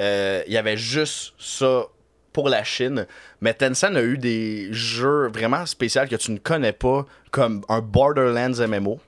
Euh, 0.00 0.44
il 0.46 0.52
y 0.52 0.56
avait 0.56 0.76
juste 0.76 1.34
ça 1.36 1.86
pour 2.32 2.48
la 2.48 2.62
Chine. 2.62 3.08
Mais 3.40 3.54
Tencent 3.54 3.96
a 3.96 4.02
eu 4.04 4.16
des 4.18 4.68
jeux 4.72 5.26
vraiment 5.26 5.66
spéciaux 5.66 6.02
que 6.08 6.14
tu 6.14 6.30
ne 6.30 6.38
connais 6.38 6.72
pas, 6.72 7.04
comme 7.32 7.64
un 7.68 7.80
Borderlands 7.80 8.64
MMO. 8.68 9.00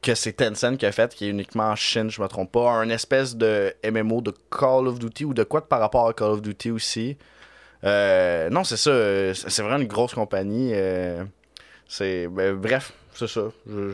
Que 0.00 0.14
c'est 0.14 0.34
Tencent 0.34 0.76
qui 0.78 0.86
a 0.86 0.92
fait, 0.92 1.12
qui 1.16 1.26
est 1.26 1.30
uniquement 1.30 1.70
en 1.70 1.74
Chine, 1.74 2.08
je 2.08 2.22
me 2.22 2.28
trompe 2.28 2.52
pas. 2.52 2.70
Un 2.70 2.90
espèce 2.90 3.34
de 3.34 3.74
MMO 3.84 4.20
de 4.20 4.32
Call 4.56 4.86
of 4.86 5.00
Duty 5.00 5.24
ou 5.24 5.34
de 5.34 5.42
quoi 5.42 5.68
par 5.68 5.80
rapport 5.80 6.06
à 6.06 6.12
Call 6.12 6.30
of 6.30 6.42
Duty 6.42 6.70
aussi. 6.70 7.16
Euh, 7.82 8.48
non, 8.50 8.62
c'est 8.62 8.76
ça. 8.76 8.92
C'est 9.34 9.50
c'est 9.50 9.62
vraiment 9.62 9.82
une 9.82 9.88
grosse 9.88 10.14
compagnie. 10.14 10.70
euh, 10.74 11.24
c'est 11.88 12.28
ben, 12.28 12.54
bref, 12.54 12.92
c'est 13.14 13.28
ça. 13.28 13.42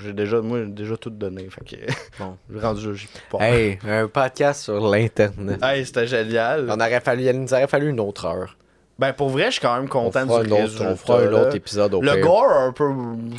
J'ai 0.03 0.13
déjà, 0.13 0.41
moi, 0.41 0.61
déjà 0.67 0.97
tout 0.97 1.11
donné. 1.11 1.49
Fait 1.51 1.65
que 1.65 1.93
Bon. 2.19 2.37
j'ai 2.53 2.61
rendu 2.61 2.95
j'ai 2.97 3.09
pas. 3.31 3.39
Hey, 3.41 3.79
un 3.89 4.07
podcast 4.09 4.63
sur 4.65 4.89
l'Internet. 4.89 5.59
Hey, 5.63 5.85
c'était 5.87 6.07
génial. 6.07 6.67
On 6.71 6.75
aurait 6.81 7.01
fallu, 7.01 7.25
il 7.25 7.33
nous 7.41 7.53
aurait 7.53 7.67
fallu 7.69 7.89
une 7.91 8.01
autre 8.01 8.25
heure. 8.27 8.57
Ben 8.99 9.13
pour 9.13 9.29
vrai, 9.29 9.47
je 9.47 9.51
suis 9.53 9.61
quand 9.61 9.75
même 9.77 9.85
On 9.85 9.89
content 9.89 10.27
fera, 10.27 10.43
du 10.43 10.53
résultat. 10.53 10.91
on 10.91 10.97
fera 10.97 11.21
un 11.21 11.33
autre 11.33 11.55
épisode 11.55 11.95
au 11.95 12.01
Le 12.03 12.15
pire. 12.15 12.21
gore, 12.21 12.51
un 12.53 12.73
peu, 12.73 12.91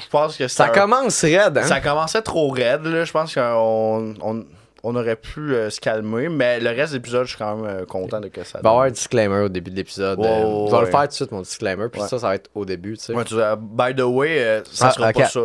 je 0.02 0.10
pense 0.10 0.38
que 0.38 0.48
Ça 0.48 0.66
un- 0.66 0.70
commence 0.70 1.22
raide, 1.22 1.58
hein? 1.58 1.64
Ça 1.64 1.82
commençait 1.82 2.22
trop 2.22 2.50
raide, 2.50 2.86
là. 2.86 3.04
Je 3.04 3.12
pense 3.12 3.34
qu'on 3.36 4.14
on, 4.22 4.46
on 4.84 4.96
aurait 4.96 5.18
pu 5.18 5.54
euh, 5.54 5.70
se 5.70 5.82
calmer, 5.82 6.30
mais 6.30 6.62
le 6.62 6.70
reste 6.70 6.94
de 6.94 7.00
l'épisode, 7.00 7.26
je 7.26 7.32
suis 7.32 7.38
quand 7.38 7.58
même 7.58 7.66
euh, 7.82 7.86
content 7.86 8.22
de 8.22 8.30
que 8.30 8.42
ça. 8.46 8.60
Il 8.60 8.64
va 8.64 8.70
y 8.70 8.72
avoir 8.72 8.86
un 8.86 8.92
disclaimer 8.92 9.40
au 9.44 9.50
début 9.50 9.72
de 9.72 9.76
l'épisode. 9.76 10.18
Ouais, 10.20 10.28
euh, 10.28 10.46
ouais, 10.46 10.68
je 10.72 10.76
vais 10.78 10.82
le 10.82 10.88
faire 10.88 11.02
tout 11.02 11.08
de 11.08 11.12
suite, 11.14 11.32
mon 11.34 11.42
disclaimer. 11.42 11.90
Puis 11.90 12.02
Ouais. 12.02 12.08
ça, 12.08 12.20
ça 12.20 12.28
va 12.30 12.36
être 12.36 12.50
au 12.56 12.64
début, 12.64 12.98
tu 12.98 13.04
sais. 13.04 13.14
Ouais, 13.14 13.26
tu 13.26 13.36
by 13.60 13.94
the 13.94 14.04
way, 14.06 14.40
euh, 14.42 14.62
ça 14.72 14.88
Ah, 14.88 14.92
sera 14.92 15.12
pas 15.12 15.26
ça 15.26 15.42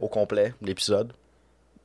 au 0.00 0.08
complet, 0.08 0.54
l'épisode. 0.62 1.12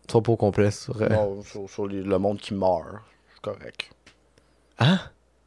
Trop 0.07 0.23
au 0.27 0.35
complet 0.35 0.71
sur. 0.71 0.99
euh, 1.01 1.09
Non, 1.09 1.41
sur, 1.43 1.69
sur 1.69 1.87
les- 1.87 2.01
le 2.01 2.17
monde 2.17 2.39
qui 2.39 2.53
meurt. 2.53 2.85
C'est 3.33 3.41
correct. 3.41 3.89
Hein? 4.79 4.99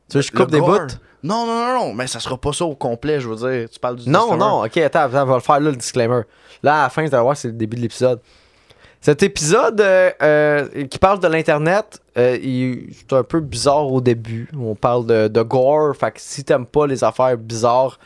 Tu 0.08 0.16
veux 0.18 0.22
que 0.22 0.28
je 0.28 0.32
coupe 0.32 0.50
des 0.50 0.58
gore. 0.60 0.68
bouts? 0.80 0.94
Non, 1.22 1.46
non, 1.46 1.66
non, 1.66 1.78
non, 1.86 1.94
mais 1.94 2.06
ça 2.06 2.20
sera 2.20 2.36
pas 2.36 2.52
ça 2.52 2.64
au 2.66 2.74
complet, 2.74 3.18
je 3.20 3.28
veux 3.28 3.36
dire. 3.36 3.68
Tu 3.70 3.78
parles 3.80 3.96
du 3.96 4.08
Non, 4.08 4.20
disclaimer. 4.20 4.38
non, 4.40 4.64
ok, 4.64 4.76
attends, 4.78 5.00
attends, 5.00 5.22
on 5.22 5.26
va 5.26 5.34
le 5.36 5.40
faire 5.40 5.60
là, 5.60 5.70
le 5.70 5.76
disclaimer. 5.76 6.20
Là, 6.62 6.80
à 6.80 6.82
la 6.84 6.88
fin, 6.90 7.02
vous 7.06 7.14
allez 7.14 7.22
voir, 7.22 7.36
c'est 7.36 7.48
le 7.48 7.54
début 7.54 7.76
de 7.76 7.82
l'épisode. 7.82 8.20
Cet 9.00 9.22
épisode 9.22 9.80
euh, 9.80 10.10
euh, 10.22 10.86
qui 10.86 10.98
parle 10.98 11.20
de 11.20 11.28
l'Internet, 11.28 12.00
euh, 12.16 12.38
c'est 12.92 13.12
un 13.12 13.22
peu 13.22 13.40
bizarre 13.40 13.86
au 13.90 14.00
début. 14.00 14.48
On 14.58 14.74
parle 14.74 15.04
de, 15.06 15.28
de 15.28 15.42
gore, 15.42 15.94
fait 15.96 16.12
que 16.12 16.20
si 16.20 16.42
t'aimes 16.44 16.64
pas 16.66 16.86
les 16.86 17.02
affaires 17.04 17.36
bizarres, 17.36 17.98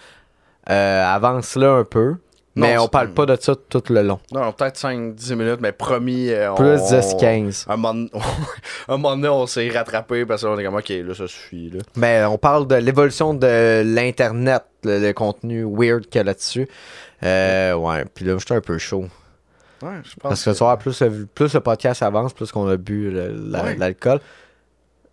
avance 0.66 1.56
là 1.56 1.72
un 1.74 1.84
peu. 1.84 2.16
Mais 2.58 2.74
Non, 2.76 2.84
on 2.84 2.88
parle 2.88 3.10
pas 3.10 3.24
de 3.26 3.36
ça 3.40 3.54
tout 3.68 3.82
le 3.90 4.02
long. 4.02 4.18
Non, 4.32 4.52
peut-être 4.52 4.76
5-10 4.78 5.34
minutes, 5.36 5.60
mais 5.60 5.72
promis. 5.72 6.28
euh, 6.30 6.52
Plus 6.54 6.78
on- 6.80 6.90
10-15. 7.00 7.64
Un 7.68 7.76
moment, 7.76 8.06
un 8.88 8.96
moment 8.96 9.16
donné, 9.16 9.28
on 9.28 9.46
s'est 9.46 9.68
rattrapé 9.70 10.26
parce 10.26 10.42
qu'on 10.42 10.58
est 10.58 10.64
comme, 10.64 10.74
ok, 10.76 10.88
là, 10.88 11.14
ça 11.14 11.26
suffit. 11.26 11.70
Là. 11.70 11.80
Mais 11.96 12.24
on 12.24 12.36
parle 12.38 12.66
de 12.66 12.74
l'évolution 12.76 13.34
de 13.34 13.82
l'Internet, 13.84 14.64
le, 14.84 14.98
le 14.98 15.12
contenu 15.12 15.64
weird 15.64 16.06
qu'il 16.06 16.18
y 16.18 16.20
a 16.20 16.24
là-dessus. 16.24 16.68
Euh, 17.22 17.74
ouais, 17.74 18.04
puis 18.14 18.24
là, 18.24 18.36
j'étais 18.38 18.54
un 18.54 18.60
peu 18.60 18.78
chaud. 18.78 19.06
Ouais, 19.82 19.90
je 20.02 20.10
pense. 20.16 20.22
Parce 20.30 20.44
que 20.44 20.50
tu 20.50 20.58
vois, 20.58 20.76
plus, 20.76 21.00
le- 21.02 21.26
plus 21.26 21.54
le 21.54 21.60
podcast 21.60 22.02
avance, 22.02 22.32
plus 22.32 22.50
qu'on 22.50 22.66
a 22.68 22.76
bu 22.76 23.10
le- 23.10 23.28
la- 23.50 23.62
Ouais. 23.64 23.76
l'alcool. 23.76 24.20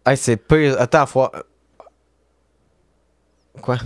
Hey, 0.05 0.17
c'est 0.17 0.37
pire. 0.37 0.75
Attends, 0.79 1.05
faut. 1.05 1.27
Quoi? 3.61 3.77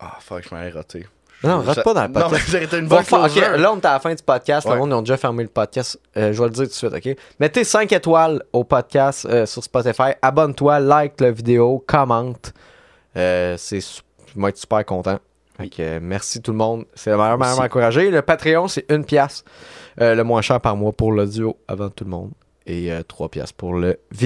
Ah, 0.00 0.16
fuck, 0.20 0.44
je 0.48 0.54
m'avais 0.54 0.70
raté. 0.70 1.06
Non, 1.42 1.60
rate 1.62 1.82
pas 1.82 1.94
dans 1.94 2.02
le 2.02 2.08
Non, 2.08 2.14
mais 2.14 2.20
podcast. 2.22 2.46
j'ai 2.50 2.56
arrêté 2.58 2.78
une 2.78 2.86
bonne 2.88 3.02
faire- 3.04 3.20
ok, 3.20 3.30
closure. 3.32 3.56
là, 3.58 3.72
on 3.72 3.76
est 3.76 3.86
à 3.86 3.92
la 3.94 4.00
fin 4.00 4.14
du 4.14 4.22
podcast. 4.22 4.66
Ouais. 4.66 4.74
Le 4.74 4.78
monde, 4.80 4.90
ils 4.90 4.94
ont 4.94 5.00
déjà 5.02 5.16
fermé 5.16 5.42
le 5.42 5.48
podcast. 5.48 5.98
Euh, 6.16 6.32
je 6.32 6.38
vais 6.38 6.44
le 6.48 6.50
dire 6.54 6.64
tout 6.64 6.68
de 6.70 6.74
suite, 6.74 6.92
OK? 6.92 7.16
Mettez 7.38 7.64
5 7.64 7.90
étoiles 7.92 8.42
au 8.52 8.64
podcast 8.64 9.26
euh, 9.26 9.46
sur 9.46 9.64
Spotify. 9.64 10.12
Abonne-toi, 10.20 10.80
like 10.80 11.20
la 11.20 11.30
vidéo, 11.30 11.82
commente. 11.86 12.52
Euh, 13.16 13.54
c'est 13.58 13.80
je 13.80 14.40
vais 14.40 14.48
être 14.50 14.58
super 14.58 14.84
content. 14.84 15.18
Merci 16.00 16.40
tout 16.40 16.52
le 16.52 16.58
monde. 16.58 16.84
C'est 16.94 17.14
manière 17.16 17.36
Merci. 17.38 17.58
d'encourager. 17.58 18.10
Le 18.10 18.22
Patreon, 18.22 18.68
c'est 18.68 18.84
une 18.90 19.04
pièce 19.04 19.44
le 19.98 20.22
moins 20.22 20.40
cher 20.40 20.60
par 20.60 20.76
mois 20.76 20.92
pour 20.92 21.12
l'audio 21.12 21.58
avant 21.68 21.90
tout 21.90 22.04
le 22.04 22.10
monde. 22.10 22.30
Et 22.66 22.90
3 23.08 23.28
pièces 23.28 23.52
pour 23.52 23.74
le 23.74 23.98
vidéo. 24.10 24.18